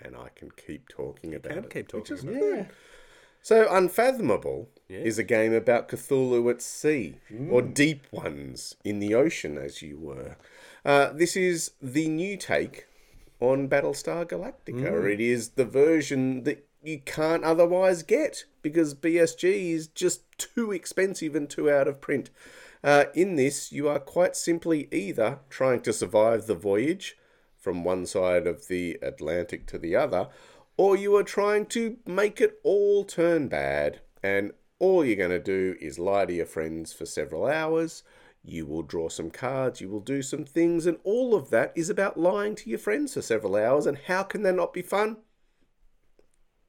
[0.00, 1.70] and I can keep talking about Can it.
[1.70, 2.68] keep talking which is about good.
[3.40, 7.16] So Unfathomable is a game about Cthulhu at sea,
[7.50, 7.72] or mm.
[7.74, 10.36] deep ones in the ocean, as you were.
[10.86, 12.86] Uh, this is the new take
[13.40, 15.12] on Battlestar Galactica.
[15.12, 21.34] It is the version that you can't otherwise get because BSG is just too expensive
[21.34, 22.30] and too out of print.
[22.84, 27.18] Uh, in this, you are quite simply either trying to survive the voyage
[27.58, 30.28] from one side of the Atlantic to the other,
[30.76, 35.40] or you are trying to make it all turn bad, and all you're going to
[35.40, 38.04] do is lie to your friends for several hours.
[38.48, 41.90] You will draw some cards, you will do some things, and all of that is
[41.90, 43.86] about lying to your friends for several hours.
[43.86, 45.16] And how can that not be fun?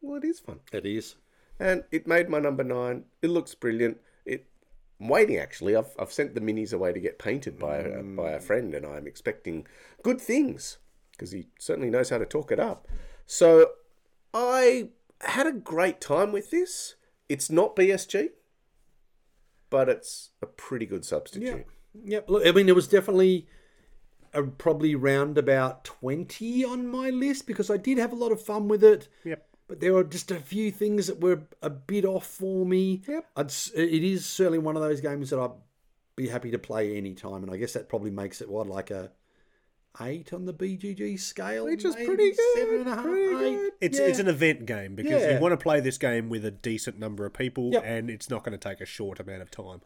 [0.01, 1.15] Well, it is fun It is.
[1.59, 3.05] and it made my number nine.
[3.21, 3.97] It looks brilliant.
[4.25, 4.47] It,
[4.99, 5.75] I'm waiting actually.
[5.75, 8.83] I've, I've sent the minis away to get painted by a, by a friend, and
[8.85, 9.67] I'm expecting
[10.01, 10.77] good things
[11.11, 12.87] because he certainly knows how to talk it up.
[13.27, 13.71] So
[14.33, 14.89] I
[15.21, 16.95] had a great time with this.
[17.29, 18.29] It's not BSG,
[19.69, 21.65] but it's a pretty good substitute.
[21.93, 22.03] Yeah.
[22.05, 22.29] Yep.
[22.29, 23.47] Look, I mean, it was definitely
[24.33, 28.41] a, probably round about 20 on my list because I did have a lot of
[28.41, 29.07] fun with it.
[29.23, 29.43] Yep.
[29.67, 33.01] But there were just a few things that were a bit off for me.
[33.07, 33.25] Yep.
[33.35, 35.51] I'd, it is certainly one of those games that I'd
[36.15, 38.91] be happy to play any time, and I guess that probably makes it what like
[38.91, 39.11] a
[40.01, 42.05] eight on the BGG scale, Which is maybe?
[42.07, 43.55] pretty good, Seven and a half, pretty eight.
[43.55, 43.71] good.
[43.81, 44.05] It's Yeah.
[44.05, 45.35] it's an event game because Yeah.
[45.35, 47.83] you want to play this game with a decent number of people, Yep.
[47.85, 49.81] and it's not going to take a short amount of time.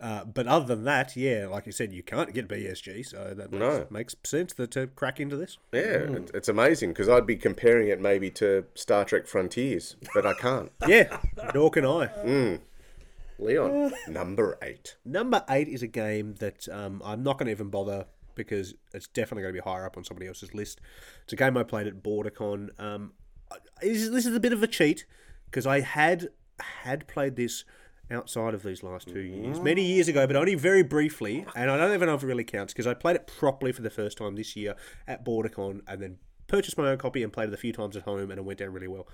[0.00, 3.50] Uh, but other than that, yeah, like you said, you can't get BSG, so that
[3.52, 3.86] makes, No.
[3.90, 5.58] makes sense to, to crack into this.
[5.72, 5.80] Yeah,
[6.14, 10.32] it- it's amazing because I'd be comparing it maybe to Star Trek Frontiers, but I
[10.32, 10.72] can't.
[10.88, 11.20] Yeah,
[11.54, 12.58] nor can I.
[13.38, 14.96] Leon, number eight.
[15.04, 19.08] Number eight is a game that um, I'm not going to even bother because it's
[19.08, 20.80] definitely going to be higher up on somebody else's list.
[21.24, 22.80] It's a game I played at BorderCon.
[22.80, 23.12] Um,
[23.82, 25.06] this, is, a bit of a cheat
[25.46, 26.28] because I had
[26.60, 27.64] had played this
[28.10, 31.76] outside of these last two years, many years ago, but only very briefly, and I
[31.76, 34.18] don't even know if it really counts because I played it properly for the first
[34.18, 34.74] time this year
[35.06, 36.18] at BorderCon and then
[36.48, 38.58] purchased my own copy and played it a few times at home and it went
[38.58, 39.06] down really well.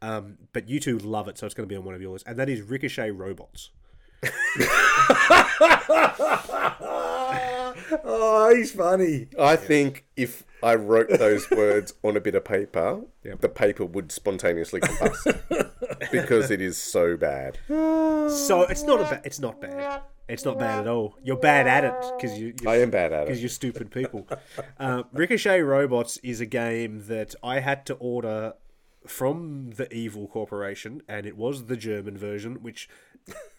[0.00, 2.22] Um, but you two love it, so it's going to be on one of yours,
[2.26, 3.70] and that is Ricochet Robots.
[8.02, 9.28] Oh, he's funny.
[9.38, 14.12] I think if I wrote those words on a bit of paper, the paper would
[14.12, 15.70] spontaneously combust
[16.12, 17.58] because it is so bad.
[17.68, 21.16] So it's not a ba- it's not bad, It's not bad at all.
[21.22, 22.54] You're bad at it because you.
[22.66, 23.26] I am bad at it.
[23.26, 24.26] because you're stupid people.
[24.78, 28.54] uh, Ricochet Robots is a game that I had to order
[29.06, 32.88] from the Evil Corporation, and it was the German version, which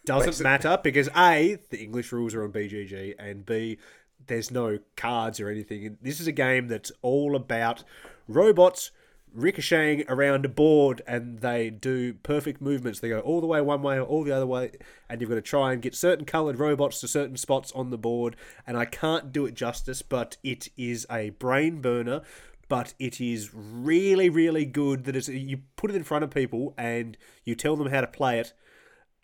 [0.04, 3.78] doesn't matter because A, the English rules are on BGG, and B,
[4.26, 5.98] there's no cards or anything.
[6.00, 7.84] This is a game that's all about
[8.28, 8.90] robots
[9.36, 13.00] ricocheting around a board and they do perfect movements.
[13.00, 14.72] They go all the way one way or all the other way,
[15.08, 17.98] and you've got to try and get certain coloured robots to certain spots on the
[17.98, 18.34] board.
[18.66, 22.22] And I can't do it justice, but it is a brain burner.
[22.68, 25.04] But it is really, really good.
[25.04, 28.08] That it's, you put it in front of people and you tell them how to
[28.08, 28.52] play it,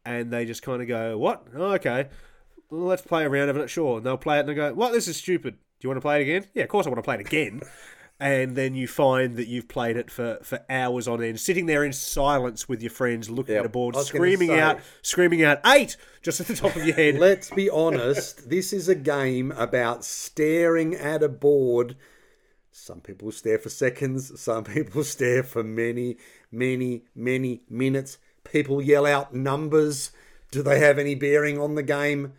[0.05, 1.47] and they just kind of go, "What?
[1.55, 2.09] Oh, okay,
[2.71, 4.73] well, let's play a round of it." Sure, and they'll play it and they go,
[4.75, 4.93] "What?
[4.93, 5.55] This is stupid.
[5.55, 7.21] Do you want to play it again?" Yeah, of course I want to play it
[7.21, 7.61] again.
[8.23, 11.83] and then you find that you've played it for, for hours on end, sitting there
[11.83, 14.79] in silence with your friends, looking at a board, I was gonna screaming say- out,
[15.03, 17.15] screaming out eight just at the top of your head.
[17.19, 21.97] Let's be honest, this is a game about staring at a board.
[22.71, 26.17] Some people stare for seconds, some people stare for many,
[26.53, 28.19] many, many minutes.
[28.53, 30.11] People yell out numbers.
[30.51, 32.35] Do they have any bearing on the game?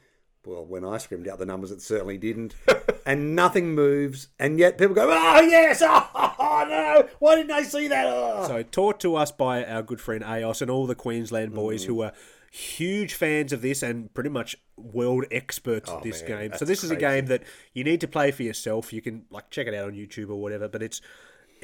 [0.45, 2.53] Well, when I screamed out the numbers, it certainly didn't.
[3.05, 4.27] and nothing moves.
[4.37, 5.81] And yet people go, oh, yes!
[6.45, 7.09] Oh, no!
[7.17, 8.05] Why didn't I see that?
[8.05, 8.45] Oh.
[8.47, 11.87] So taught to us by our good friend Aos and all the Queensland boys mm.
[11.87, 12.13] who are
[12.51, 16.51] huge fans of this and pretty much world experts oh, at this man, game.
[16.55, 17.41] So this is a game that
[17.73, 18.93] you need to play for yourself.
[18.93, 21.01] You can like check it out on YouTube or whatever, but it's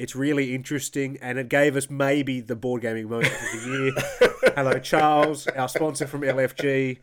[0.00, 4.52] it's really interesting and it gave us maybe the board gaming moment of the year.
[4.56, 6.98] Hello Charles, our sponsor from LFG.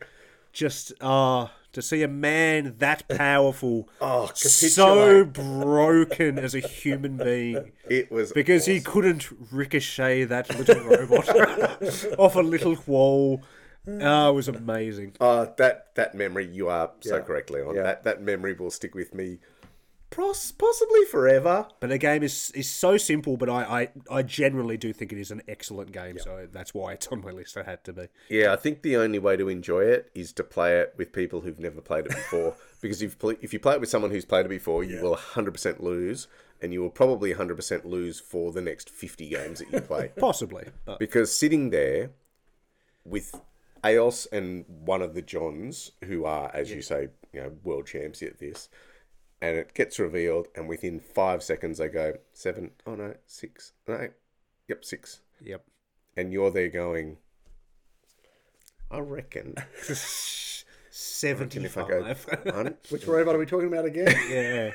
[0.52, 7.70] Just ah to see a man that powerful, Oh, so broken as a human being
[7.88, 11.28] It was because he couldn't ricochet that little robot
[12.18, 13.42] off a little wall.
[13.86, 15.14] Oh, it was amazing.
[15.20, 17.22] Uh, that that memory you are so Yeah.
[17.22, 17.74] correct, Leon.
[17.76, 17.82] Yeah.
[17.84, 19.38] That that memory will stick with me,
[20.10, 21.68] possibly forever.
[21.80, 25.18] But the game is is so simple, but I, I, I generally do think it
[25.18, 26.18] is an excellent game.
[26.18, 27.56] So that's why it's on my list.
[27.56, 28.08] It had to be.
[28.28, 31.40] Yeah, I think the only way to enjoy it is to play it with people
[31.40, 32.56] who've never played it before.
[32.80, 35.80] because if if you play it with someone who's played it before, you will 100%
[35.80, 36.28] lose,
[36.60, 40.10] and you will probably 100% lose for the next 50 games that you play.
[40.18, 42.10] Possibly, but because sitting there
[43.04, 43.40] with
[43.84, 48.22] Aos and one of the Johns, who are, as you say, you know, world champs
[48.22, 48.68] at this,
[49.40, 54.08] and it gets revealed, and within five seconds they go seven, oh no, six, no,
[54.68, 55.64] yep, six, yep.
[56.16, 57.18] and you're there going,
[58.90, 59.54] I reckon.
[60.90, 62.42] Seventy if I go, five.
[62.52, 64.14] "Hun," Which robot are we talking about again?
[64.28, 64.70] yeah,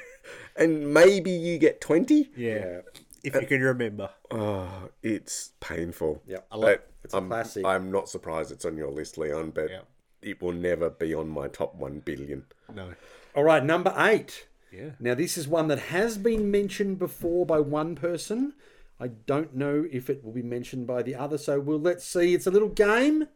[0.56, 2.30] and maybe you get 20.
[2.38, 2.82] yeah.
[3.24, 4.10] If you can remember.
[4.32, 6.22] Oh, it's painful.
[6.28, 6.40] Yeah.
[6.52, 7.66] I But It's a I'm, classic.
[7.66, 9.82] I'm not surprised it's on your list, Leon, but Yeah.
[10.22, 12.46] it will never be on my top 1 billion.
[12.74, 12.94] No.
[13.34, 14.48] All right, number eight.
[14.74, 14.92] Yeah.
[15.00, 18.54] Now, this is one that has been mentioned before by one person.
[19.00, 22.34] I don't know if it will be mentioned by the other, so we'll let's see.
[22.34, 23.28] It's a little game,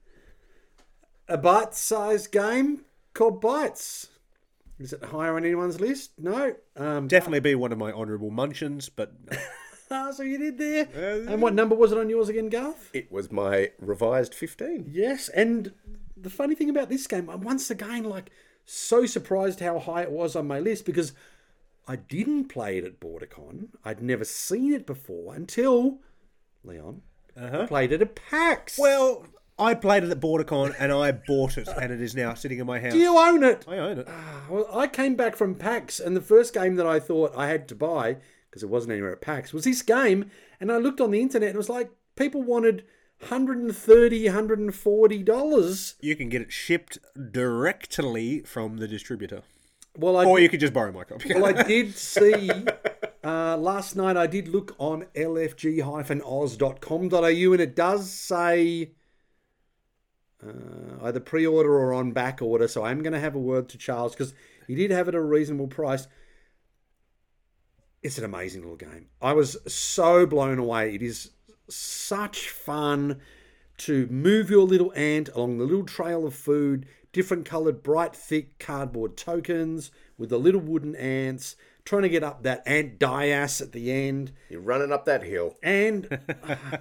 [1.27, 4.07] a bite-sized game called Bites.
[4.79, 6.11] Is it higher on anyone's list?
[6.19, 6.55] No.
[6.75, 9.11] Um, Definitely be one of my honourable munchins, but
[9.91, 10.87] ah, so you did there.
[11.27, 12.91] and what number was it on yours again, Garth?
[12.93, 14.85] It was my revised 15.
[14.87, 15.73] Yes, and
[16.15, 18.31] the funny thing about this game, once again like
[18.67, 21.13] so surprised how high it was on my list because
[21.87, 23.69] I didn't play it at BorderCon.
[23.83, 25.99] I'd never seen it before until
[26.63, 27.01] Leon
[27.35, 27.61] uh-huh.
[27.61, 28.77] I played it at PAX.
[28.77, 29.25] well,
[29.59, 32.67] I played it at BorderCon and I bought it, and it is now sitting in
[32.67, 32.93] my house.
[32.93, 33.65] do you own it?
[33.67, 34.07] I own it.
[34.09, 37.47] Ah, well, I came back from PAX, and the first game that I thought I
[37.47, 38.17] had to buy
[38.49, 41.49] because it wasn't anywhere at PAX was this game, and I looked on the internet
[41.49, 42.83] and it was like people wanted
[43.19, 45.95] 130 140 dollars.
[46.01, 46.97] You can get it shipped
[47.31, 49.41] directly from the distributor,
[49.97, 51.33] Well, I or you could just borrow my copy.
[51.33, 52.51] Well, I did see
[53.23, 54.17] uh, last night.
[54.17, 55.83] I did look on lfg-oz.com.au,
[57.53, 58.91] and it does say
[60.45, 62.67] uh, either pre-order or on back order.
[62.67, 64.33] So I'm going to have a word to Charles because
[64.67, 66.07] he did have it at a reasonable price.
[68.03, 69.07] It's an amazing little game.
[69.21, 70.93] I was so blown away.
[70.93, 71.31] It is
[71.69, 73.19] such fun
[73.77, 78.57] to move your little ant along the little trail of food, different coloured, bright, thick
[78.59, 81.55] cardboard tokens with the little wooden ants,
[81.85, 84.31] trying to get up that ant dias at the end.
[84.49, 85.57] You're running up that hill.
[85.61, 86.55] And uh,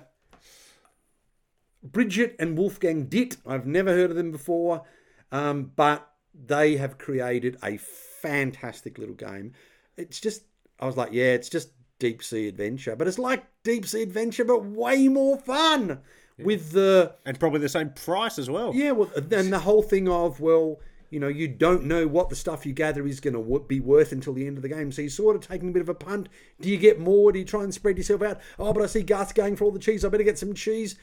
[1.82, 4.84] Bridget and Wolfgang Ditt, I've never heard of them before,
[5.30, 9.52] um, but they have created a fantastic little game.
[9.96, 10.42] It's just,
[10.80, 14.44] I was like, yeah, it's just deep sea adventure, but it's like deep sea adventure,
[14.44, 16.00] but way more fun
[16.38, 18.72] with the and probably the same price as well.
[18.74, 20.78] yeah, well, then the whole thing of well,
[21.10, 23.80] you know, you don't know what the stuff you gather is going to w- be
[23.80, 24.92] worth until the end of the game.
[24.92, 26.28] So you're sort of taking a bit of a punt.
[26.60, 27.32] Do you get more?
[27.32, 28.40] Do you try and spread yourself out?
[28.58, 30.04] Oh, but I see Garth going for all the cheese.
[30.04, 30.96] I better get some cheese.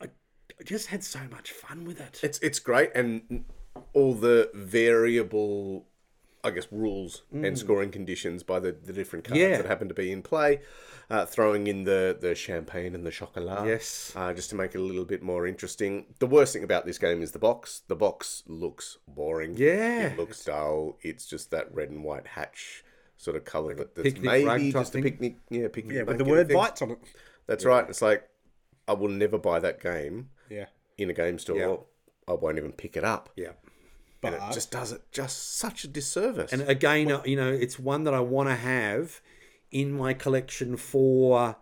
[0.00, 0.06] I,
[0.60, 2.20] I just had so much fun with it.
[2.22, 3.44] It's it's great, and
[3.92, 5.86] all the variable,
[6.44, 9.50] I guess, rules and scoring conditions by the, the different cards Mm.
[9.50, 9.56] Yeah.
[9.56, 10.60] that happen to be in play.
[11.10, 14.12] Uh, throwing in the, the champagne and the chocolat, Yes.
[14.14, 16.06] uh, just to make it a little bit more interesting.
[16.18, 17.82] The worst thing about this game is the box.
[17.88, 19.56] The box looks boring.
[19.56, 20.08] Yeah.
[20.08, 20.98] it looks dull.
[21.02, 22.84] It's just that red and white hatch
[23.16, 25.96] sort of color that, that's picnic maybe just a picnic, yeah, picnic.
[25.96, 26.56] Yeah, with the word thing.
[26.56, 26.98] bites on it.
[27.46, 27.88] That's right.
[27.88, 28.28] It's like
[28.88, 30.66] I will never buy that game Yeah.
[30.98, 31.56] in a game store.
[31.56, 31.76] Yeah.
[32.28, 33.30] I won't even pick it up.
[33.36, 33.52] Yeah.
[34.26, 36.52] And it just does it just such a disservice.
[36.52, 39.20] And again, uh, you know, it's one that I want to have
[39.70, 41.56] in my collection for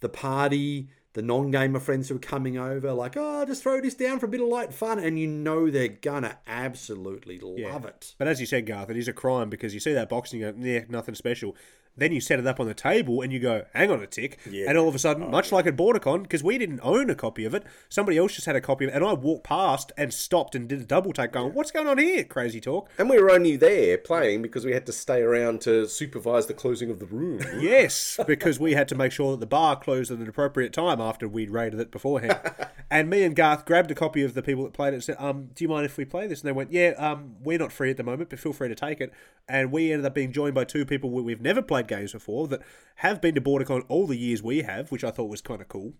[0.00, 2.92] the party, the non-gamer friends who are coming over.
[2.92, 5.70] Like, oh, just throw this down for a bit of light fun, and you know
[5.70, 8.14] they're gonna absolutely love it.
[8.18, 10.40] But as you said, Garth, it is a crime because you see that box and
[10.40, 11.56] you go, yeah, nothing special.
[12.00, 14.38] Then you set it up on the table and you go, hang on a tick.
[14.66, 17.44] And all of a sudden, much like at BorderCon, because we didn't own a copy
[17.44, 18.94] of it, somebody else just had a copy of it.
[18.94, 21.98] And I walked past and stopped and did a double take going, what's going on
[21.98, 22.24] here?
[22.24, 22.88] Crazy talk.
[22.96, 26.54] And we were only there playing because we had to stay around to supervise the
[26.54, 27.42] closing of the room.
[27.60, 30.98] Yes, because we had to make sure that the bar closed at an appropriate time
[30.98, 32.40] after we'd raided it beforehand.
[32.90, 35.16] and me and Garth grabbed a copy of the people that played it and said,
[35.18, 36.40] um, do you mind if we play this?
[36.40, 38.74] And they went, yeah, um, we're not free at the moment, but feel free to
[38.74, 39.12] take it.
[39.46, 42.62] And we ended up being joined by two people we've never played games before that
[42.96, 45.68] have been to BorderCon all the years we have, which I thought was kind of
[45.68, 45.92] cool.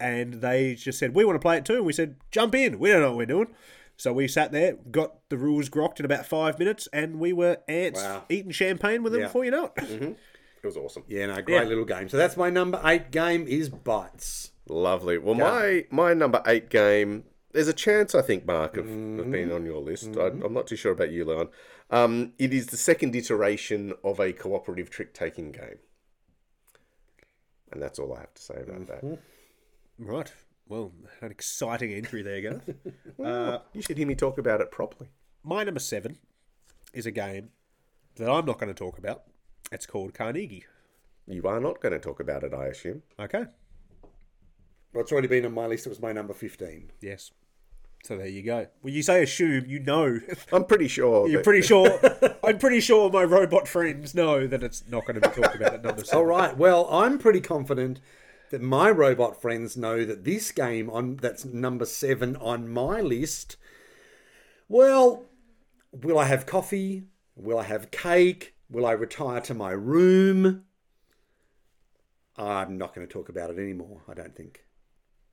[0.00, 1.76] And they just said, we want to play it too.
[1.76, 2.78] And we said, jump in.
[2.78, 3.48] We don't know what we're doing.
[3.98, 7.58] So we sat there, got the rules grokked in about five minutes, and we were
[7.68, 8.24] ants Wow.
[8.30, 9.26] eating champagne with them Yeah.
[9.28, 9.74] before you know it.
[9.76, 10.12] Mm-hmm.
[10.62, 11.04] It was awesome.
[11.08, 11.68] Yeah, no, great Yeah.
[11.68, 12.08] little game.
[12.08, 14.52] So that's my number eight game is Bites.
[14.68, 15.18] Lovely.
[15.18, 17.24] Well, my my number eight game.
[17.52, 19.30] There's a chance I think Mark of, of mm-hmm.
[19.30, 20.06] being on your list.
[20.08, 20.42] I, mm-hmm.
[20.42, 21.48] I'm not too sure about you, Leon.
[21.92, 25.78] Um, it is the second iteration of a cooperative trick taking game,
[27.70, 29.18] and that's all I have to say about that.
[29.98, 30.32] Right.
[30.68, 32.70] Well, an exciting entry there, Gareth.
[33.18, 35.10] Well, you should hear me talk about it properly.
[35.44, 36.16] My number seven
[36.94, 37.50] is a game
[38.16, 39.24] that I'm not going to talk about.
[39.70, 40.64] It's called Carnegie.
[41.26, 43.02] You are not going to talk about it, I assume.
[43.20, 43.44] Okay.
[44.92, 45.86] Well, it's already been on my list.
[45.86, 46.90] It was my number 15.
[47.00, 47.30] Yes.
[48.02, 48.66] So there you go.
[48.80, 50.18] When you say assume, you know.
[50.52, 51.28] I'm pretty sure.
[51.28, 52.00] You're that- pretty sure.
[52.44, 55.74] I'm pretty sure my robot friends know that it's not going to be talked about
[55.74, 56.18] at number seven.
[56.18, 56.56] All right.
[56.56, 58.00] Well, I'm pretty confident
[58.50, 63.56] that my robot friends know that this game on that's number seven on my list.
[64.68, 65.26] Well,
[65.92, 67.04] will I have coffee?
[67.36, 68.54] Will I have cake?
[68.68, 70.64] Will I retire to my room?
[72.36, 74.02] I'm not going to talk about it anymore.
[74.08, 74.64] I don't think.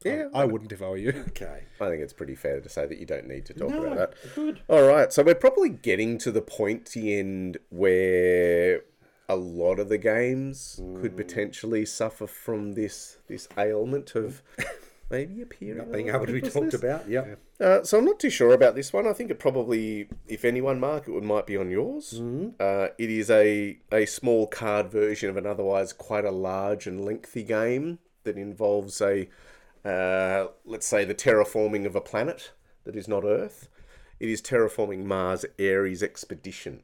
[0.03, 1.09] Yeah, I wouldn't if I were you.
[1.29, 1.63] Okay.
[1.81, 4.13] I think it's pretty fair to say that you don't need to talk about that.
[4.35, 4.61] Good.
[4.67, 8.81] All right, so we're probably getting to the point to end where
[9.27, 14.41] a lot of the games could potentially suffer from this this ailment of
[15.11, 17.07] maybe appearing Not being able to be talked about.
[17.07, 17.39] Yep.
[17.59, 19.05] Uh, so I'm not too sure about this one.
[19.07, 22.19] I think it probably, if anyone, Mark, it would might be on yours.
[22.59, 27.03] Uh, it is a a small card version of an otherwise quite a large and
[27.05, 29.29] lengthy game that involves a,
[29.85, 32.51] uh, let's say, the terraforming of a planet
[32.83, 33.69] that is not Earth.
[34.19, 36.83] It is terraforming Mars Ares Expedition,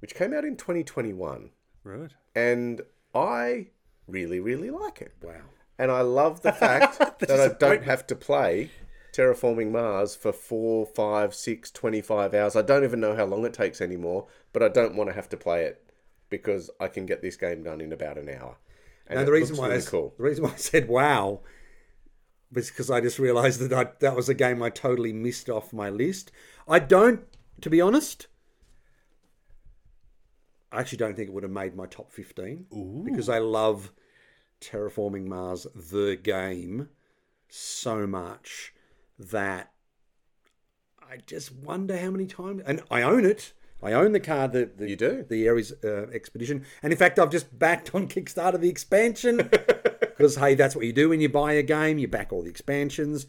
[0.00, 1.50] which came out in 2021,
[1.84, 2.10] Right.
[2.34, 2.82] and
[3.14, 3.68] I
[4.06, 5.12] really, really like it.
[5.22, 5.40] Wow.
[5.78, 8.70] And I love the fact that I don't have to play
[9.12, 12.56] Terraforming Mars for four, five, six, 25 hours.
[12.56, 15.28] I don't even know how long it takes anymore, but I don't want to have
[15.30, 15.82] to play it
[16.30, 18.58] because I can get this game done in about an hour.
[19.06, 20.14] And the reason why I, really cool.
[20.18, 21.40] the reason why I said wow
[22.52, 25.90] because I just realised that I, that was a game I totally missed off my
[25.90, 26.30] list.
[26.66, 27.22] I don't,
[27.60, 28.26] to be honest.
[30.70, 32.66] I actually don't think it would have made my top fifteen
[33.04, 33.90] because I love
[34.60, 36.90] Terraforming Mars, the game,
[37.48, 38.74] so much
[39.18, 39.72] that
[41.00, 42.62] I just wonder how many times.
[42.66, 43.54] And I own it.
[43.82, 44.52] I own the card.
[44.52, 45.24] The, the You do?
[45.26, 49.38] the Ares uh, expedition, and in fact, I've just backed on Kickstarter the expansion
[50.18, 51.96] because hey, that's what you do when you buy a game.
[51.98, 53.26] You back all the expansions.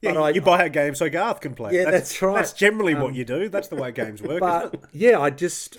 [0.00, 1.74] Yeah, But I- you buy a game so Garth can play.
[1.76, 2.34] Yeah, that's right.
[2.36, 3.48] That's generally what you do.
[3.48, 4.30] That's the way games work.
[4.32, 4.80] isn't But it?
[4.92, 5.76] yeah, I just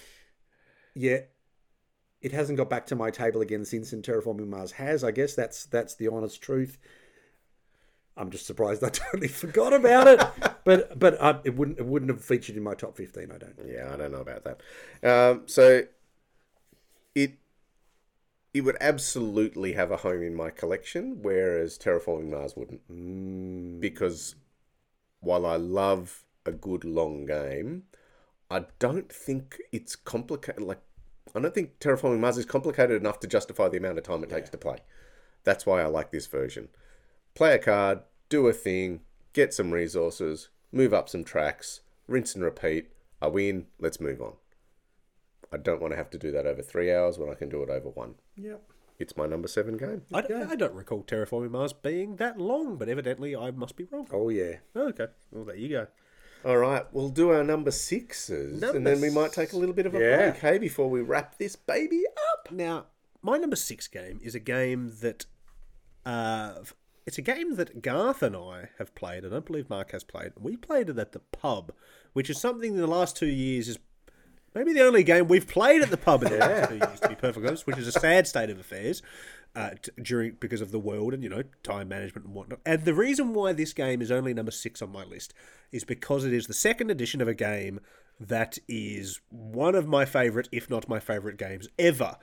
[0.95, 1.21] yeah,
[2.21, 5.03] it hasn't got back to my table again since in Terraforming Mars has.
[5.03, 6.77] I guess that's that's the honest truth.
[8.15, 10.23] I'm just surprised I totally forgot about it,
[10.63, 13.31] but but uh, it wouldn't it wouldn't have featured in my top fifteen.
[13.31, 13.55] I don't.
[13.65, 14.61] Yeah, I don't know about that.
[15.03, 15.91] Um, so it
[18.53, 22.81] it would absolutely have a home in my collection, whereas Terraforming Mars wouldn't.
[22.91, 23.79] Mm.
[23.79, 24.35] Because
[25.19, 27.83] while I love a good long game.
[28.49, 30.61] I don't think it's complicated.
[30.61, 30.81] Like,
[31.35, 34.29] I don't think Terraforming Mars is complicated enough to justify the amount of time it
[34.29, 34.77] takes to play.
[35.43, 36.69] That's why I like this version.
[37.35, 37.99] Play a card,
[38.29, 39.01] do a thing,
[39.33, 42.91] get some resources, move up some tracks, rinse and repeat.
[43.21, 43.67] I win.
[43.79, 44.33] Let's move on.
[45.53, 47.61] I don't want to have to do that over three hours when I can do
[47.63, 48.15] it over one.
[48.35, 48.61] Yep.
[48.99, 50.01] It's my number seven game.
[50.13, 53.85] I don't, I don't recall Terraforming Mars being that long, but evidently I must be
[53.91, 54.07] wrong.
[54.11, 54.57] Oh yeah.
[54.75, 55.87] Okay, well there you go.
[56.45, 59.85] All right, we'll do our number sixes, and then we might take a little bit
[59.85, 60.17] of a Yeah.
[60.31, 62.51] break, hey, before we wrap this baby up.
[62.51, 62.87] Now,
[63.21, 65.25] my number six game is a game that,
[66.05, 66.55] uh,
[67.05, 69.25] it's a game that Garth and I have played.
[69.25, 70.33] I don't believe Mark has played.
[70.39, 71.71] We played it at the pub,
[72.11, 73.79] which is something in the last two years is
[74.55, 77.09] maybe the only game we've played at the pub in the last two years, to
[77.09, 79.01] be perfectly honest, which is a sad state of affairs
[79.55, 82.59] uh, t- during because of the world and you know time management and whatnot.
[82.65, 85.33] And the reason why this game is only number six on my list
[85.71, 87.79] is because it is the second edition of a game
[88.19, 92.15] that is one of my favorite, if not my favorite games ever.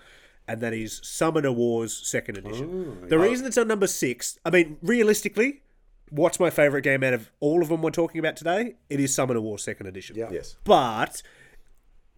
[0.48, 3.06] And that is Summoner Wars Second Edition.
[3.08, 5.62] the reason it's on number six, I mean, realistically,
[6.08, 8.74] what's my favorite game out of all of them we're talking about today?
[8.88, 10.16] It is Summoner Wars Second Edition.
[10.16, 10.28] Yeah.
[10.32, 10.56] Yes.
[10.64, 11.22] But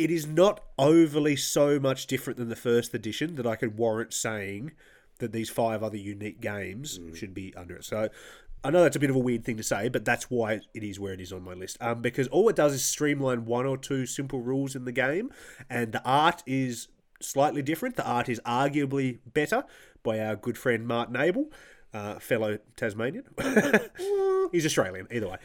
[0.05, 4.13] it is not overly so much different than the first edition that I could warrant
[4.13, 4.73] saying
[5.19, 7.85] that these five other unique games should be under it.
[7.85, 8.09] So
[8.65, 10.83] I know that's a bit of a weird thing to say, but that's why it
[10.83, 11.77] is where it is on my list.
[11.81, 15.31] Um, because all it does is streamline one or two simple rules in the game,
[15.69, 16.89] and the art is
[17.21, 17.97] slightly different.
[17.97, 19.65] The art is arguably better
[20.03, 21.51] by our good friend Martin Abel,
[21.95, 23.25] uh, fellow Tasmanian.
[24.53, 25.37] He's Australian, either way.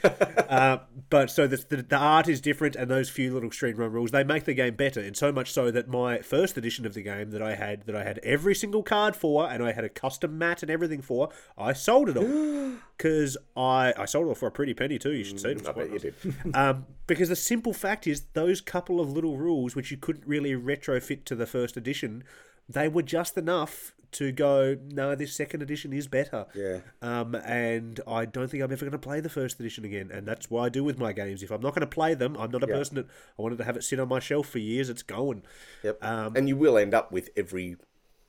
[0.49, 0.79] uh,
[1.09, 4.23] but so the, the, the art is different, and those few little streamline rules they
[4.23, 5.01] make the game better.
[5.01, 7.95] And so much so that my first edition of the game that I had that
[7.95, 11.29] I had every single card for, and I had a custom mat and everything for,
[11.57, 15.13] I sold it all because I I sold it all for a pretty penny too.
[15.13, 15.67] You should see it.
[15.67, 16.15] I bet you did.
[16.53, 20.53] Um, because the simple fact is, those couple of little rules, which you couldn't really
[20.53, 22.23] retrofit to the first edition,
[22.67, 26.47] they were just enough to go, no, this second edition is better.
[26.55, 26.79] Yeah.
[27.01, 30.09] Um, and I don't think I'm ever going to play the first edition again.
[30.11, 31.43] And that's what I do with my games.
[31.43, 33.05] If I'm not going to play them, I'm not a person that
[33.37, 34.89] I wanted to have it sit on my shelf for years.
[34.89, 35.43] It's going.
[35.83, 36.03] Yep.
[36.03, 37.77] Um, and you will end up with every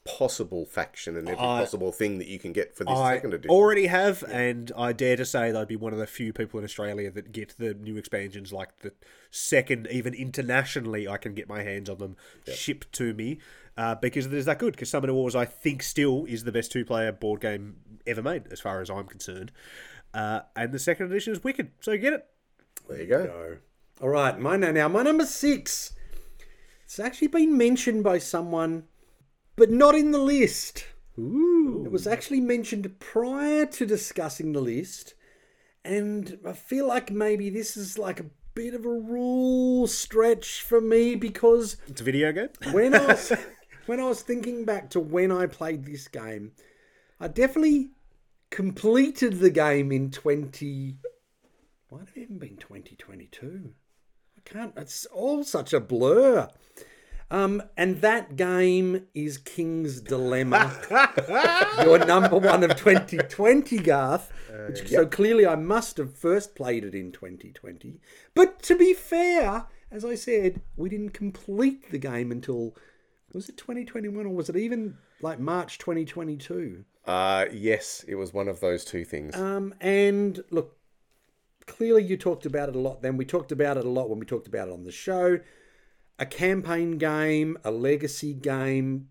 [0.05, 3.35] possible faction and every I- possible thing that you can get for this I second
[3.35, 3.51] edition.
[3.51, 6.59] already have, and I dare to say that I'd be one of the few people
[6.59, 8.93] in Australia that get the new expansions, like the
[9.31, 12.17] second, even internationally, I can get my hands on them
[12.51, 13.39] shipped to me
[13.79, 14.75] uh, because it is that good.
[14.75, 17.77] Because Summoner Wars, I think, still is the best two player board game
[18.07, 19.53] ever made, as far as I'm concerned.
[20.13, 22.27] Uh, and the second edition is wicked, so get it.
[22.89, 23.25] there you go.
[23.25, 23.57] Go.
[24.03, 25.93] All right, my now my number six.
[26.85, 28.85] It's actually been mentioned by someone,
[29.57, 30.87] but not in the list.
[31.19, 31.83] Ooh.
[31.85, 35.15] It was actually mentioned prior to discussing the list,
[35.85, 40.81] and I feel like maybe this is like a bit of a rule stretch for
[40.81, 42.49] me because It's a video game.
[42.73, 43.33] when I was
[43.89, 46.53] when I was thinking back to when I played this game,
[47.19, 47.91] I definitely
[48.51, 50.97] completed the game in twenty.
[51.91, 53.73] Might have even been twenty twenty two.
[54.37, 54.75] I can't.
[54.77, 56.49] It's all such a blur.
[57.31, 60.75] Um, and that game is King's Dilemma,
[61.85, 64.33] your number one of 2020, Garth.
[64.69, 68.01] Which, So clearly, I must have first played it in 2020.
[68.35, 72.75] But to be fair, as I said, we didn't complete the game until
[73.33, 76.85] was it 2021 or was it even like March 2022?
[77.05, 79.35] Uh, yes, it was one of those two things.
[79.37, 80.77] Um, and look,
[81.67, 83.17] clearly you talked about it a lot then.
[83.17, 85.39] We talked about it a lot when we talked about it on the show.
[86.19, 89.09] A campaign game, a legacy game,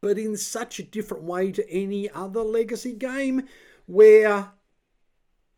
[0.00, 3.44] but in such a different way to any other legacy game
[3.86, 4.50] where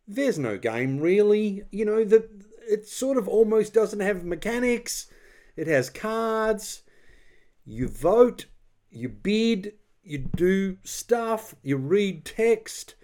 [0.06, 1.64] there's no game really.
[1.72, 2.30] You know, that
[2.68, 5.08] it sort of almost doesn't have mechanics.
[5.56, 6.82] It has cards.
[7.66, 8.46] You vote,
[8.90, 12.94] you bid, you do stuff, you read text.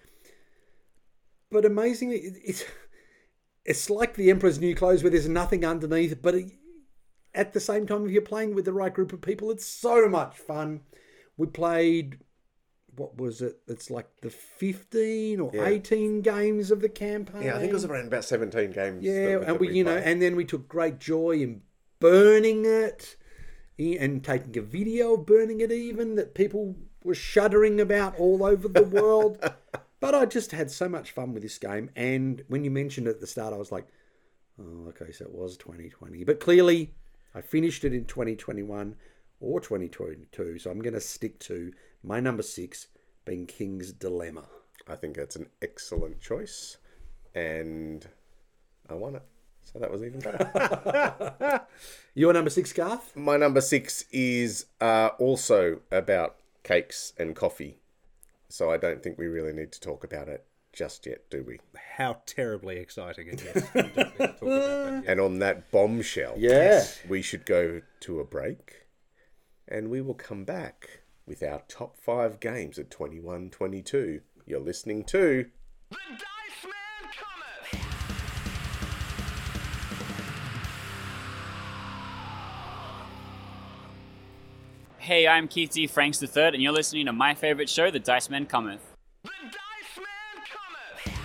[1.51, 2.63] But amazingly, it's
[3.65, 6.21] it's like the Emperor's New Clothes, where there's nothing underneath.
[6.21, 6.35] But
[7.35, 10.07] at the same time, if you're playing with the right group of people, it's so
[10.07, 10.81] much fun.
[11.37, 12.19] We played,
[12.95, 13.59] what was it?
[13.67, 15.65] It's like the 15 or Yeah.
[15.65, 17.41] 18 games of the campaign.
[17.43, 19.03] yeah, I think it was around about 17 games.
[19.03, 21.61] Yeah, that- and we, you know, and then we took great joy in
[21.99, 23.15] burning it,
[23.77, 25.71] and taking a video of burning it.
[25.71, 29.37] Even that people were shuddering about all over the world.
[29.99, 33.11] but I just had so much fun with this game, and when you mentioned it
[33.11, 33.87] at the start, I was like,
[34.59, 36.93] "Oh, okay, so it was 2020." But clearly,
[37.35, 38.95] I finished it in 2021
[39.39, 40.59] or 2022.
[40.59, 41.71] So I'm going to stick to
[42.03, 42.87] my number six
[43.25, 44.47] being King's Dilemma.
[44.87, 46.77] I think that's an excellent choice,
[47.33, 48.07] and
[48.89, 49.23] I want it.
[49.65, 51.61] So that was even better.
[52.13, 53.15] Your number six, Garth?
[53.15, 57.77] My number six is uh, also about cakes and coffee.
[58.49, 61.59] So I don't think we really need to talk about it just yet, do we?
[61.97, 63.63] How terribly exciting it is.
[63.73, 65.03] We don't need to talk about that yet.
[65.07, 66.83] And on that bombshell, Yeah.
[67.09, 68.87] we should go to a break
[69.67, 74.21] and we will come back with our top five games of 21 22.
[74.45, 75.45] You're listening to
[85.03, 85.85] Hey, I'm Keith D.
[85.85, 88.79] Franks III, and you're listening to my favorite show, The Dice Man Cometh.
[89.21, 91.19] The Dice Man cometh.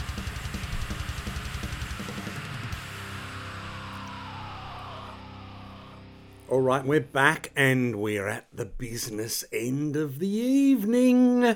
[6.49, 11.55] All right, we're back and we're at the business end of the evening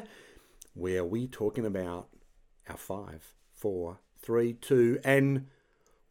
[0.74, 2.06] where we talking about
[2.68, 5.48] our five, four, three, two, and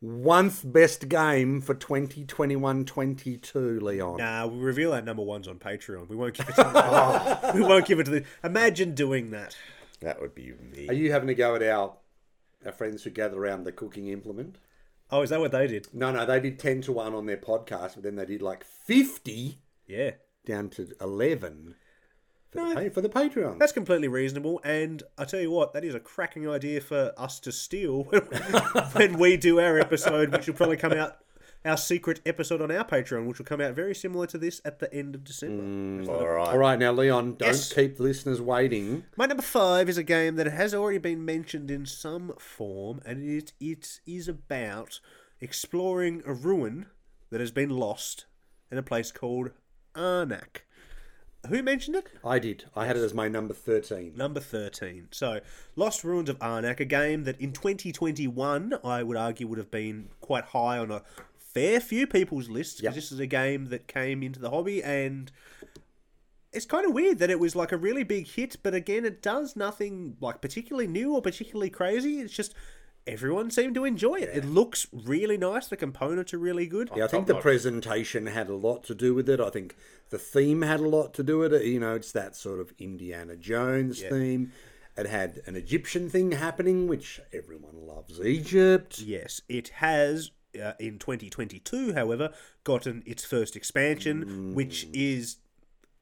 [0.02, 4.18] one best game for 2021-22, Leon.
[4.18, 6.08] Nah, we reveal our number ones on Patreon.
[6.10, 8.26] We won't give it to We won't give it to the.
[8.44, 9.56] Imagine doing that.
[10.02, 10.88] that would be me.
[10.90, 11.96] Are you having a go at our
[12.66, 14.58] our friends who gather around the cooking implement?
[15.10, 15.88] Oh, is that what they did?
[15.94, 18.64] No, no, they did 10 to 1 on their podcast, but then they did like
[18.64, 20.12] 50 Yeah.
[20.46, 21.76] down to 11
[22.52, 23.58] for, No, the, for the Patreon.
[23.60, 27.40] That's completely reasonable, and I tell you what, that is a cracking idea for us
[27.42, 28.04] to steal
[28.94, 31.18] when we do our episode, which will probably come out
[31.64, 34.80] our secret episode on our Patreon, which will come out very similar to this at
[34.80, 35.62] the end of December.
[35.64, 36.48] Mm, all right.
[36.50, 37.72] All right, now, Leon, don't Yes.
[37.72, 39.04] keep listeners waiting.
[39.16, 43.24] My number five is a game that has already been mentioned in some form, and
[43.24, 45.00] it, it is about
[45.40, 46.88] exploring a ruin
[47.30, 48.26] that has been lost
[48.72, 49.52] in a place called
[49.96, 50.62] Arnak.
[51.48, 52.08] Who mentioned it?
[52.24, 52.66] I did.
[52.76, 54.14] I had it as my number 13.
[54.16, 55.08] Number 13.
[55.12, 55.40] So,
[55.76, 60.10] Lost Ruins of Arnak, a game that in 2021, I would argue would have been
[60.22, 61.02] quite high on a
[61.40, 62.96] fair few people's lists, because Yep.
[62.96, 65.32] this is a game that came into the hobby and
[66.54, 69.22] it's kind of weird that it was like a really big hit, but again, it
[69.22, 72.20] does nothing like particularly new or particularly crazy.
[72.20, 72.54] It's just
[73.12, 74.30] everyone seemed to enjoy it.
[74.34, 75.68] It looks really nice.
[75.68, 76.90] The components are really good.
[76.96, 79.40] Yeah, I think the presentation had a lot to do with it.
[79.40, 79.76] I think
[80.10, 81.66] the theme had a lot to do with it.
[81.66, 84.54] You know, it's that sort of Indiana Jones theme.
[84.98, 89.00] It had an Egyptian thing happening, which everyone loves Egypt.
[89.00, 90.32] Yes, it has
[90.62, 92.32] uh, in 2022, however,
[92.64, 95.38] gotten its first expansion, which is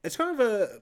[0.04, 0.80] it's kind of a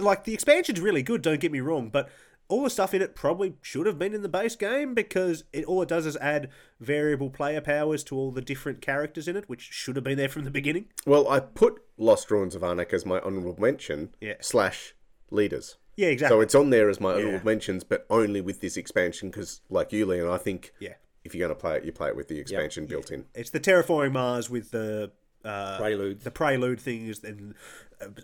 [0.00, 1.22] like the expansion's really good.
[1.22, 2.08] Don't get me wrong, but
[2.48, 5.64] all the stuff in it probably should have been in the base game because it
[5.66, 6.48] all it does is add
[6.80, 10.28] variable player powers to all the different characters in it, which should have been there
[10.28, 10.86] from the beginning.
[11.06, 14.34] Well, I put Lost Ruins of Arnak as my honourable mention Yeah.
[14.40, 14.94] slash
[15.30, 15.76] leaders.
[15.96, 16.36] Yeah, exactly.
[16.36, 17.24] So it's on there as my Yeah.
[17.26, 20.94] honourable mentions, but only with this expansion because, like you, Leon, I think Yeah.
[21.24, 23.26] if you're going to play it, you play it with the expansion built in.
[23.34, 25.10] It's the terraforming Mars with the
[25.44, 26.24] uh, Preludes.
[26.24, 27.54] The prelude thing is, and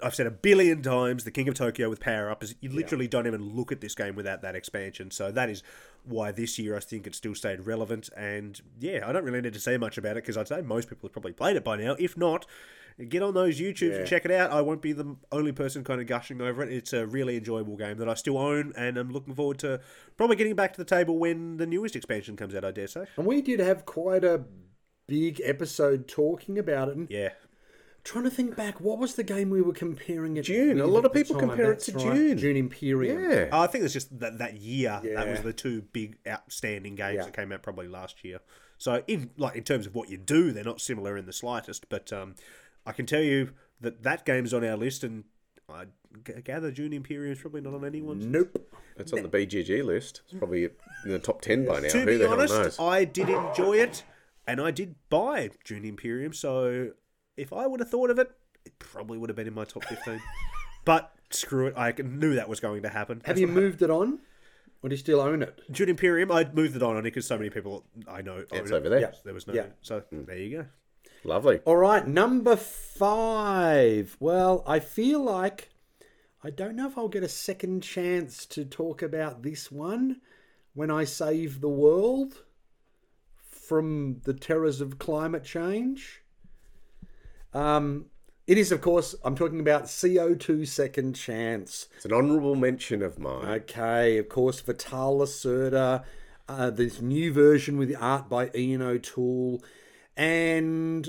[0.02, 3.08] I've said a billion times, the King of Tokyo with power up is you literally
[3.08, 5.10] don't even look at this game without that expansion.
[5.10, 5.62] So that is
[6.04, 8.10] why this year I think it still stayed relevant.
[8.16, 10.88] And yeah, I don't really need to say much about it because I'd say most
[10.88, 11.96] people have probably played it by now.
[11.98, 12.46] If not,
[13.08, 14.52] get on those YouTubes and check it out.
[14.52, 16.72] I won't be the only person kind of gushing over it.
[16.72, 19.80] It's a really enjoyable game that I still own, and I'm looking forward to
[20.16, 22.64] probably getting back to the table when the newest expansion comes out.
[22.64, 23.06] I dare say.
[23.16, 24.44] And we did have quite a
[25.06, 26.96] big episode talking about it.
[26.96, 27.30] And Yeah.
[28.04, 30.52] Trying to think back, what was the game we were comparing it to?
[30.52, 30.80] Dune.
[30.80, 31.48] A lot of people time?
[31.48, 32.14] compare it to right.
[32.14, 32.36] Dune.
[32.36, 33.30] Dune Imperium.
[33.30, 33.48] Yeah.
[33.50, 35.00] Oh, I think it's just that that year.
[35.02, 37.24] That was the two big outstanding games Yeah.
[37.24, 38.40] that came out probably last year.
[38.76, 41.88] So in like in terms of what you do, they're not similar in the slightest.
[41.88, 42.34] But um,
[42.84, 45.24] I can tell you that that game's on our list, and
[45.68, 45.86] I
[46.26, 48.26] g- gather Dune Imperium is probably not on anyone's.
[48.26, 48.70] Nope.
[48.98, 50.20] It's on the BGG list.
[50.28, 51.88] It's probably in the top 10 by now.
[51.88, 52.78] To Who be the hell honest, knows?
[52.78, 54.04] I did enjoy it,
[54.46, 56.32] and I did buy Dune Imperium.
[56.34, 56.90] So
[57.36, 58.30] if I would have thought of it,
[58.64, 60.20] it probably would have been in my top fifteen.
[60.84, 63.22] but screw it, I knew that was going to happen.
[63.24, 64.20] Have you moved it on?
[64.82, 65.60] Or do you still own it?
[65.72, 68.34] Dune Imperium, I moved it on only because so many people I know.
[68.34, 68.74] own It's it.
[68.74, 69.00] over there.
[69.00, 69.12] Yeah.
[69.24, 69.54] There was no.
[69.54, 69.66] Yeah.
[69.80, 70.24] So hmm.
[70.24, 70.66] there you go.
[71.24, 71.60] Lovely.
[71.64, 74.14] All right, number five.
[74.20, 75.70] Well, I feel like
[76.42, 80.20] I don't know if I'll get a second chance to talk about this one
[80.74, 82.42] when I save the world
[83.40, 86.20] from the terrors of climate change.
[87.54, 88.06] Um,
[88.46, 91.88] it is, of course, I'm talking about CO2 Second Chance.
[91.96, 93.46] It's an honourable mention of mine.
[93.46, 96.04] Okay, of course, Vital Lacerda,
[96.46, 99.64] uh, this new version with the art by Ian O'Toole,
[100.14, 101.08] and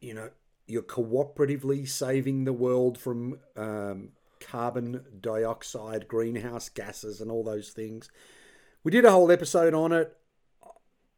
[0.00, 0.30] you know
[0.66, 8.08] you're cooperatively saving the world from um, carbon dioxide, greenhouse gases, and all those things.
[8.82, 10.16] We did a whole episode on it.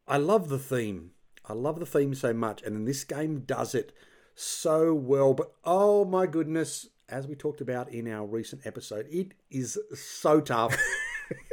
[0.07, 1.11] I love the theme.
[1.45, 3.93] I love the theme so much, and then this game does it
[4.37, 5.33] so well.
[5.33, 10.41] But oh my goodness, as we talked about in our recent episode, it is so
[10.41, 10.77] tough.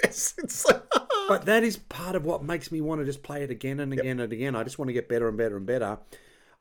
[0.05, 0.82] Yes, it's so
[1.28, 3.93] but that is part of what makes me want to just play it again and
[3.93, 4.55] again and again.
[4.55, 5.98] I just want to get better and better and better.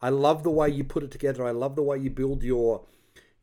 [0.01, 1.45] I love the way you put it together.
[1.45, 2.85] I love the way you build your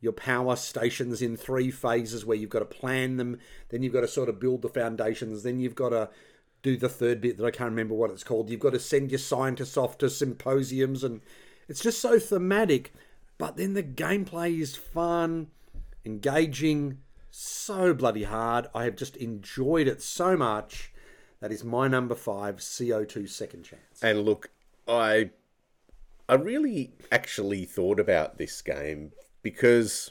[0.01, 3.39] your power stations in three phases where you've got to plan them,
[3.69, 6.09] then you've got to sort of build the foundations, then you've got to
[6.63, 8.49] do the third bit that I can't remember what it's called.
[8.49, 11.21] You've got to send your scientists off to symposiums and
[11.71, 12.93] it's just so thematic.
[13.39, 15.47] But then the gameplay is fun,
[16.05, 16.99] engaging,
[17.31, 18.67] so bloody hard.
[18.75, 20.93] I have just enjoyed it so much.
[21.41, 24.03] That is my number five, CO2 Second Chance.
[24.03, 24.51] And look,
[24.87, 25.31] I
[26.29, 30.11] I really actually thought about this game because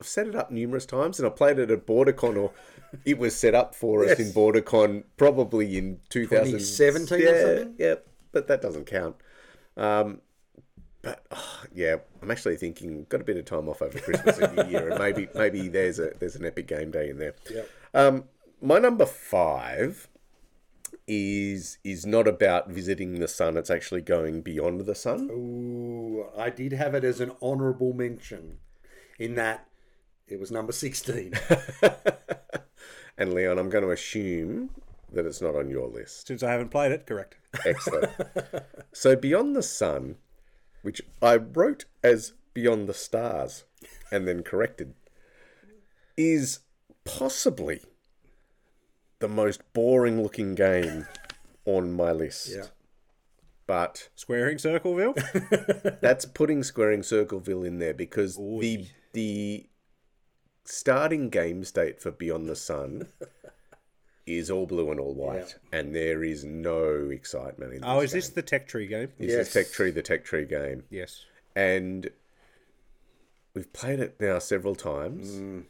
[0.00, 2.50] I've set it up numerous times and I played it at BorderCon or
[3.04, 4.20] it was set up for us Yes.
[4.20, 7.74] in BorderCon probably in 2017 2017 or yeah, something?
[7.78, 7.94] Yeah,
[8.32, 9.16] but that doesn't count.
[9.76, 10.20] Um,
[11.02, 14.56] but oh, yeah, I'm actually thinking got a bit of time off over Christmas and
[14.56, 17.34] New Year, and maybe maybe there's a there's an epic game day in there.
[17.92, 18.24] Um,
[18.60, 20.08] my number five
[21.08, 23.56] is is not about visiting the sun.
[23.56, 25.28] It's actually going beyond the sun.
[25.32, 28.58] Ooh, I did have it as an honourable mention
[29.18, 29.66] in that
[30.28, 31.34] it was number 16.
[33.18, 34.70] And Leon, I'm going to assume
[35.14, 36.26] that it's not on your list.
[36.26, 37.36] Since I haven't played it, correct.
[37.66, 38.10] Excellent.
[38.92, 40.16] so Beyond the Sun,
[40.82, 43.64] which I wrote as Beyond the Stars
[44.10, 44.94] and then corrected,
[46.16, 46.60] is
[47.04, 47.80] possibly
[49.18, 51.06] the most boring looking game
[51.64, 52.50] on my list.
[52.54, 52.66] Yeah.
[53.66, 55.14] But Squaring Circleville?
[56.02, 59.66] that's putting Squaring Circleville in there because the the
[60.64, 63.08] starting game state for Beyond the Sun
[64.26, 68.12] is all blue and all white, and there is no excitement in this oh, is
[68.12, 68.18] game.
[68.18, 69.08] this the Tech Tree game?
[69.18, 69.48] This Yes.
[69.48, 70.84] is Tech Tree, the Tech Tree game.
[70.90, 71.24] Yes.
[71.56, 72.10] And
[73.54, 75.32] we've played it now several times.
[75.32, 75.64] Mm.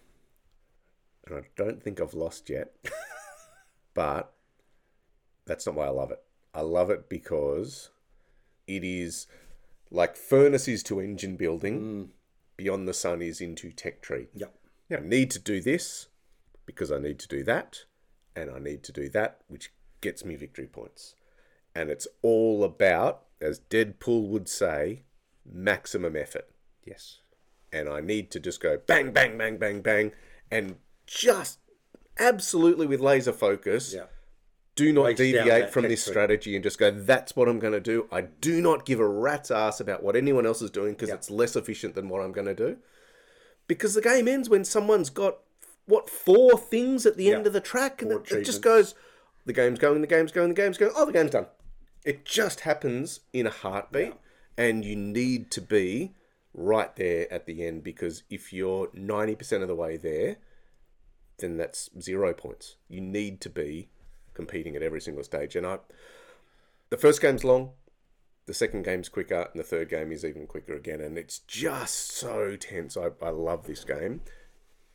[1.27, 2.75] And I don't think I've lost yet.
[3.95, 4.33] but
[5.47, 6.23] that's not why I love it.
[6.55, 7.91] I love it because
[8.67, 9.27] it is
[9.91, 12.11] like furnaces to engine building,
[12.57, 14.29] Beyond the Sun is into Tech Tree.
[14.35, 14.55] Yep.
[14.93, 16.09] I need to do this
[16.67, 17.85] because I need to do that,
[18.37, 21.15] and I need to do that, which gets me victory points.
[21.75, 25.05] And it's all about, as Deadpool would say,
[25.51, 26.49] maximum effort.
[26.85, 27.19] Yes.
[27.73, 30.13] And I need to just go bang, bang, bang, bang, bang,
[30.51, 30.77] and
[31.07, 31.59] just
[32.19, 33.95] absolutely with laser focus.
[33.95, 34.05] Yeah.
[34.75, 38.09] Do not deviate from this strategy and just go, that's what I'm going to do.
[38.11, 41.17] I do not give a rat's ass about what anyone else is doing because Yeah.
[41.17, 42.79] it's less efficient than what I'm going to do
[43.67, 45.39] because the game ends when someone's got
[45.87, 48.95] what four things at the end of the track, and it, it just goes.
[49.45, 50.93] The game's going, the game's going, the game's going.
[50.95, 51.47] Oh, the game's done.
[52.05, 54.15] It just happens in a heartbeat,
[54.57, 56.15] and you need to be
[56.55, 60.37] right there at the end because if you're ninety percent of the way there,
[61.39, 62.77] then that's zero points.
[62.89, 63.89] You need to be
[64.35, 65.79] competing at every single stage, and I.
[66.91, 67.71] The first game's long,
[68.45, 71.01] the second game's quicker, and the third game is even quicker again.
[71.01, 72.99] And it's just so tense.
[72.99, 74.21] I, I love this game.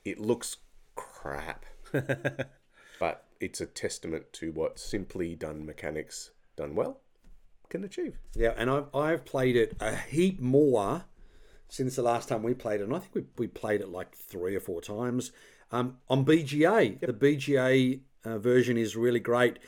[0.05, 0.57] It looks
[0.98, 1.65] crap,
[2.99, 6.99] but it's a testament to what simply done mechanics done well
[7.69, 8.18] can achieve.
[8.36, 11.06] Yeah, and I've, I've played it a heap more
[11.69, 12.86] since the last time we played it.
[12.86, 15.32] And I think we, we played it like three or four times
[15.72, 16.99] um, on BGA.
[16.99, 19.60] The BGA uh, version is really great.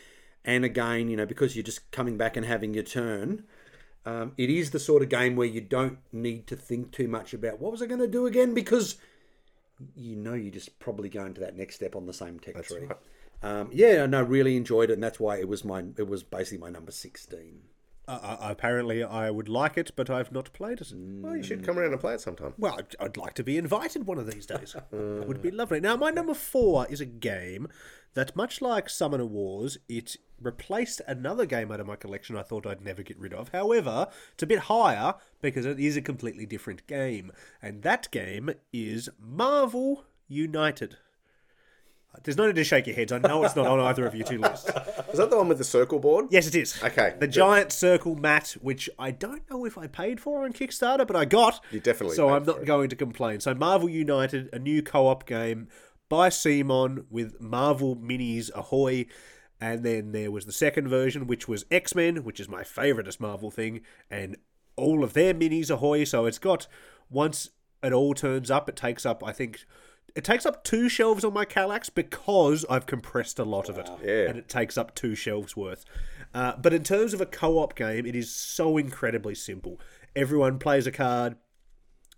[0.46, 3.44] And again, you know, because you're just coming back and having your turn,
[4.06, 7.34] um, it is the sort of game where you don't need to think too much
[7.34, 8.98] about what was I going to do again because
[9.96, 12.86] you know you're just probably going to that next step on the same tech tree.
[12.88, 12.98] right.
[13.42, 16.58] Um, yeah, no, really enjoyed it, and that's why it was my it was basically
[16.58, 17.62] my number sixteen.
[18.10, 20.92] Uh, apparently, I would like it, but I've not played it.
[20.96, 22.56] Well, you should come around and play it sometime.
[22.58, 24.76] Well, I'd, I'd like to be invited one of these days.
[24.92, 25.80] That would be lovely.
[25.80, 27.68] Now, my number four is a game
[28.16, 32.66] that, much like Summoner Wars, it replaced another game out of my collection I thought
[32.66, 33.50] I'd never get rid of.
[33.50, 37.32] However, it's a bit higher because it is a completely different game.
[37.62, 40.98] And that game is Marvel United.
[42.24, 43.12] There's no need to shake your heads.
[43.12, 44.68] I know it's not on either of you two lists.
[45.12, 46.26] Is that the one with the circle board?
[46.32, 46.82] Yes, it is.
[46.84, 47.32] Okay, The good.
[47.32, 51.26] giant circle mat, which I don't know if I paid for on Kickstarter, but I
[51.26, 51.64] got.
[51.72, 53.40] You definitely So I'm not going to complain.
[53.40, 55.68] So Marvel United, a new co-op game
[56.10, 59.06] by Simon with Marvel minis ahoy.
[59.62, 63.20] And then there was the second version, which was X Men, which is my favouriteest
[63.20, 64.36] Marvel thing, and
[64.76, 66.04] all of their minis ahoy.
[66.06, 66.68] So it's got
[67.10, 67.50] once
[67.84, 69.66] it all turns up, it takes up I think
[70.16, 73.90] it takes up two shelves on my Kallax because I've compressed a lot of it,
[74.04, 74.30] Yeah.
[74.30, 75.86] and it takes up two shelves worth.
[76.34, 79.80] Uh, but in terms of a co-op game, it is so incredibly simple.
[80.16, 81.36] Everyone plays a card.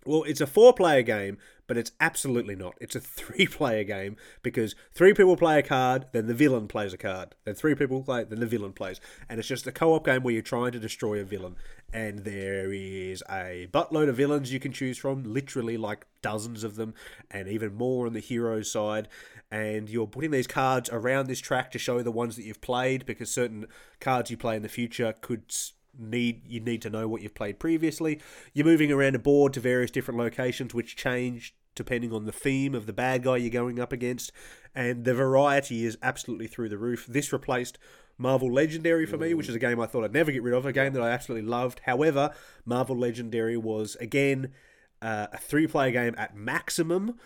[0.04, 1.38] Well, it's a four-player game,
[1.68, 2.74] but it's absolutely not.
[2.80, 6.98] It's a three-player game because three people play a card, then the villain plays a
[6.98, 7.34] card.
[7.44, 10.34] Then three people play, then the villain plays, and it's just a co-op game where
[10.34, 11.56] you're trying to destroy a villain.
[11.92, 16.76] And there is a buttload of villains you can choose from, literally like dozens of
[16.76, 16.94] them,
[17.30, 19.08] and even more on the hero side.
[19.50, 23.04] And you're putting these cards around this track to show the ones that you've played
[23.04, 23.66] because certain
[24.00, 25.52] cards you play in the future could
[25.98, 28.20] need you need to know what you've played previously.
[28.52, 32.74] You're moving around a board to various different locations which change depending on the theme
[32.74, 34.30] of the bad guy you're going up against,
[34.74, 37.06] and the variety is absolutely through the roof.
[37.06, 37.78] This replaced
[38.18, 40.66] Marvel Legendary for me, which is a game I thought I'd never get rid of,
[40.66, 41.80] a game that I absolutely loved.
[41.86, 44.52] However, Marvel Legendary was again
[45.00, 47.18] uh, a three-player game at maximum.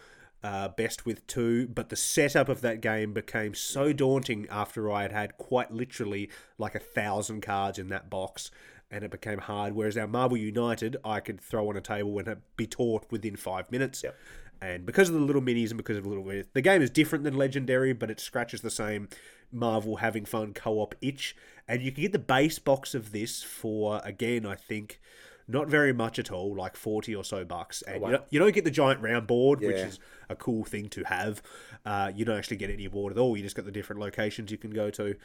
[0.46, 5.02] Uh, best with two, but the setup of that game became so daunting after I
[5.02, 8.52] had had quite literally like a thousand cards in that box,
[8.88, 9.74] and it became hard.
[9.74, 13.72] Whereas our Marvel United, I could throw on a table and be taught within five
[13.72, 14.04] minutes.
[14.60, 16.90] And because of the little minis and because of the little minis, the game is
[16.90, 19.08] different than Legendary, but it scratches the same
[19.50, 21.34] Marvel having fun co-op itch.
[21.66, 25.00] And you can get the base box of this for again, I think,
[25.48, 27.82] not very much at all, like forty or so bucks.
[27.82, 29.98] And you, don't, you don't get the giant round board, which is
[30.28, 31.42] a cool thing to have.
[31.84, 33.36] Uh, you don't actually get any board at all.
[33.36, 35.16] You just got the different locations you can go to.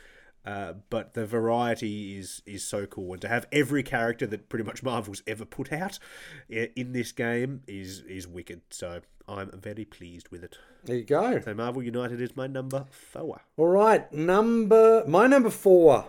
[0.43, 4.65] Uh, but the variety is is so cool, and to have every character that pretty
[4.65, 5.99] much Marvel's ever put out
[6.49, 8.61] in this game is is wicked.
[8.71, 10.57] So I'm very pleased with it.
[10.83, 11.39] There you go.
[11.41, 13.41] So Marvel United is my number four.
[13.55, 16.07] All right, number my number four.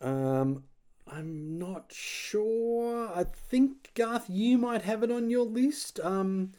[0.00, 0.64] Um,
[1.12, 3.10] I'm not sure.
[3.14, 5.98] I think Garth, you might have it on your list.
[6.00, 6.52] Um,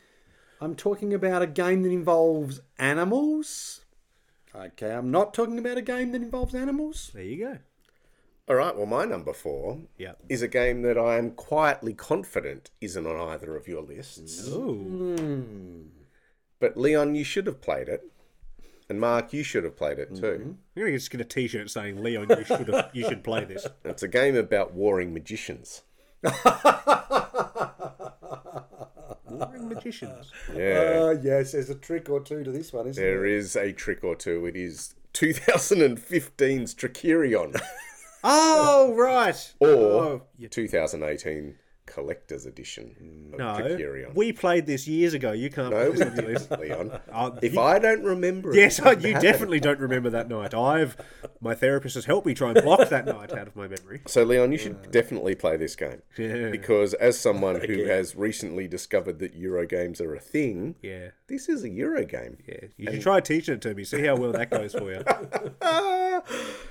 [0.60, 3.86] I'm talking about a game that involves animals.
[4.54, 7.12] Okay, I'm not talking about a game that involves animals.
[7.14, 7.58] There you go.
[8.50, 10.14] All right, well, my number four Yeah.
[10.28, 14.50] is a game that I am quietly confident isn't on either of your lists.
[14.50, 15.90] Ooh.
[16.60, 18.11] But Leon, you should have played it.
[18.92, 20.58] And Mark, you should have played it too.
[20.76, 23.66] I'm gonna just get a T-shirt saying Leon, you should have, you should play this.
[23.86, 25.84] It's a game about warring magicians.
[29.30, 30.30] Warring magicians.
[30.54, 31.00] Yeah.
[31.14, 34.04] Uh, yes, there's a trick or two to this one, isn't There is a trick
[34.04, 34.46] or two.
[34.46, 37.58] It is 2015's Trickerion
[38.26, 39.54] Oh right.
[39.62, 41.56] or Oh, 2018
[41.94, 44.16] Collector's Edition of No, Trickerion.
[44.16, 45.32] we played this years ago.
[45.34, 45.72] You can't.
[45.72, 46.50] No, put this on your list.
[46.50, 47.00] didn't, Leon.
[47.12, 49.22] Uh, If you- I don't remember it, Yes, it you happen.
[49.22, 50.54] definitely don't remember that night.
[50.54, 50.96] I've
[51.42, 54.02] my therapist has helped me try and block that night out of my memory.
[54.08, 56.02] So, Leon, you should definitely play this game.
[56.18, 56.50] Yeah.
[56.50, 61.50] Because as someone who has recently discovered that Euro games are a thing, Yeah, this
[61.50, 62.38] is a Euro game.
[62.48, 62.68] yeah.
[62.78, 63.84] You should try teaching it to me.
[63.84, 65.04] See how well that goes for you.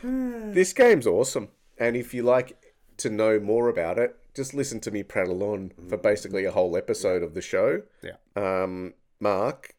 [0.02, 1.48] This game's awesome.
[1.78, 2.56] And if you like
[2.98, 6.76] to know more about it, just listen to me prattle on for basically a whole
[6.76, 7.82] episode of the show.
[8.02, 8.16] Yeah.
[8.36, 9.74] Um, Mark,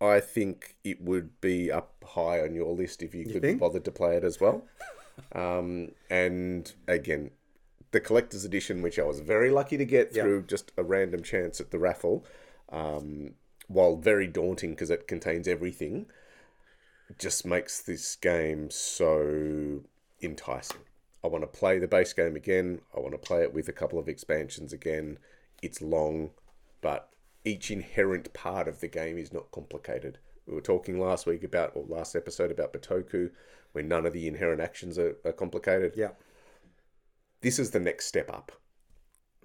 [0.00, 3.60] I think it would be up high on your list if you, could be think?
[3.60, 4.64] bothered to play it as well.
[5.32, 7.30] um, and again,
[7.92, 11.60] the collector's edition, which I was very lucky to get through just a random chance
[11.60, 12.26] at the raffle,
[12.70, 13.34] um,
[13.68, 16.06] while very daunting because it contains everything,
[17.18, 19.84] just makes this game so
[20.20, 20.80] enticing.
[21.24, 22.82] I want to play the base game again.
[22.94, 25.18] I want to play it with a couple of expansions again.
[25.62, 26.32] It's long,
[26.82, 27.08] but
[27.46, 30.18] each inherent part of the game is not complicated.
[30.46, 33.30] We were talking last week about, or last episode about Bitoku,
[33.72, 35.94] where none of the inherent actions are, are complicated.
[35.96, 36.10] Yeah.
[37.40, 38.52] This is the next step up.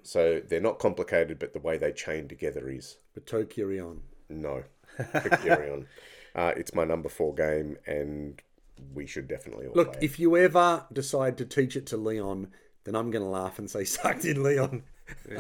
[0.04, 2.98] So they're not complicated, but the way they chain together is.
[3.14, 4.00] But Tokirion.
[4.28, 4.64] No.
[4.98, 5.88] Criterion.
[6.36, 8.42] uh, it's my number four game, and
[8.94, 12.50] we should definitely all Look, play if you ever decide to teach it to Leon,
[12.84, 14.84] then I'm going to laugh and say, sucked in Leon.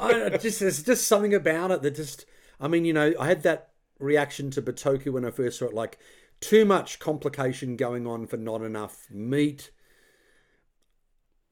[0.00, 2.26] I, I just There's just something about it that just,
[2.60, 5.74] I mean, you know, I had that reaction to Bitoku when I first saw it,
[5.74, 5.98] like
[6.40, 9.70] too much complication going on for not enough meat.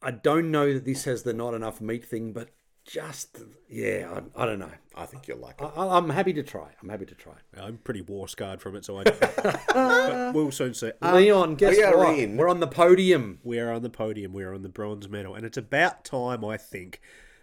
[0.00, 2.50] I don't know that this has the not enough meat thing, but
[2.88, 3.38] just,
[3.68, 4.70] yeah, I, I don't know.
[4.94, 5.70] I think you'll like it.
[5.76, 6.68] I, I'm happy to try.
[6.82, 7.34] I'm happy to try.
[7.56, 9.04] I'm pretty war scarred from it, so I.
[9.04, 10.90] but we'll soon see.
[11.02, 12.18] Um, Leon, guess we are what?
[12.18, 12.36] in.
[12.36, 13.38] We're on the podium.
[13.44, 14.32] we are on the podium.
[14.32, 17.00] We are on the bronze medal, and it's about time, I think,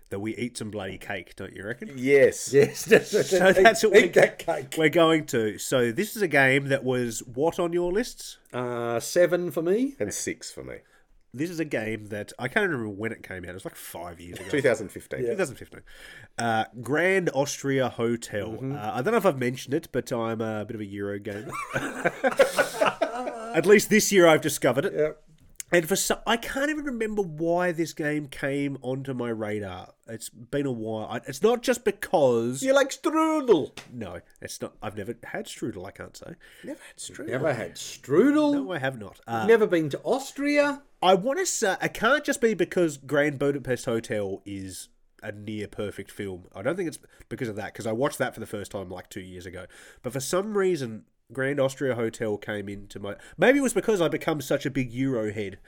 [0.09, 1.35] that we eat some bloody cake.
[1.35, 1.91] Don't you reckon?
[1.95, 2.51] Yes.
[2.53, 4.75] Yes, So that's what eat we- that cake.
[4.77, 5.57] We're going to.
[5.59, 8.37] So this is a game that was what on your lists?
[8.51, 9.95] Uh, seven for me.
[9.99, 10.77] And six for me.
[11.37, 13.49] This is a game that I can't remember when it came out.
[13.49, 14.49] It was like five years ago.
[14.49, 15.19] 2015.
[15.19, 15.81] 2015.
[16.37, 18.51] Uh, Grand Austria Hotel.
[18.51, 18.75] Mm-hmm.
[18.75, 21.19] Uh, I don't know if I've mentioned it, but I'm a bit of a Euro
[21.19, 21.51] gamer.
[23.55, 24.93] At least this year I've discovered it.
[24.95, 25.21] Yep.
[25.71, 29.93] And for some, I can't even remember why this game came onto my radar.
[30.07, 31.07] It's been a while.
[31.09, 33.71] I- It's not just because You like strudel?
[33.91, 34.73] no, it's not.
[34.81, 35.85] I've never had strudel.
[35.87, 36.35] I can't say.
[36.63, 37.27] Never had strudel.
[37.27, 38.53] Never had strudel.
[38.53, 39.19] No, I have not.
[39.25, 40.83] Uh, Never been to Austria.
[41.05, 44.89] I want to say it can't just be because Grand Budapest Hotel is
[45.21, 46.45] a near perfect film.
[46.55, 46.97] I don't think it's
[47.29, 49.67] because of that because I watched that for the first time like two years ago.
[50.01, 53.17] But for some reason, Grand Austria Hotel came into my.
[53.37, 55.59] Maybe it was because I become such a big Euro head,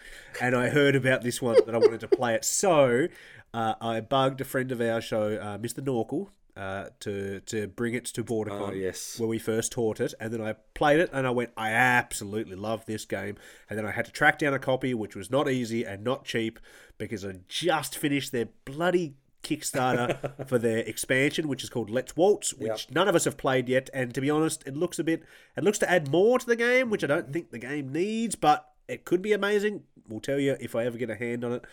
[0.42, 2.44] and I heard about this one that I wanted to play it.
[2.44, 3.08] So
[3.54, 5.84] uh, I bugged a friend of our show, uh, Mr.
[5.84, 6.30] Norkel.
[6.58, 9.20] Uh, to to bring it to BorderCon, Oh, yes.
[9.20, 12.56] where we first taught it, and then I played it, and I went, I absolutely
[12.56, 13.36] love this game,
[13.70, 16.26] and then I had to track down a copy, which was not easy and not
[16.26, 16.60] cheap
[16.98, 19.14] because I just finished their bloody
[19.44, 23.70] Kickstarter for their expansion, which is called Let's Waltz, which none of us have played
[23.70, 25.22] yet, and to be honest, it looks a bit,
[25.56, 28.36] it looks to add more to the game, which I don't think the game needs,
[28.36, 29.84] but it could be amazing.
[30.10, 31.66] We'll tell you if I ever get a hand on it.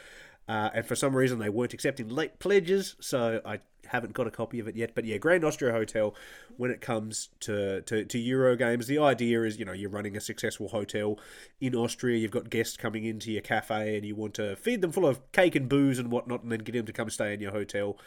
[0.47, 4.31] Uh, and for some reason, they weren't accepting late pledges, so I haven't got a
[4.31, 4.95] copy of it yet.
[4.95, 6.15] But yeah, Grand Austria Hotel,
[6.57, 10.17] when it comes to, to, to Euro games, the idea is you know you're running
[10.17, 11.19] a successful hotel
[11.61, 12.19] in Austria.
[12.19, 15.21] You've got guests coming into your cafe, and you want to feed them full of
[15.33, 17.99] cake and booze and whatnot, and then get them to come stay in your hotel.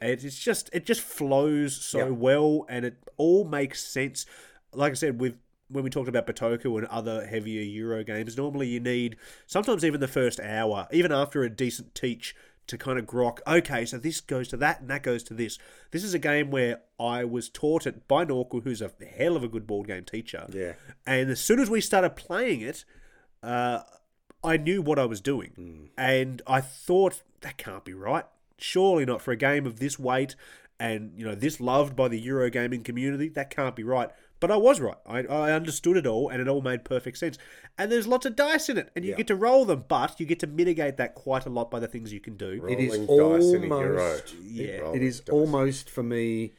[0.00, 4.26] It's just it just flows so well, and it all makes sense.
[4.74, 5.36] Like I said, with
[5.72, 10.00] when we talked about Bitoku and other heavier Euro games, normally you need sometimes even
[10.00, 12.36] the first hour, even after a decent teach,
[12.66, 13.38] to kind of grok.
[13.46, 15.58] Okay, so this goes to that and that goes to this.
[15.90, 19.44] This is a game where I was taught it by Norku, who's a hell of
[19.44, 20.46] a good board game teacher.
[20.52, 20.72] Yeah.
[21.06, 22.84] And as soon as we started playing it,
[23.42, 23.80] uh,
[24.44, 28.24] I knew what I was doing, and I thought that can't be right.
[28.58, 30.36] Surely not for a game of this weight
[30.82, 33.28] and you know this loved by the Eurogaming community.
[33.28, 34.10] That can't be right.
[34.42, 34.96] But I was right.
[35.06, 37.38] I, I understood it all, and it all made perfect sense.
[37.78, 40.26] And there's lots of dice in it, and you get to roll them, but you
[40.26, 42.62] get to mitigate that quite a lot by the things you can do.
[42.68, 44.02] It is Rolling dice in a euro.
[44.04, 44.76] almost, Yeah.
[44.78, 45.32] Rolling it is dice.
[45.32, 46.52] almost for me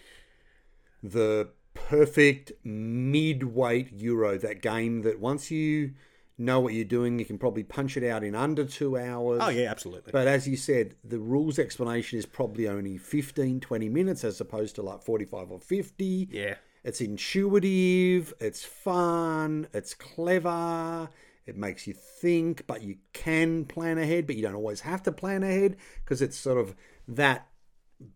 [1.03, 4.37] the perfect mid-weight euro.
[4.37, 5.91] That game that once you
[6.37, 9.39] know what you're doing, you can probably punch it out in under two hours.
[9.43, 10.11] Oh yeah, absolutely.
[10.11, 14.75] But as you said, the rules explanation is probably only 15, 20 minutes as opposed
[14.75, 16.29] to like 45 or 50.
[16.31, 16.55] yeah.
[16.83, 21.09] It's intuitive, it's fun, it's clever,
[21.45, 25.11] it makes you think, but you can plan ahead, but you don't always have to
[25.11, 26.75] plan ahead because it's sort of
[27.07, 27.47] that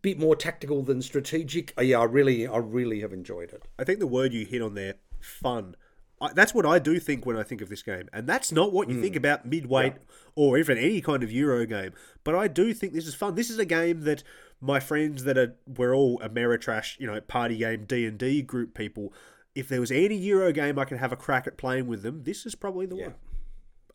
[0.01, 1.73] bit more tactical than strategic.
[1.81, 3.63] Yeah, I really, I really have enjoyed it.
[3.79, 5.75] I think the word you hit on there, fun.
[6.19, 8.73] I, that's what I do think when I think of this game, and that's not
[8.73, 9.19] what you think hmm.
[9.19, 9.93] about midweight
[10.35, 11.93] or even any kind of Euro game.
[12.23, 13.35] But I do think this is fun.
[13.35, 14.23] This is a game that
[14.59, 18.73] my friends that are we're all Ameritrash, you know, party game D and D group
[18.73, 19.13] people.
[19.53, 22.23] If there was any Euro game I could have a crack at playing with them,
[22.23, 23.15] this is probably the one.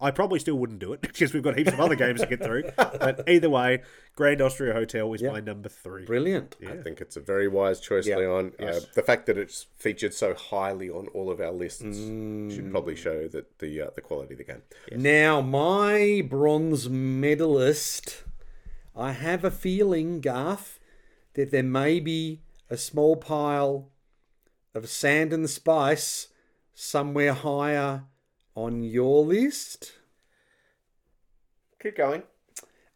[0.03, 2.43] I probably still wouldn't do it because we've got heaps of other games to get
[2.43, 2.65] through.
[2.77, 3.83] But either way,
[4.17, 6.05] Grand Austria Hotel is my number three.
[6.05, 6.57] Brilliant.
[6.69, 8.17] I think it's a very wise choice, Yeah.
[8.17, 8.53] Leon.
[8.59, 12.55] Uh, the fact that it's featured so highly on all of our lists Mm.
[12.55, 14.63] should probably show that the uh, the quality of the game.
[14.91, 18.25] Now, my bronze medalist,
[18.97, 20.79] I have a feeling, Garth,
[21.35, 23.89] that there may be a small pile
[24.75, 26.29] of sand and spice
[26.75, 28.05] somewhere higher
[28.55, 29.93] on your list.
[31.83, 32.23] Keep going.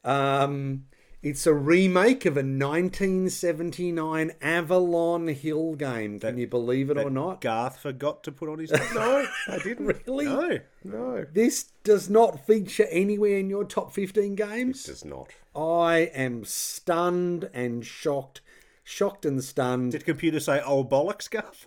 [0.05, 0.85] Um,
[1.23, 6.21] it's a remake of a 1979 Avalon Hill game.
[6.21, 7.41] Can you believe it or not?
[7.41, 8.71] Garth forgot to put on his.
[8.95, 9.87] No, I didn't.
[10.07, 10.27] Really?
[10.27, 10.59] no.
[10.85, 14.85] No, This does not feature anywhere in your top 15 games.
[14.85, 15.31] does not.
[15.57, 18.41] I am stunned and shocked.
[18.85, 19.93] Shocked and stunned.
[19.93, 21.67] Did computer say "oh bollocks, Garth"?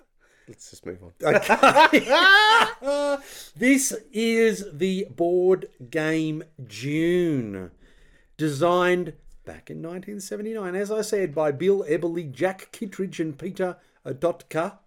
[0.50, 1.14] Let's just move on.
[3.56, 7.70] This is the board game Dune,
[8.36, 9.14] designed
[9.46, 14.80] back in 1979, as I said, by Bill Eberle, Jack Kittredge, and Peter Olotka,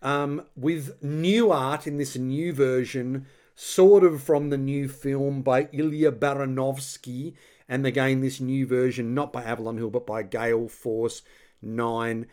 [0.00, 3.26] um, with new art in this new version,
[3.56, 7.34] sort of from the new film by Ilya Baranovsky,
[7.68, 11.22] and again, this new version, not by Avalon Hill, but by Gale Force
[11.62, 12.26] 9.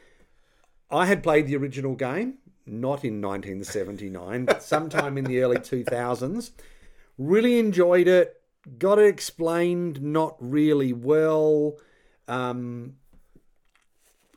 [0.92, 6.52] I had played the original game, not in 1979, but sometime in the early 2000s.
[7.18, 8.42] Really enjoyed it.
[8.78, 11.78] Got it explained not really well,
[12.28, 12.96] um,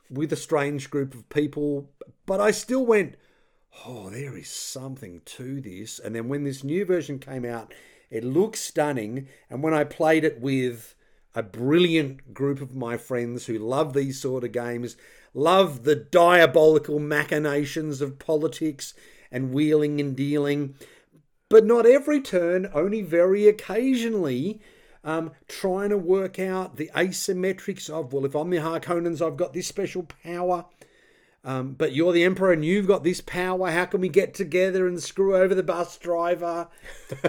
[0.09, 1.91] with a strange group of people,
[2.25, 3.15] but I still went,
[3.85, 5.99] oh, there is something to this.
[5.99, 7.73] And then when this new version came out,
[8.09, 9.27] it looks stunning.
[9.49, 10.95] And when I played it with
[11.33, 14.95] a brilliant group of my friends who love these sort of games,
[15.35, 18.95] love the diabolical machinations of politics
[19.31, 20.73] and wheeling and dealing,
[21.49, 24.61] but not every turn, only very occasionally.
[25.03, 29.53] Um, trying to work out the asymmetrics of, well, if I'm the Harkonnens, I've got
[29.53, 30.65] this special power.
[31.43, 33.69] Um, but you're the emperor and you've got this power.
[33.69, 36.69] How can we get together and screw over the bus driver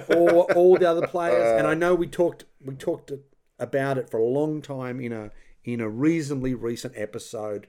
[0.08, 1.58] or all the other players?
[1.58, 3.12] And I know we talked we talked
[3.58, 7.66] about it for a long time in a in a reasonably recent episode.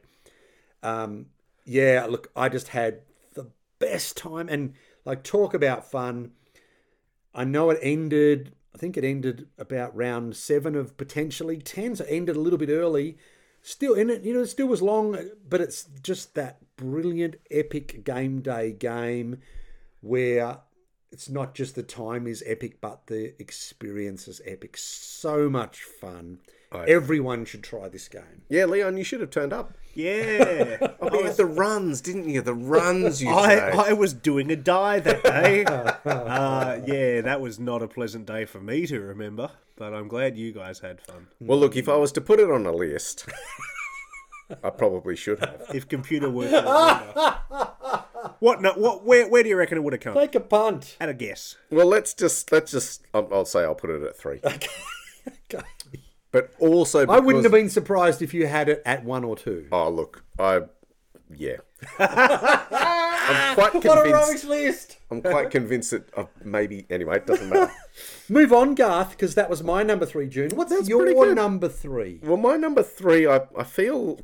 [0.84, 1.28] Um,
[1.66, 3.02] yeah, look, I just had
[3.34, 3.50] the
[3.80, 4.74] best time and
[5.06, 6.32] like talk about fun.
[7.34, 8.54] I know it ended.
[8.74, 12.60] I think it ended about round seven of potentially ten, so it ended a little
[12.60, 13.18] bit early
[13.68, 15.18] still in it you know it still was long
[15.50, 19.38] but it's just that brilliant epic game day game
[20.00, 20.60] where
[21.12, 26.40] it's not just the time is epic but the experience is epic so much fun
[26.74, 29.74] everyone should try this game Yeah, Leon, you should have turned up.
[29.94, 30.78] Yeah.
[31.00, 32.42] Oh, yeah, the runs, didn't you?
[32.42, 33.72] The runs, you I, say.
[33.72, 35.64] I was doing a die that day.
[35.66, 40.38] uh, yeah, that was not a pleasant day for me to remember, but I'm glad
[40.38, 41.28] you guys had fun.
[41.40, 43.26] Well, look, if I was to put it on a list,
[44.64, 45.64] I probably should have.
[45.74, 47.38] If computer worked, would remember.
[48.40, 48.62] what?
[48.62, 49.06] No, what?
[49.06, 49.30] Where?
[49.30, 50.14] Where do you reckon it would have come?
[50.16, 51.56] take a punt At a guess.
[51.72, 53.06] Well, let's just let's just.
[53.14, 54.42] I'll, I'll say I'll put it at three.
[56.42, 59.68] But also, i wouldn't have been surprised if you had it at one or two
[59.72, 60.62] Oh, look, I
[61.36, 61.58] yeah.
[62.00, 64.46] I'm quite what a rubbish convinced.
[64.46, 67.18] list I'm quite convinced that uh, maybe anyway.
[67.18, 67.72] It doesn't matter.
[68.30, 72.20] move on garth because that was my number three Dune what's That's your number three
[72.24, 74.20] Well, my number three, I I feel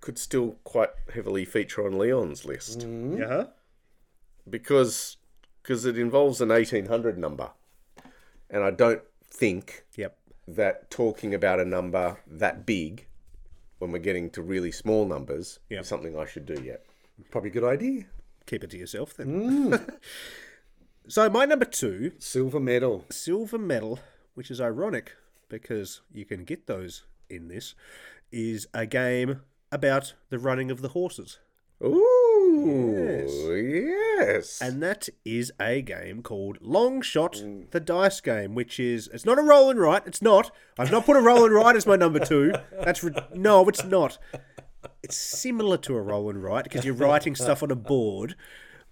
[0.00, 3.44] could still quite heavily feature on Leon's list Yeah.
[4.48, 5.16] because
[5.62, 7.50] because it involves an 1800 number,
[8.50, 10.16] and I don't think Yep.
[10.48, 13.06] That talking about a number that big
[13.78, 15.80] when we're getting to really small numbers Yeah.
[15.80, 16.84] is something I should do yet.
[17.30, 18.04] probably a good idea
[18.46, 19.70] Keep it to yourself then.
[19.72, 19.94] Mm.
[21.08, 23.98] so my number two, silver medal silver medal,
[24.34, 25.12] which is ironic
[25.48, 27.74] because you can get those in this,
[28.30, 29.40] is a game
[29.72, 31.38] about the running of the horses.
[31.82, 32.25] Ooh,
[32.64, 34.60] yes.
[34.60, 39.38] And that is a game called Long Shot, the dice game, which is it's not
[39.38, 40.02] a roll and write.
[40.06, 40.50] It's not.
[40.78, 42.52] I've not put a roll and write as my number two.
[42.82, 44.18] That's ri- no, it's not.
[45.02, 48.34] It's similar to a roll and write because you're writing stuff on a board.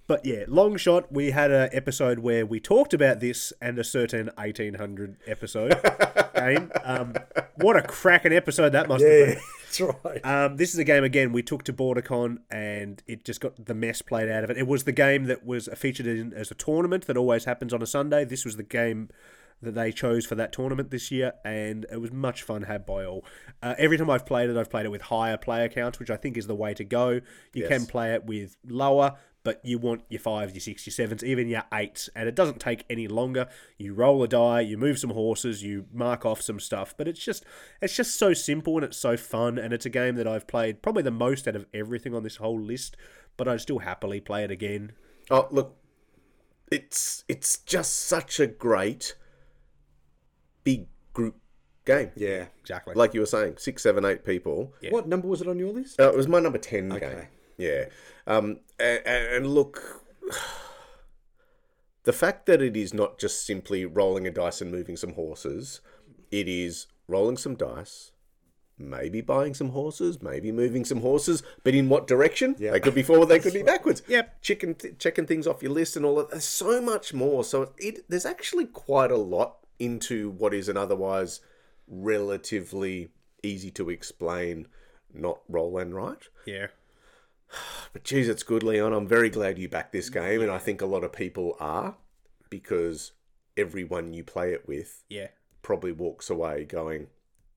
[0.07, 1.11] But yeah, long shot.
[1.11, 5.81] We had an episode where we talked about this and a certain 1800 episode
[6.37, 6.71] game.
[6.85, 7.15] Um,
[7.57, 9.39] what a cracking episode that must have been.
[9.79, 13.41] That's right Um, this is a game again we took to BorderCon and it just
[13.41, 14.59] got the mess played out of it.
[14.59, 17.83] It was the game that was featured in as a tournament that always happens on
[17.83, 18.25] a Sunday.
[18.25, 19.11] This was the game
[19.63, 23.05] that they chose for that tournament this year, and it was much fun had by
[23.05, 23.25] all.
[23.63, 26.17] Uh, every time I've played it, I've played it with higher player counts, which I
[26.17, 27.21] think is the way to go.
[27.53, 31.23] You can play it with lower, but you want your fives, your six, your sevens,
[31.23, 33.47] even your eights, and it doesn't take any longer.
[33.79, 37.23] You roll a die, you move some horses, you mark off some stuff, but it's
[37.23, 37.45] just
[37.81, 40.83] it's just so simple and it's so fun, and it's a game that I've played
[40.83, 42.97] probably the most out of everything on this whole list.
[43.37, 44.93] But I'd still happily play it again.
[45.31, 45.77] Oh, look,
[46.73, 49.15] it's it's just such a great
[50.63, 51.37] big group
[51.85, 52.11] game.
[52.17, 52.95] yeah Exactly.
[52.95, 54.73] Like you were saying, six, seven, eight people.
[54.91, 57.27] what number was it on your list Uh, it was my number ten game.
[57.57, 57.87] Yeah.
[58.27, 60.05] Um, and, and look,
[62.05, 65.81] the fact that it is not just simply rolling a dice and moving some horses,
[66.31, 68.13] it is rolling some dice,
[68.77, 72.57] maybe buying some horses, maybe moving some horses, but in what direction?
[72.59, 74.03] Yeah, They could be forward, they could be backwards.
[74.09, 74.43] Yep.
[74.43, 76.31] Checking, checking things off your list and all that.
[76.31, 77.45] There's so much more.
[77.45, 81.41] So it, there's actually quite a lot into what is an otherwise
[81.87, 83.11] relatively
[83.43, 84.67] easy to explain,
[85.13, 86.29] not roll and write.
[86.47, 86.69] yeah.
[87.93, 88.93] But geez, it's good, Leon.
[88.93, 91.97] I'm very glad you backed this game, and I think a lot of people are
[92.51, 93.13] because
[93.57, 95.29] everyone you play it with Yeah.
[95.63, 97.09] probably walks away going,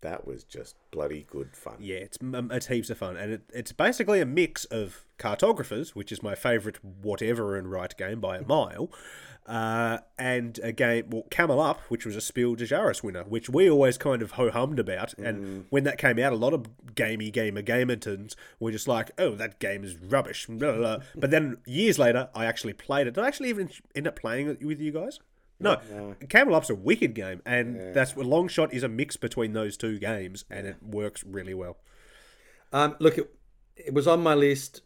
[0.02, 3.72] "That was just bloody good fun." Yeah, it's it's heaps of fun, and it, it's
[3.72, 8.45] basically a mix of cartographers, which is my favourite whatever and right game by a
[8.45, 8.91] mile,
[9.48, 13.49] uh, and a game, well, Camel Up, which was a Spiel des Jahres winner, which
[13.49, 16.65] we always kind of ho hummed about, and when that came out, a lot of
[16.95, 20.98] gamey gamer gamertons were just like, "Oh, that game is rubbish," blah, blah, blah.
[21.15, 23.14] but then years later, I actually played it.
[23.14, 25.19] Did I actually even end up playing it with you guys?
[25.60, 25.80] No,
[26.30, 29.78] Camel Up's a wicked game, and that's what Long Shot is a mix between those
[29.78, 31.78] two games, and it works really well.
[32.72, 33.34] Um, look, it,
[33.76, 34.82] it was on my list,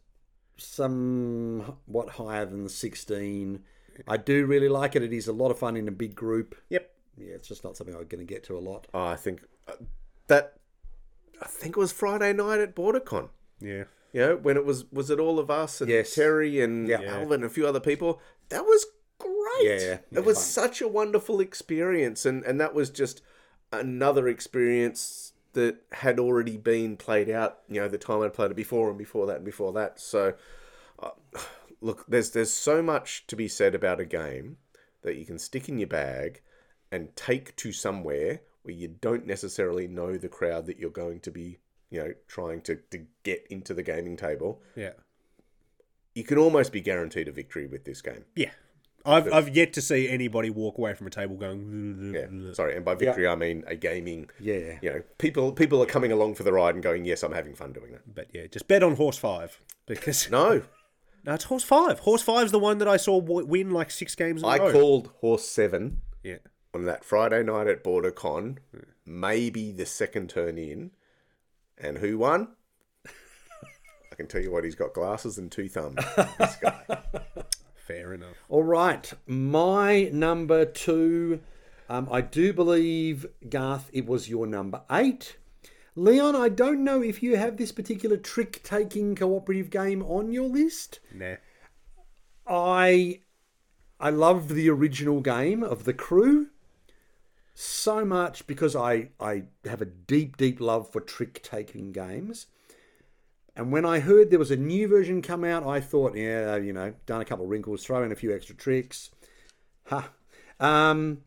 [0.57, 3.63] somewhat higher than the 16.
[4.07, 5.03] I do really like it.
[5.03, 6.55] It is a lot of fun in a big group.
[6.69, 6.89] Yep.
[7.17, 8.87] Yeah, it's just not something I'm going to get to a lot.
[8.93, 9.73] Oh, I think uh,
[10.27, 10.57] that
[11.41, 13.29] I think it was Friday night at BorderCon.
[13.59, 13.83] Yeah.
[14.13, 16.15] You know, when it was was it all of us and Yes.
[16.15, 17.01] Terry and Yeah.
[17.01, 18.19] Alvin and a few other people.
[18.49, 18.85] That was
[19.17, 19.29] great.
[19.63, 23.21] Yeah, it was such a wonderful experience, and and that was just
[23.71, 27.59] another experience that had already been played out.
[27.69, 29.99] You know, the time I'd played it before, and before that, and before that.
[29.99, 30.33] So,
[30.99, 31.09] uh,
[31.81, 34.57] look, there's there's so much to be said about a game
[35.01, 36.41] that you can stick in your bag
[36.91, 41.31] and take to somewhere where you don't necessarily know the crowd that you're going to
[41.31, 41.57] be,
[41.89, 44.61] you know, trying to, to get into the gaming table.
[44.75, 44.91] Yeah.
[46.13, 48.25] You can almost be guaranteed a victory with this game.
[48.35, 48.51] Yeah.
[49.03, 52.13] I've, I've yet to see anybody walk away from a table going.
[52.13, 54.29] Yeah, sorry, and by victory I mean a gaming.
[54.39, 54.77] Yeah.
[54.81, 57.55] you know, people people are coming along for the ride and going, yes, I'm having
[57.55, 58.13] fun doing that.
[58.13, 60.61] But yeah, just bet on horse five because No,
[61.26, 61.99] no, it's horse five.
[61.99, 64.41] Horse five's the one that I saw win like six games.
[64.41, 64.72] In a I row.
[64.72, 66.38] called horse seven Yeah.
[66.73, 68.57] on that Friday night at BorderCon,
[69.06, 70.91] maybe the second turn in,
[71.77, 72.49] and who won?
[74.11, 75.98] I can tell you what, he's got glasses and two thumbs.
[76.38, 76.81] this guy.
[77.88, 78.35] Fair enough.
[78.49, 81.41] All right, my number two.
[81.89, 85.38] Um, I do believe Garth, it was your number eight.
[85.95, 90.99] Leon, I don't know if you have this particular trick-taking cooperative game on your list.
[91.13, 91.35] Nah.
[92.47, 93.22] I
[93.99, 96.47] I loved the original game of the crew
[97.53, 102.47] so much because I I have a deep deep love for trick taking games.
[103.55, 106.72] And when I heard there was a new version come out, I thought, yeah, you
[106.72, 109.11] know, done a couple of wrinkles, throw in a few extra tricks.
[109.88, 110.09] Ha.
[110.57, 111.23] Um,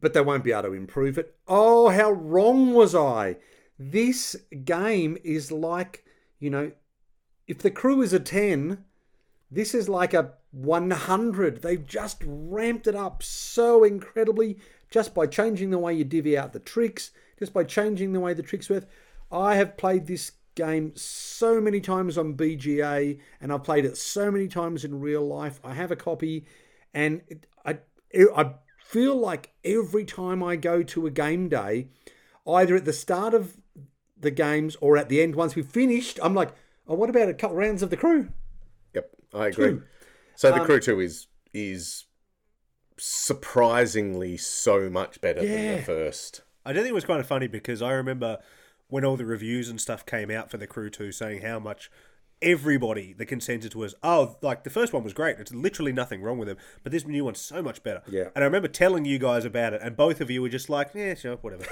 [0.00, 1.34] but they won't be able to improve it.
[1.46, 3.36] Oh, how wrong was I?
[3.78, 6.04] This game is like,
[6.38, 6.72] you know,
[7.46, 8.84] if the crew is a 10,
[9.50, 11.60] this is like a 100.
[11.60, 14.58] They've just ramped it up so incredibly
[14.90, 18.34] just by changing the way you divvy out the tricks, just by changing the way
[18.34, 18.88] the tricks work.
[19.30, 24.30] I have played this game so many times on BGA and I've played it so
[24.30, 25.60] many times in real life.
[25.64, 26.46] I have a copy
[26.92, 27.78] and it, I,
[28.36, 28.54] I
[28.92, 31.88] feel like every time I go to a game day,
[32.46, 33.56] either at the start of
[34.20, 36.50] the games or at the end, once we've finished, I'm like,
[36.86, 38.28] oh, what about a couple rounds of the crew?
[38.94, 39.66] Yep, I agree.
[39.70, 39.82] Two.
[40.36, 42.04] So the Um, crew two is is
[42.98, 46.42] surprisingly so much better than the first.
[46.64, 48.38] I don't think it was kind of funny because I remember
[48.88, 51.90] when all the reviews and stuff came out for the Crew 2 saying how much
[52.42, 55.38] everybody, the consensus was, oh, like the first one was great.
[55.38, 56.58] It's literally nothing wrong with it.
[56.82, 58.02] But this new one's so much better.
[58.08, 58.28] Yeah.
[58.34, 60.90] And I remember telling you guys about it, and both of you were just like,
[60.94, 61.64] yeah, sure, whatever.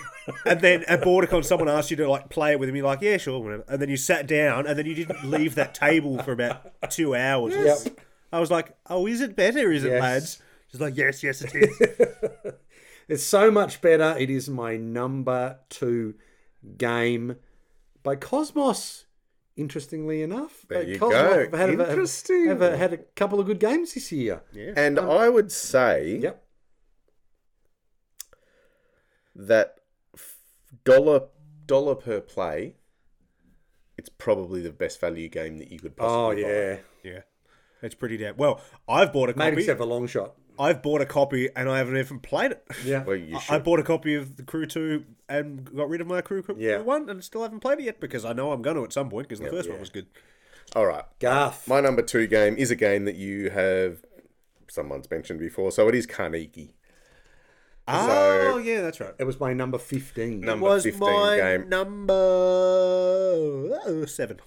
[0.46, 2.76] and then at BorderCon, someone asked you to like play it with him.
[2.76, 3.64] You're like, yeah, sure, whatever.
[3.68, 7.14] And then you sat down, and then you didn't leave that table for about two
[7.14, 7.54] hours.
[7.54, 8.00] Yep.
[8.32, 9.72] I was like, oh, is it better?
[9.72, 10.40] Is it, lads?
[10.70, 12.52] She's like, yes, yes, it is.
[13.08, 14.14] It's so much better.
[14.18, 16.14] It is my number two
[16.76, 17.36] game
[18.02, 19.04] by Kosmos.
[19.58, 21.40] Interestingly enough, There Uh, you Kosmos go.
[21.40, 24.42] have had, a- have- Have, had a couple of good games this year.
[24.52, 24.72] yeah.
[24.76, 26.44] And I would say Yep.
[29.34, 29.78] that
[30.84, 31.22] dollar
[31.66, 32.76] dollar per play,
[33.96, 36.48] it's probably the best value game that you could Oh possibly buy.
[36.50, 36.78] yeah.
[37.02, 37.20] Yeah,
[37.82, 38.60] it's pretty damn well.
[38.88, 39.62] I've bought a Maybe copy.
[39.62, 40.36] except for long shot.
[40.58, 42.64] I've bought a copy and I haven't even played it.
[42.84, 43.04] Yeah.
[43.04, 43.54] Well, you I- should.
[43.54, 46.78] I bought a copy of the Crew Two and got rid of my Crew Yeah.
[46.78, 49.08] One and still haven't played it yet because I know I'm going to at some
[49.10, 50.06] point because the first one was good.
[50.76, 51.04] All right.
[51.20, 51.66] Garth.
[51.68, 54.04] My number two game is a game that you have
[54.68, 56.74] someone's mentioned before, so it is Carnegie.
[57.90, 59.14] Oh yeah, that's right.
[59.18, 60.40] It was my number fifteen.
[60.40, 61.68] Number was 15 my game.
[61.70, 62.12] number
[63.86, 64.40] uh, seven.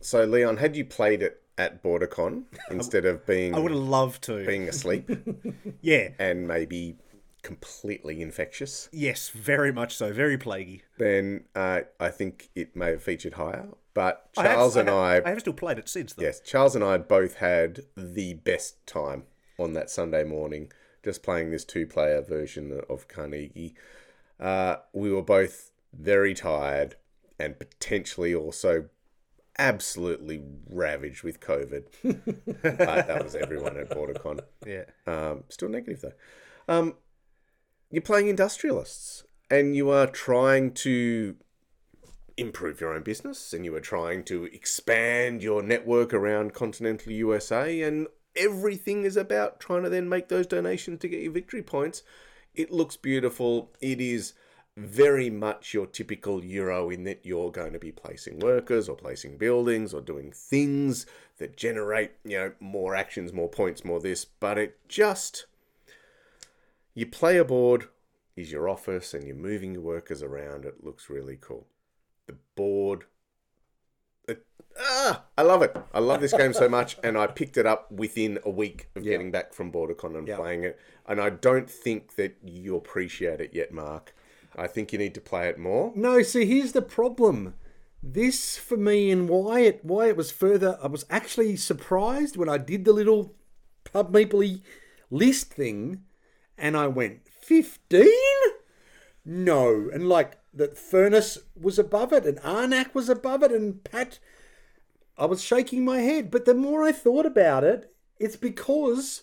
[0.00, 4.22] So Leon, had you played it at BorderCon instead of being I would have loved
[4.24, 4.44] to.
[4.46, 5.08] being asleep
[5.80, 6.08] Yeah.
[6.18, 6.96] and maybe
[7.42, 10.12] completely infectious, Yes, very much so.
[10.12, 10.82] Very plaguey.
[10.98, 13.68] then uh, I think it may have featured higher.
[13.94, 16.12] But I have- Charles and have, I, I have still played it since.
[16.12, 16.24] Though.
[16.24, 19.24] yes, Charles and I both had the best time
[19.58, 20.70] on that Sunday morning
[21.04, 23.74] just playing this two-player version of Carnegie.
[24.40, 26.96] Uh, we were both very tired
[27.38, 28.88] and potentially also
[29.58, 31.84] absolutely ravaged with COVID.
[32.62, 34.40] but that was everyone at BorderCon.
[34.66, 34.84] Yeah.
[35.06, 36.74] Um, still negative though.
[36.74, 36.94] Um,
[37.90, 41.36] you're playing industrialists, and you are trying to
[42.36, 47.80] improve your own business, and you are trying to expand your network around continental USA,
[47.82, 52.02] and everything is about trying to then make those donations to get your victory points.
[52.54, 53.72] It looks beautiful.
[53.80, 54.34] It is
[54.76, 59.38] very much your typical Euro in that you're going to be placing workers or placing
[59.38, 61.06] buildings or doing things
[61.38, 64.24] that generate, you know, more actions, more points, more this.
[64.24, 65.46] But it just
[66.96, 67.88] you play a board
[68.34, 70.64] is your office and you're moving your workers around.
[70.64, 71.66] It looks really cool.
[72.26, 73.04] The board,
[74.26, 74.44] it,
[74.80, 75.76] ah, I love it.
[75.92, 79.04] I love this game so much, and I picked it up within a week of
[79.04, 80.80] getting back from BorderCon and playing it.
[81.06, 84.14] And I don't think that you appreciate it yet, Mark.
[84.56, 85.92] I think you need to play it more.
[85.94, 87.54] No, see, here's the problem.
[88.02, 90.78] This for me and why it why it was further.
[90.82, 93.34] I was actually surprised when I did the little
[93.84, 94.62] pub meeply
[95.10, 96.02] list thing,
[96.56, 98.08] and I went fifteen.
[99.24, 104.18] No, and like that Furnace was above it, and Arnak was above it, and Pat.
[105.18, 109.22] I was shaking my head, but the more I thought about it, it's because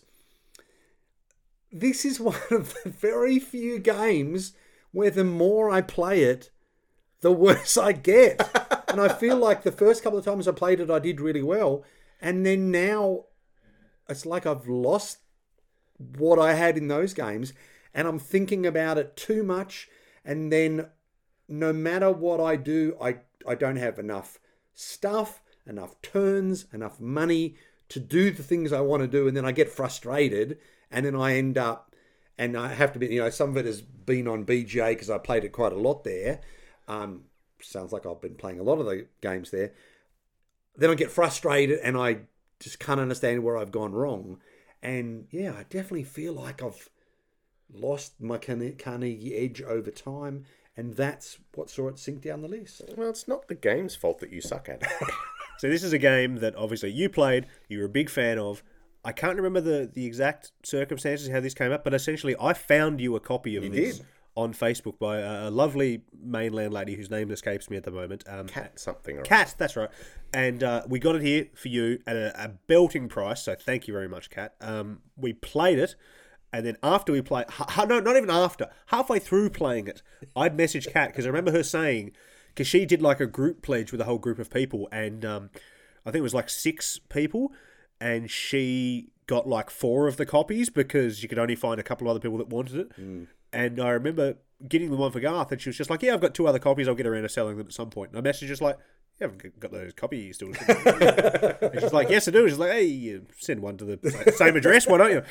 [1.71, 4.53] this is one of the very few games
[4.93, 6.51] where the more I play it,
[7.19, 8.39] the worse I get.
[8.87, 11.43] and I feel like the first couple of times I played it, I did really
[11.43, 11.83] well.
[12.21, 13.25] And then now
[14.07, 15.17] it's like I've lost
[15.97, 17.53] what I had in those games.
[17.93, 19.89] And I'm thinking about it too much.
[20.23, 20.87] And then
[21.49, 23.17] no matter what I do, I,
[23.47, 24.39] I don't have enough
[24.73, 27.55] stuff, enough turns, enough money
[27.89, 29.27] to do the things I want to do.
[29.27, 30.59] And then I get frustrated.
[30.91, 31.92] And then I end up
[32.37, 35.09] and I have to be, you know, some of it has been on BGA because
[35.09, 36.41] I played it quite a lot there.
[36.87, 37.23] Um,
[37.61, 39.73] sounds like I've been playing a lot of the games there.
[40.75, 42.19] Then I get frustrated and I
[42.59, 44.39] just can't understand where I've gone wrong.
[44.81, 46.89] And yeah, I definitely feel like I've
[47.73, 50.45] lost my Carnegie edge over time,
[50.75, 52.81] and that's what saw it sink down the list.
[52.97, 54.83] Well, it's not the game's fault that you suck at.
[55.59, 58.63] So this is a game that obviously you played, you were a big fan of.
[59.05, 63.01] I can't remember the, the exact circumstances how this came up, but essentially I found
[63.01, 64.05] you a copy of You this did.
[64.35, 68.23] on Facebook by a, a lovely mainland lady whose name escapes me at the moment.
[68.27, 69.17] Um, Cat something.
[69.17, 69.89] Or Cat, that's right.
[70.33, 73.43] And uh, we got it here for you at a, a belting price.
[73.43, 74.55] So thank you very much, Cat.
[74.61, 75.95] Um, we played it,
[76.53, 80.01] and then after we played, ha- no, not even after, halfway through playing it,
[80.35, 82.13] I'd message Cat because I remember her saying,
[82.49, 85.49] because she did like a group pledge with a whole group of people, and um,
[86.05, 87.51] I think it was like six people,
[88.03, 92.05] and she got like four of the copies because you could only find a couple
[92.07, 92.91] of other people that wanted it.
[92.97, 93.23] Hmm.
[93.53, 94.35] And I remember
[94.67, 96.59] getting the one for Garth, and she was just like, "Yeah, I've got two other
[96.59, 96.87] copies.
[96.87, 98.77] I'll get around to selling them at some point." And I messaged just like,
[99.19, 102.83] "You haven't got those copies still?" and she's like, "Yes, I do." She's like, "Hey,
[102.85, 105.21] you send one to the same address, why don't you?"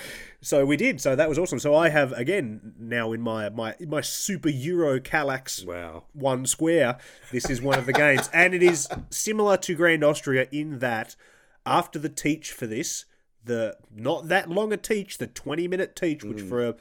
[0.41, 1.01] So we did.
[1.01, 1.59] So that was awesome.
[1.59, 6.05] So I have again now in my my my Super Euro Kallax Wow.
[6.15, 6.97] one square.
[7.33, 11.17] This is one of the games, and it is similar to Grand Austria in that
[11.65, 13.05] after the teach for this,
[13.45, 16.49] the not that long a teach, the twenty minute teach, which hmm.
[16.49, 16.75] for a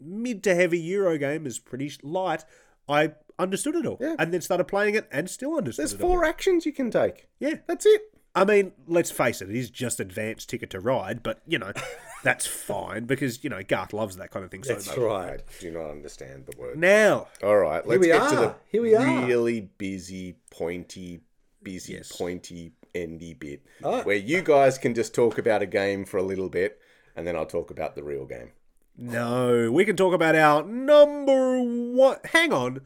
[0.00, 2.44] mid to heavy Euro game is pretty light.
[2.88, 6.08] I understood it all, and then started playing it and still understood There's it all.
[6.08, 7.28] four actions you can take.
[7.38, 8.12] Yeah, That's it.
[8.36, 11.72] I mean, let's face it, it is just advanced ticket to ride, but you know,
[12.22, 14.98] that's fine because you know Garth loves that kind of thing so That's much.
[14.98, 15.40] right.
[15.40, 16.78] I do not understand the word.
[16.78, 18.28] Now, All right, let's we get are.
[18.28, 19.24] to the Here we are.
[19.26, 21.20] really busy, pointy,
[21.62, 22.12] busy, Yes.
[22.14, 24.02] pointy, endy bit Oh.
[24.02, 26.78] where you guys can just talk about a game for a little bit,
[27.14, 28.50] and then I'll talk about the real game.
[28.96, 32.16] no, we can talk about our number one.
[32.32, 32.80] Hang on.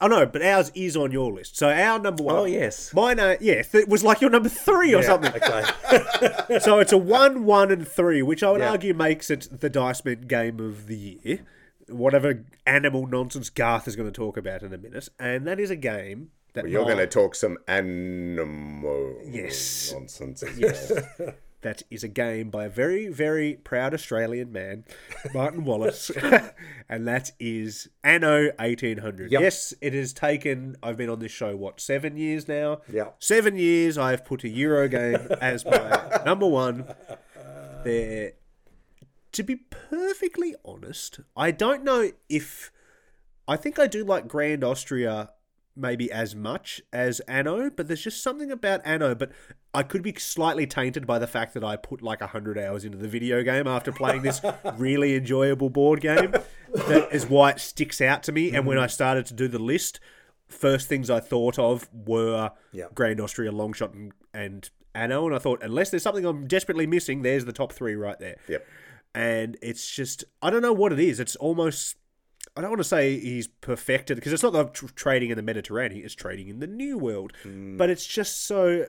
[0.00, 1.56] Oh no, but ours is on your list.
[1.56, 2.36] So our number one.
[2.36, 2.94] Oh, yes.
[2.94, 3.18] mine.
[3.18, 5.32] Uh, yeah, it was like your number three or something.
[5.34, 6.58] Okay.
[6.60, 8.70] so it's a one, one, and three, which I would Yeah.
[8.70, 11.40] argue makes it the Dice Men game of the year.
[11.88, 15.70] Whatever animal nonsense Garth is going to talk about in a minute, and that is
[15.70, 19.92] a game that You're going to talk some animal Yes.
[19.92, 20.42] nonsense.
[20.42, 20.92] As Yes.
[21.18, 21.34] well.
[21.62, 24.84] that is a game by a very, very proud Australian man,
[25.34, 26.10] Martin Wallace,
[26.88, 29.30] and that is Anno 1800.
[29.30, 29.40] Yep.
[29.42, 32.80] Yes, it has taken, I've been on this show, what, seven years now?
[32.90, 33.16] Yep.
[33.18, 36.86] Seven years I've put a Euro game as my number one.
[37.84, 38.32] There,
[39.32, 42.70] to be perfectly honest, I don't know if.
[43.48, 45.30] I think I do like Grand Austria
[45.76, 49.14] maybe as much as Anno, but there's just something about Anno.
[49.14, 49.30] But
[49.72, 52.98] I could be slightly tainted by the fact that I put like 100 hours into
[52.98, 54.40] the video game after playing this
[54.76, 56.32] really enjoyable board game.
[56.72, 58.54] That is why it sticks out to me.
[58.54, 58.82] And when mm.
[58.82, 60.00] I started to do the list,
[60.48, 62.50] first things I thought of were.
[62.94, 65.26] Grand Austria, Longshot, and, and Anno.
[65.26, 68.36] And I thought, unless there's something I'm desperately missing, there's the top three right there
[68.48, 68.66] Yep.
[69.14, 71.20] and it's just I don't know what it is.
[71.20, 71.96] It's almost
[72.56, 75.42] I don't want to say he's perfected because it's not the tr- trading in the
[75.42, 77.32] Mediterranean; it's trading in the New World.
[77.42, 77.76] Hmm.
[77.76, 78.86] But it's just so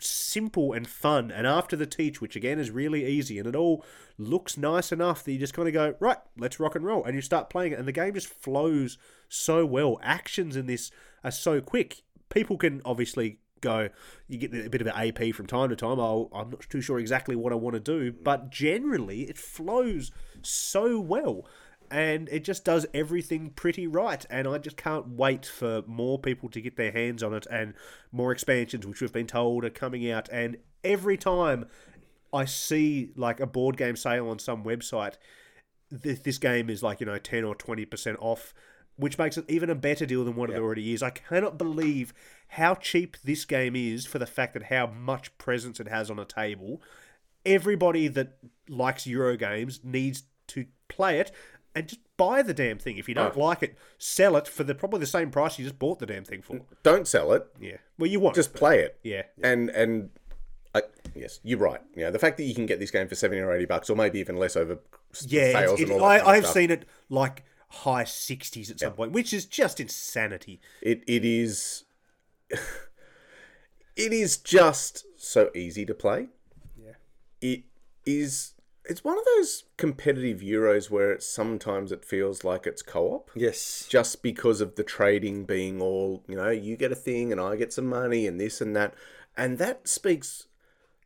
[0.00, 1.30] simple and fun.
[1.30, 3.84] And after the teach, which again is really easy, and it all
[4.18, 7.14] looks nice enough that you just kind of go right, let's rock and roll, and
[7.14, 8.98] you start playing it, and the game just flows
[9.28, 9.98] so well.
[10.02, 10.90] Actions in this
[11.24, 12.02] are so quick.
[12.28, 13.88] People can obviously go
[14.28, 16.80] you get a bit of an AP from time to time I'll, I'm not too
[16.80, 20.12] sure exactly what I want to do but generally it flows
[20.42, 21.44] so well
[21.90, 24.24] and it just does everything pretty right.
[24.30, 27.74] And I just can't wait for more people to get their hands on it and
[28.12, 30.28] more expansions, which we've been told are coming out.
[30.30, 31.66] And every time
[32.32, 35.14] I see like a board game sale on some website,
[36.02, 38.54] th- this game is like you know ten or twenty percent off,
[38.96, 41.02] which makes it even a better deal than what it already is.
[41.02, 42.12] I cannot believe
[42.48, 46.18] how cheap this game is for the fact that how much presence it has on
[46.18, 46.82] a table.
[47.46, 48.38] Everybody that
[48.68, 51.30] likes Euro games needs to play it
[51.78, 52.98] and just buy the damn thing.
[52.98, 53.40] If you don't Oh.
[53.40, 56.24] like it, sell it for the probably the same price you just bought the damn
[56.24, 56.60] thing for.
[56.82, 57.46] Don't sell it.
[57.60, 57.76] Yeah.
[57.98, 58.98] Well, you want Just play it.
[59.02, 59.22] Yeah.
[59.42, 60.10] And and
[60.74, 60.82] I,
[61.14, 61.80] yes, you're right.
[61.94, 63.88] You know, the fact that you can get this game for seventy or eighty bucks,
[63.88, 64.78] or maybe even less over
[65.26, 66.54] Yeah, sales it, and all that I, kind of I've stuff.
[66.54, 70.60] seen it like high sixties at some point, which is just insanity.
[70.82, 71.84] It it is
[73.96, 76.28] it is just so easy to play.
[76.76, 76.92] Yeah.
[77.40, 77.62] It
[78.06, 78.54] is
[78.88, 83.30] it's one of those competitive Euros where it sometimes it feels like it's co-op.
[83.34, 83.86] Yes.
[83.88, 87.56] Just because of the trading being all, you know, you get a thing and I
[87.56, 88.94] get some money and this and that.
[89.36, 90.46] And that speaks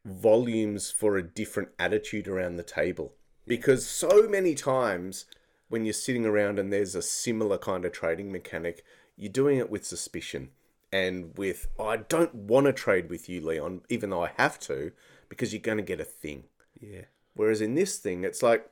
[0.05, 3.15] volumes for a different attitude around the table.
[3.47, 5.27] Because so many times
[5.69, 8.85] when you're sitting around and there's a similar kind of trading mechanic,
[9.17, 10.51] you're doing it with suspicion
[10.93, 14.93] and with, I don't want to trade with you, Leon, even though I have to,
[15.29, 16.45] because you're going to get a thing.
[16.79, 17.07] Yeah.
[17.35, 18.69] Whereas in this thing, it's like,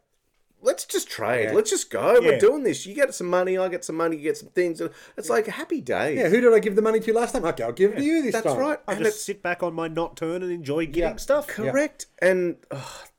[0.62, 1.44] let's just trade.
[1.44, 1.52] Yeah.
[1.52, 2.14] Let's just go.
[2.14, 2.20] Yeah.
[2.20, 2.84] We're doing this.
[2.84, 4.82] You get some money, I get some money, you get some things.
[5.16, 6.16] It's like a happy day.
[6.16, 7.44] Yeah, who did I give the money to last time?
[7.46, 8.56] Okay, I'll give it to you this That's time.
[8.56, 8.78] That's right.
[8.86, 11.46] I And just sit back on my not turn and enjoy getting stuff.
[11.46, 12.06] Correct.
[12.20, 12.56] And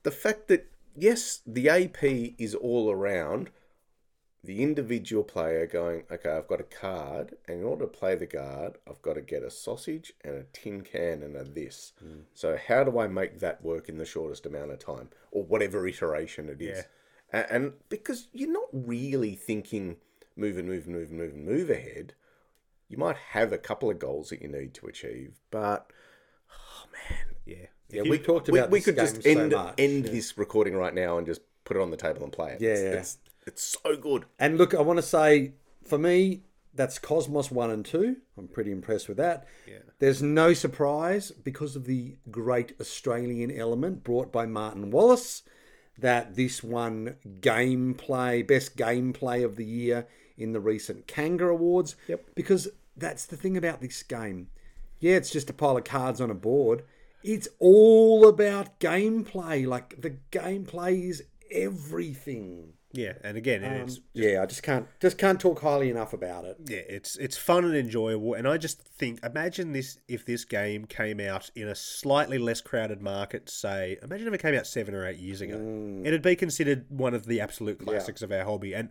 [0.03, 2.03] the fact that, yes, the AP
[2.37, 3.49] is all around
[4.43, 8.25] the individual player going, okay, I've got a card, and in order to play the
[8.25, 11.93] card, I've got to get a sausage and a tin can and a this.
[12.03, 12.23] Mm.
[12.33, 15.85] So, how do I make that work in the shortest amount of time, or whatever
[15.87, 16.85] iteration it is?
[17.31, 19.97] A- And because you're not really thinking
[20.35, 22.13] move and move and move and move and move ahead,
[22.89, 25.91] you might have a couple of goals that you need to achieve, but
[26.51, 27.67] oh man, Yeah.
[27.89, 30.11] Yeah, we talked about we this could game just so end much, end yeah.
[30.11, 32.61] this recording right now and just put it on the table and play it.
[32.61, 32.89] Yeah, it's, yeah.
[32.91, 34.25] It's, it's so good.
[34.39, 35.53] And look, I want to say,
[35.83, 36.43] for me,
[36.73, 38.15] that's Kosmos 1 and 2.
[38.37, 39.45] I'm pretty impressed with that.
[39.67, 39.79] Yeah.
[39.99, 45.43] There's no surprise because of the great Australian element brought by Martin Wallace
[45.97, 50.07] that this one gameplay, best gameplay of the year
[50.37, 51.95] in the recent Kanga Awards.
[52.07, 52.35] Yep.
[52.35, 54.47] Because that's the thing about this game.
[54.99, 56.83] Yeah, it's just a pile of cards on a board.
[57.23, 59.67] It's all about gameplay.
[59.67, 62.73] Like the gameplay is everything.
[62.93, 66.45] Yeah, and again, Um, it's yeah, I just can't just can't talk highly enough about
[66.45, 66.57] it.
[66.67, 68.33] yeah, it's it's fun and enjoyable.
[68.33, 72.59] And I just think, imagine this if this game came out in a slightly less
[72.61, 73.49] crowded market.
[73.49, 75.55] Say, imagine if it came out seven or eight years ago.
[75.57, 76.05] Mm.
[76.05, 78.73] It'd be considered one of the absolute classics of our hobby.
[78.73, 78.89] And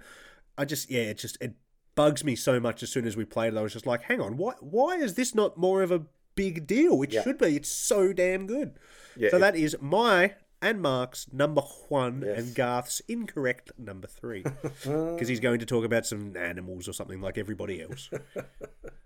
[0.57, 1.55] I just, yeah, it just it
[1.95, 2.83] bugs me so much.
[2.83, 5.15] As soon as we played it, I was just like, hang on, why why is
[5.15, 6.03] this not more of a
[6.37, 7.03] big deal?
[7.03, 7.23] It Yeah.
[7.23, 7.57] should be.
[7.57, 8.79] It's so damn good.
[9.17, 14.45] Yeah, so it- that is my and Mark's number one and Garth's incorrect number three.
[14.83, 18.11] Because he's going to talk about some animals or something like everybody else.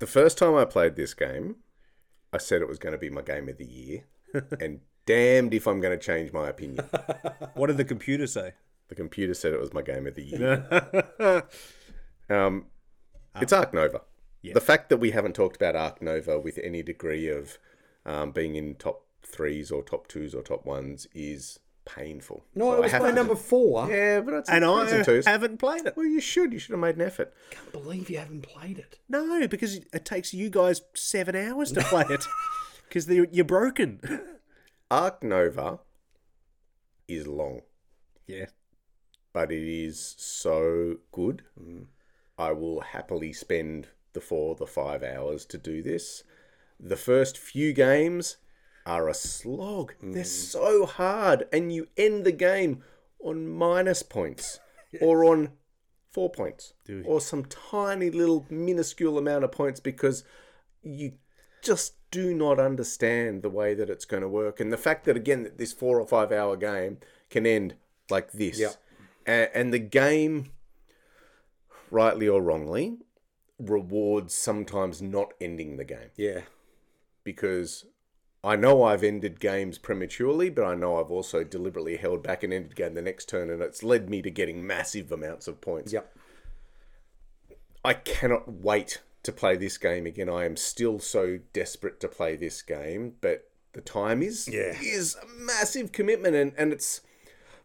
[0.01, 1.57] The first time I played this game,
[2.33, 4.05] I said it was going to be my game of the year,
[4.61, 6.85] and damned if I'm going to change my opinion.
[7.55, 8.53] what did the computer say?
[8.89, 11.45] The computer said it was my game of the year.
[12.29, 12.67] um,
[13.41, 14.03] it's Ark Nova.
[14.43, 14.53] Yeah.
[14.53, 17.59] The fact that we haven't talked about Ark Nova with any degree of
[18.05, 22.45] um, being in top threes or top twos or top ones is painful.
[22.55, 23.91] No, So it I was my number four.
[23.91, 25.27] Yeah, but it's And I twos.
[25.27, 25.97] haven't played it.
[25.97, 26.53] Well, you should.
[26.53, 27.35] You should have made an effort.
[27.51, 28.99] can't believe you haven't played it.
[29.09, 32.25] No, because it takes you guys seven hours to play it.
[32.89, 33.99] Because you're broken.
[34.91, 35.81] Ark Nova
[37.09, 37.63] is long.
[38.27, 38.47] Yeah.
[39.33, 41.43] but it is so good.
[41.61, 41.87] Mm.
[42.39, 46.23] I will happily spend the four, the five hours to do this.
[46.79, 48.37] The first few games
[48.87, 49.95] are a slog.
[50.03, 50.27] They're mm.
[50.27, 52.83] so hard, and you end the game
[53.23, 54.61] on minus points
[55.01, 55.51] or on
[56.13, 56.75] four points
[57.05, 60.23] or some tiny little minuscule amount of points because
[60.81, 61.15] you
[61.61, 64.61] just do not understand the way that it's going to work.
[64.61, 66.99] And the fact that, again, that this four or five hour game
[67.31, 67.75] can end
[68.11, 68.61] like this.
[68.61, 68.75] Yep.
[69.27, 70.53] A- and the game,
[71.91, 72.99] rightly or wrongly,
[73.59, 76.43] rewards sometimes not ending the game Yeah.
[77.25, 77.87] because
[78.45, 82.53] I know I've ended games prematurely, but I know I've also deliberately held back and
[82.53, 85.95] ended game the next turn, and it's led me to getting massive amounts of points.
[85.95, 86.15] Yep.
[87.83, 90.29] I cannot wait to play this game again.
[90.29, 94.77] I am still so desperate to play this game, but the time is Yeah.
[94.81, 97.01] is a massive commitment, and, and it's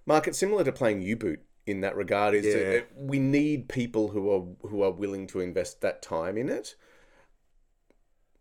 [0.05, 2.33] market similar to playing U boot in that regard.
[2.33, 2.81] Is Yeah.
[2.95, 6.75] we need people who are who are willing to invest that time in it.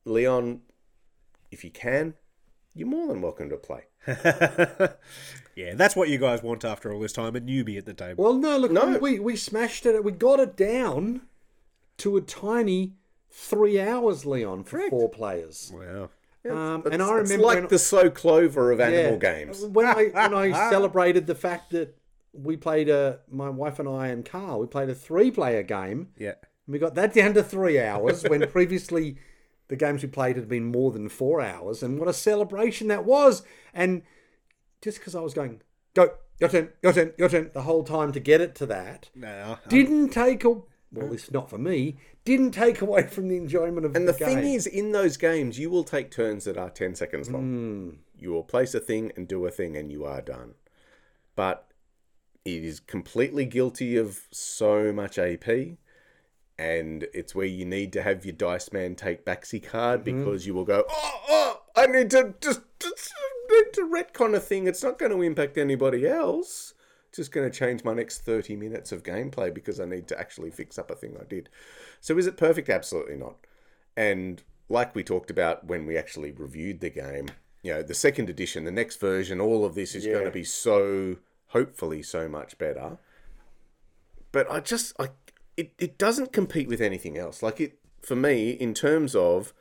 [0.04, 0.62] Leon,
[1.50, 2.14] if you can,
[2.78, 3.86] you're more than welcome to play.
[5.56, 8.22] yeah, that's what you guys want after all this time a newbie at the table.
[8.22, 8.98] Well, no, look, No.
[8.98, 10.04] We, we smashed it.
[10.04, 11.22] We got it down
[11.98, 12.92] to a tiny
[13.30, 15.72] three hours, Leon, for four players.
[15.74, 16.10] Wow.
[16.48, 19.64] Um, It's, and I it's remember like when, the slow clover of animal yeah, games.
[19.64, 21.98] when I when I celebrated the fact that
[22.32, 26.10] we played a my wife and I and Carl we played a three player game.
[26.16, 26.34] Yeah.
[26.66, 29.16] And we got that down to three hours when previously
[29.68, 31.82] the games we played had been more than four hours.
[31.82, 33.42] And what a celebration that was.
[33.72, 34.02] And
[34.82, 35.60] just because I was going,
[35.94, 39.10] go, your turn, your turn, your turn, the whole time to get it to that,
[39.14, 39.58] No.
[39.68, 40.64] didn't take a, well,
[41.04, 44.38] at least not for me, didn't take away from the enjoyment of And the thing
[44.40, 44.56] game.
[44.56, 47.42] is, in those games, you will take turns that are 10 seconds long.
[47.42, 47.90] Hmm.
[48.18, 50.54] You will place a thing and do a thing, and you are done.
[51.36, 51.66] But
[52.44, 55.46] it is completely guilty of so much AP,
[56.58, 60.24] and it's where you need to have your Dice Man take backsy card Mm-hmm.
[60.24, 63.12] because you will go, oh, oh, I need to just, just
[63.50, 64.66] need to retcon a thing.
[64.66, 66.74] It's not going to impact anybody else.
[67.08, 70.18] It's just going to change my next 30 minutes of gameplay because I need to
[70.18, 71.48] actually fix up a thing I did.
[72.00, 72.68] So is it perfect?
[72.68, 73.36] Absolutely not.
[73.96, 77.28] And like we talked about when we actually reviewed the game,
[77.62, 80.44] you know, the second edition, the next version, all of this is going to be
[80.44, 81.16] so,
[81.48, 82.98] hopefully, so much better.
[84.30, 85.08] But I just, I,
[85.58, 87.42] it, it doesn't compete with anything else.
[87.42, 89.52] Like it, for me, in terms of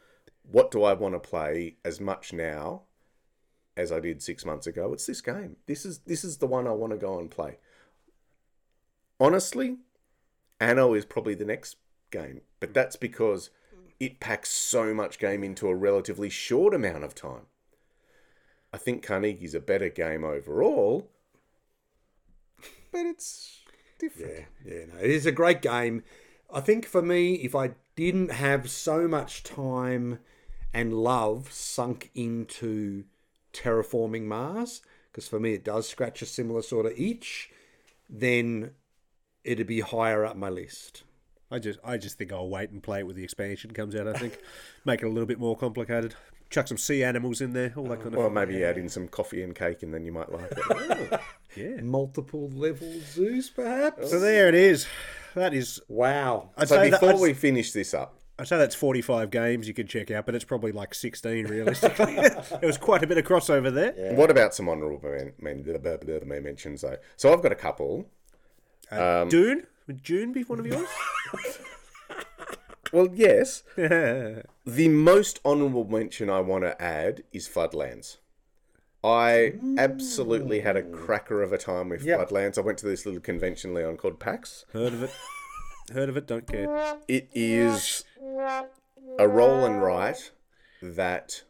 [0.43, 2.83] what do I want to play as much now
[3.75, 5.55] as I did six months ago, it's this game.
[5.65, 7.57] This is this is the one I want to go and play.
[9.19, 9.77] Honestly,
[10.59, 11.77] Anno is probably the next
[12.11, 13.49] game, but that's because
[13.99, 17.47] it packs so much game into a relatively short amount of time.
[18.71, 21.09] I think Carnegie's a better game overall,
[22.91, 23.63] but it's
[23.97, 24.45] different.
[24.65, 26.03] Yeah, yeah, no, it is a great game.
[26.53, 30.19] I think for me, if I didn't have so much time
[30.73, 33.05] and love sunk into
[33.53, 37.49] terraforming Mars, because for me it does scratch a similar sort of itch,
[38.09, 38.71] then
[39.43, 41.03] it'd be higher up my list.
[41.49, 44.07] I just I just think I'll wait and play it when the expansion comes out.
[44.07, 44.37] I think
[44.85, 46.15] make it a little bit more complicated.
[46.49, 48.19] Chuck some sea animals in there, all that oh, kind of.
[48.19, 50.59] Well, maybe add in some coffee and cake, and then you might like it.
[50.69, 51.19] Oh.
[51.57, 51.81] Yeah.
[51.81, 54.09] Multiple level zoos, perhaps.
[54.11, 54.87] So there it is.
[55.35, 55.81] That is.
[55.87, 56.51] Wow.
[56.57, 59.67] I'd so say that, before I'd, we finish this up, I'd say that's forty-five games
[59.67, 62.13] you could check out, but it's probably like sixteen realistically.
[62.17, 64.13] it was quite a bit of crossover there.
[64.13, 66.97] what about some honourable men, men, mentions though?
[67.15, 68.07] So I've got a couple.
[68.91, 70.87] Uh, Um, Dune would June be one of yours?
[72.93, 73.63] Well, yes.
[73.75, 74.43] the
[74.87, 78.17] most honourable mention I want to add is Floodlands.
[79.07, 82.29] I absolutely had a cracker of a time with Yep.
[82.29, 82.57] Floodlands.
[82.57, 84.65] I went to this little convention, Leon, called PAX.
[84.73, 85.11] Heard of it?
[85.93, 86.27] Heard of it?
[86.27, 86.97] Don't care.
[87.07, 88.03] It is
[89.17, 90.31] a roll and write
[90.81, 91.43] that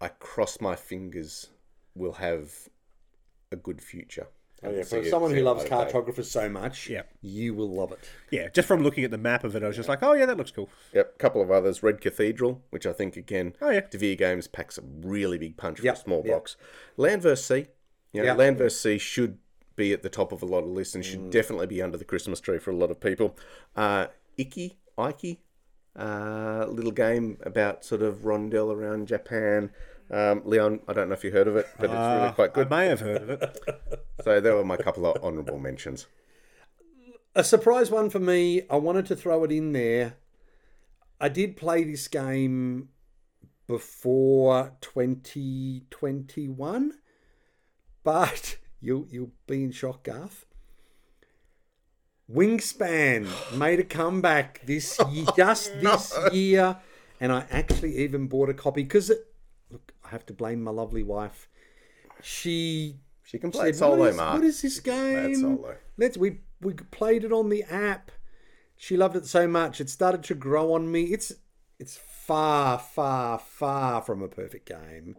[0.00, 1.50] I cross my fingers
[1.94, 2.68] will have
[3.52, 4.28] a good future.
[4.62, 7.02] Oh, yeah, for it- someone who loves like cartographers so much, Yeah.
[7.20, 7.98] you will love it.
[8.30, 10.24] Yeah, just from looking at the map of it, I was just like, oh yeah,
[10.26, 10.70] that looks cool.
[10.94, 11.82] Yep, a couple of others.
[11.82, 13.82] Red Cathedral, which I think again, Oh, yeah.
[13.82, 16.34] Devir Games packs a really big punch Yep, for a small yep.
[16.36, 16.56] box.
[16.96, 17.66] Land vs Sea,
[18.12, 18.38] you know, Yep.
[18.38, 19.38] Land vs Sea should
[19.76, 21.06] be at the top of a lot of lists and Mm.
[21.06, 23.36] should definitely be under the Christmas tree for a lot of people.
[23.76, 24.06] Uh,
[24.38, 25.38] Iki, Ike,
[25.98, 29.70] uh, little game about sort of rondel around Japan.
[30.10, 32.52] Um, Leon, I don't know if you heard of it, but it's really Uh, quite
[32.52, 32.68] good.
[32.72, 33.58] I may have heard of it.
[34.24, 36.06] So there were my couple of honourable mentions.
[37.36, 38.62] A surprise one for me.
[38.68, 40.16] I wanted to throw it in there.
[41.20, 42.88] I did play this game
[43.68, 46.92] before 2021,
[48.02, 50.44] but you'll you'll be in shock, Garth.
[52.32, 56.78] Wingspan made a comeback this year, just this year,
[57.20, 59.18] and I actually even bought a copy because look,
[60.06, 61.48] I have to blame my lovely wife.
[62.22, 64.34] She She can play said, solo, what is, Mark.
[64.34, 65.34] What is this game?
[65.34, 65.76] solo.
[65.96, 68.10] Let's we we played it on the app.
[68.76, 71.04] She loved it so much it started to grow on me.
[71.04, 71.32] It's
[71.78, 75.16] it's far, far, far from a perfect game,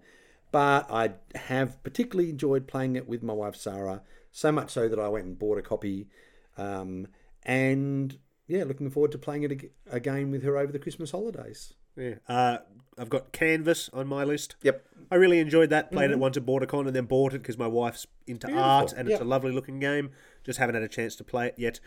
[0.52, 4.02] but I have particularly enjoyed playing it with my wife Sarah.
[4.32, 6.10] So much so that I went and bought a copy,
[6.58, 7.08] um,
[7.44, 11.74] and yeah, looking forward to playing it again with her over the Christmas holidays.
[11.98, 12.16] Yeah.
[12.28, 12.60] Uh,
[12.98, 14.56] I've got Canvas on my list.
[14.64, 14.84] Yep.
[15.12, 15.92] I really enjoyed that.
[15.92, 19.10] Played it once at BorderCon and then bought it because my wife's into art and
[19.10, 20.12] it's a lovely looking game.
[20.44, 21.80] Just haven't had a chance to play it yet.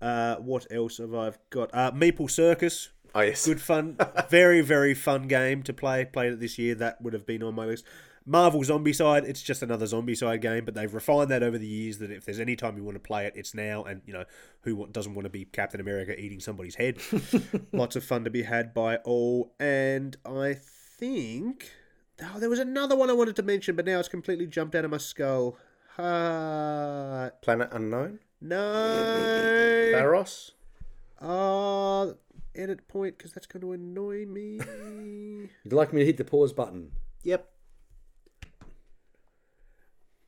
[0.00, 1.70] Uh, what else have I got?
[1.72, 2.90] Uh, Meeple Circus.
[3.14, 3.46] Oh, yes.
[3.46, 3.96] Good fun.
[4.28, 6.04] very, very fun game to play.
[6.04, 6.74] Played it this year.
[6.74, 7.84] That would have been on my list.
[8.28, 12.10] Marvel Zombicide, it's just another Zombicide game, but they've refined that over the years that
[12.10, 13.84] if there's any time you want to play it, it's now.
[13.84, 14.24] And, you know,
[14.62, 16.98] who doesn't want to be Captain America eating somebody's head?
[17.72, 19.54] Lots of fun to be had by all.
[19.60, 21.70] And I think.
[22.20, 24.84] Oh, there was another one I wanted to mention, but now it's completely jumped out
[24.84, 25.56] of my skull.
[25.96, 28.18] Uh, Planet Unknown?
[28.40, 29.90] no.
[29.92, 30.52] Barros?
[31.20, 32.12] Uh,
[32.56, 34.58] edit point, because that's going to annoy me.
[35.64, 36.90] You'd like me to hit the pause button?
[37.22, 37.48] Yep.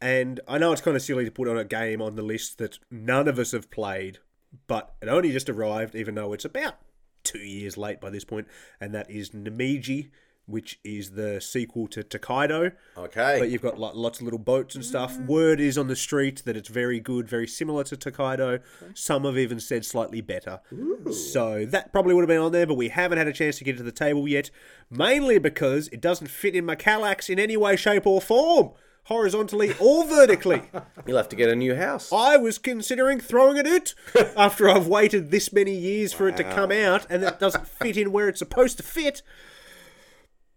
[0.00, 2.58] And I know it's kind of silly to put on a game on the list
[2.58, 4.18] that none of us have played,
[4.66, 6.76] but it only just arrived, even though it's about
[7.24, 8.46] two years late by this point,
[8.80, 10.10] and that is Namiji,
[10.46, 12.72] which is the sequel to Tokaido.
[12.96, 13.36] Okay.
[13.38, 15.18] But you've got lo- lots of little boats and stuff.
[15.18, 15.26] Mm.
[15.26, 18.60] Word is on the street that it's very good, very similar to Tokaido.
[18.94, 20.60] Some have even said slightly better.
[20.72, 21.12] Ooh.
[21.12, 23.64] So that probably would have been on there, but we haven't had a chance to
[23.64, 24.50] get to the table yet.
[24.90, 28.70] Mainly because it doesn't fit in my Kallax in any way, shape, or form,
[29.08, 30.62] horizontally or vertically.
[31.06, 32.12] You'll have to get a new house.
[32.12, 33.94] I was considering throwing it out
[34.36, 37.96] after I've waited this many years for it to come out, and it doesn't fit
[37.96, 39.22] in where it's supposed to fit.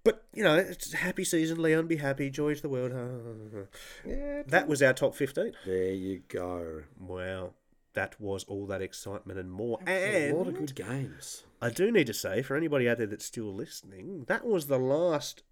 [0.03, 1.61] But you know, it's a happy season.
[1.61, 2.29] Leon, be happy.
[2.29, 2.91] Joy to the world.
[4.47, 5.53] that was our top fifteen.
[5.65, 6.83] There you go.
[6.99, 7.51] Wow,
[7.93, 9.79] that was all that excitement and more.
[9.87, 11.43] a lot of good games.
[11.61, 14.79] I do need to say, for anybody out there that's still listening, that was the
[14.79, 15.43] last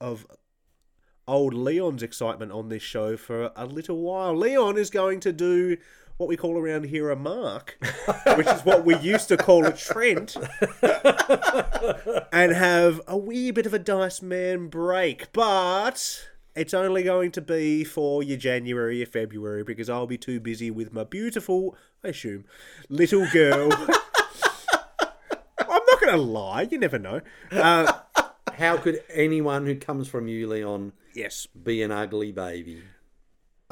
[0.00, 0.24] of
[1.30, 4.36] old Leon's excitement on this show for a little while.
[4.36, 5.76] Leon is going to do
[6.16, 7.78] what we call around here a mark,
[8.36, 10.36] which is what we used to call a Trent,
[12.32, 15.32] and have a wee bit of a Dice Man break.
[15.32, 20.40] But it's only going to be for your January or February because I'll be too
[20.40, 22.44] busy with my beautiful, I assume,
[22.88, 23.72] little girl.
[25.00, 27.20] I'm not going to lie, you never know.
[27.52, 27.92] Uh,
[28.54, 32.82] How could anyone who comes from you, Leon, yes, be an ugly baby?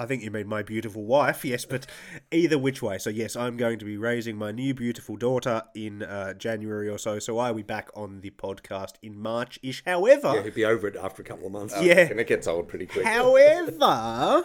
[0.00, 1.84] I think you mean my beautiful wife, yes, but
[2.30, 2.98] either which way.
[2.98, 6.98] So, yes, I'm going to be raising my new beautiful daughter in uh, January or
[6.98, 9.82] so, so I'll be back on the podcast in March ish.
[9.84, 11.74] However, Yeah, he'd be over it after a couple of months.
[11.80, 12.06] Yeah.
[12.10, 13.04] And it gets old pretty quick.
[13.06, 14.44] However,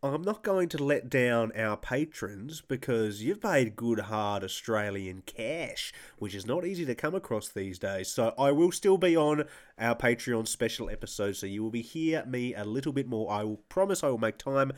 [0.00, 5.92] I'm not going to let down our patrons because you've paid good hard Australian cash,
[6.18, 8.06] which is not easy to come across these days.
[8.06, 9.46] So I will still be on
[9.76, 13.28] our Patreon special episodes, so you will be hear me a little bit more.
[13.28, 14.70] I will promise I will make time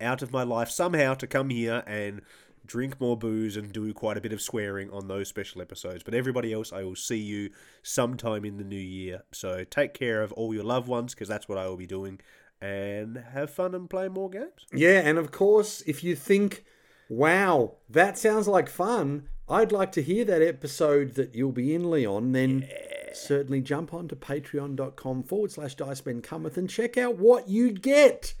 [0.00, 2.20] out of my life somehow to come here and
[2.64, 6.04] drink more booze and do quite a bit of swearing on those special episodes.
[6.04, 7.50] But everybody else, I will see you
[7.82, 9.24] sometime in the new year.
[9.32, 12.20] So take care of all your loved ones because that's what I will be doing
[12.60, 14.66] and have fun and play more games.
[14.72, 16.64] Yeah, and of course, if you think,
[17.08, 21.90] wow, that sounds like fun, I'd like to hear that episode that you'll be in,
[21.90, 22.68] Leon, then
[23.14, 28.34] certainly jump onto patreon.com forward slash Dice Cometh and check out what you get.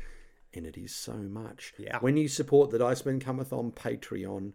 [0.54, 1.74] And it is so much.
[1.78, 1.98] Yeah.
[1.98, 4.52] When you support the Dice Men Cometh on Patreon,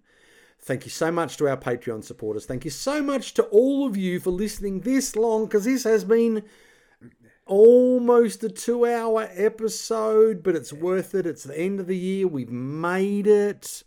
[0.59, 2.45] thank you so much to our Patreon supporters.
[2.45, 6.03] Thank you so much to all of you for listening this long because this has
[6.03, 6.43] been
[7.45, 11.25] almost a two hour episode, but it's worth it.
[11.25, 12.27] It's the end of the year.
[12.27, 13.83] We've made it.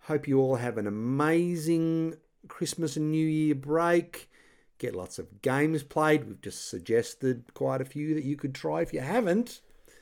[0.00, 2.16] Hope you all have an amazing
[2.48, 4.30] Christmas and New Year break.
[4.78, 6.26] Get lots of games played.
[6.26, 9.60] We've just suggested quite a few that you could try if you haven't.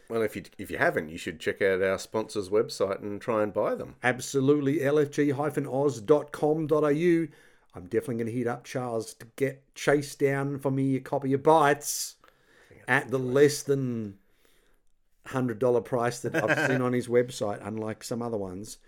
[0.08, 3.42] Well, if you if you haven't, you should check out our sponsor's website and try
[3.42, 3.96] and buy them.
[4.02, 4.78] Absolutely.
[4.78, 7.26] lfg-oz.com.au.
[7.74, 11.32] I'm definitely going to hit up Charles to get chased down for me a copy
[11.32, 12.16] of Bites
[12.88, 14.18] at the less than
[15.28, 18.78] $100 price that I've seen on his website, unlike some other ones.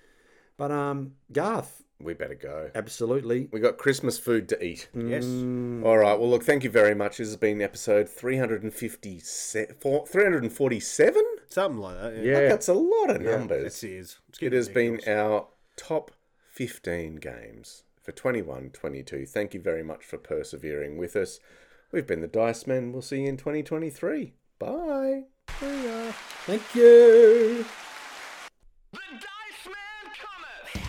[0.57, 2.71] But, um, Garth, We better go.
[2.75, 3.49] absolutely.
[3.53, 4.89] We got Christmas food to eat.
[4.95, 5.25] Yes.
[5.25, 6.19] All right.
[6.19, 7.19] Well, look, thank you very much.
[7.19, 9.77] This has been episode 357.
[9.81, 11.25] 347?
[11.49, 12.17] Something like that.
[12.23, 12.39] Yeah.
[12.39, 13.83] Like, that's a lot of numbers.
[13.83, 14.19] It is.
[14.29, 15.47] It's It getting has been our
[15.77, 16.11] top
[16.51, 19.27] 15 games for 21 22.
[19.27, 21.41] Thank you very much for persevering with us.
[21.95, 22.91] We've been the Dice Men.
[22.91, 24.33] We'll see you in 2023.
[24.59, 25.27] Bye.
[25.47, 27.65] Thank you.
[28.91, 30.83] The Dice Man cometh!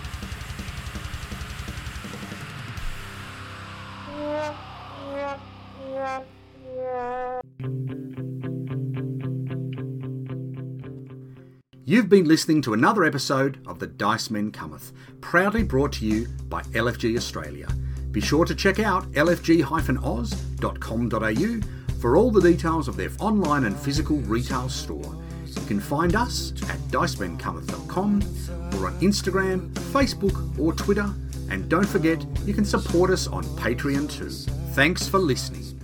[11.86, 14.92] You've been listening to another episode of The Dice Men Cometh,
[15.22, 17.68] proudly brought to you by LFG Australia.
[18.16, 24.16] Be sure to check out lfg-oz.com.au for all the details of their online and physical
[24.20, 25.18] retail store.
[25.46, 28.22] You can find us at dicemencometh.com
[28.80, 31.14] or on Instagram, Facebook, or Twitter.
[31.50, 34.30] And don't forget, you can support us on Patreon too.
[34.72, 35.75] Thanks for listening.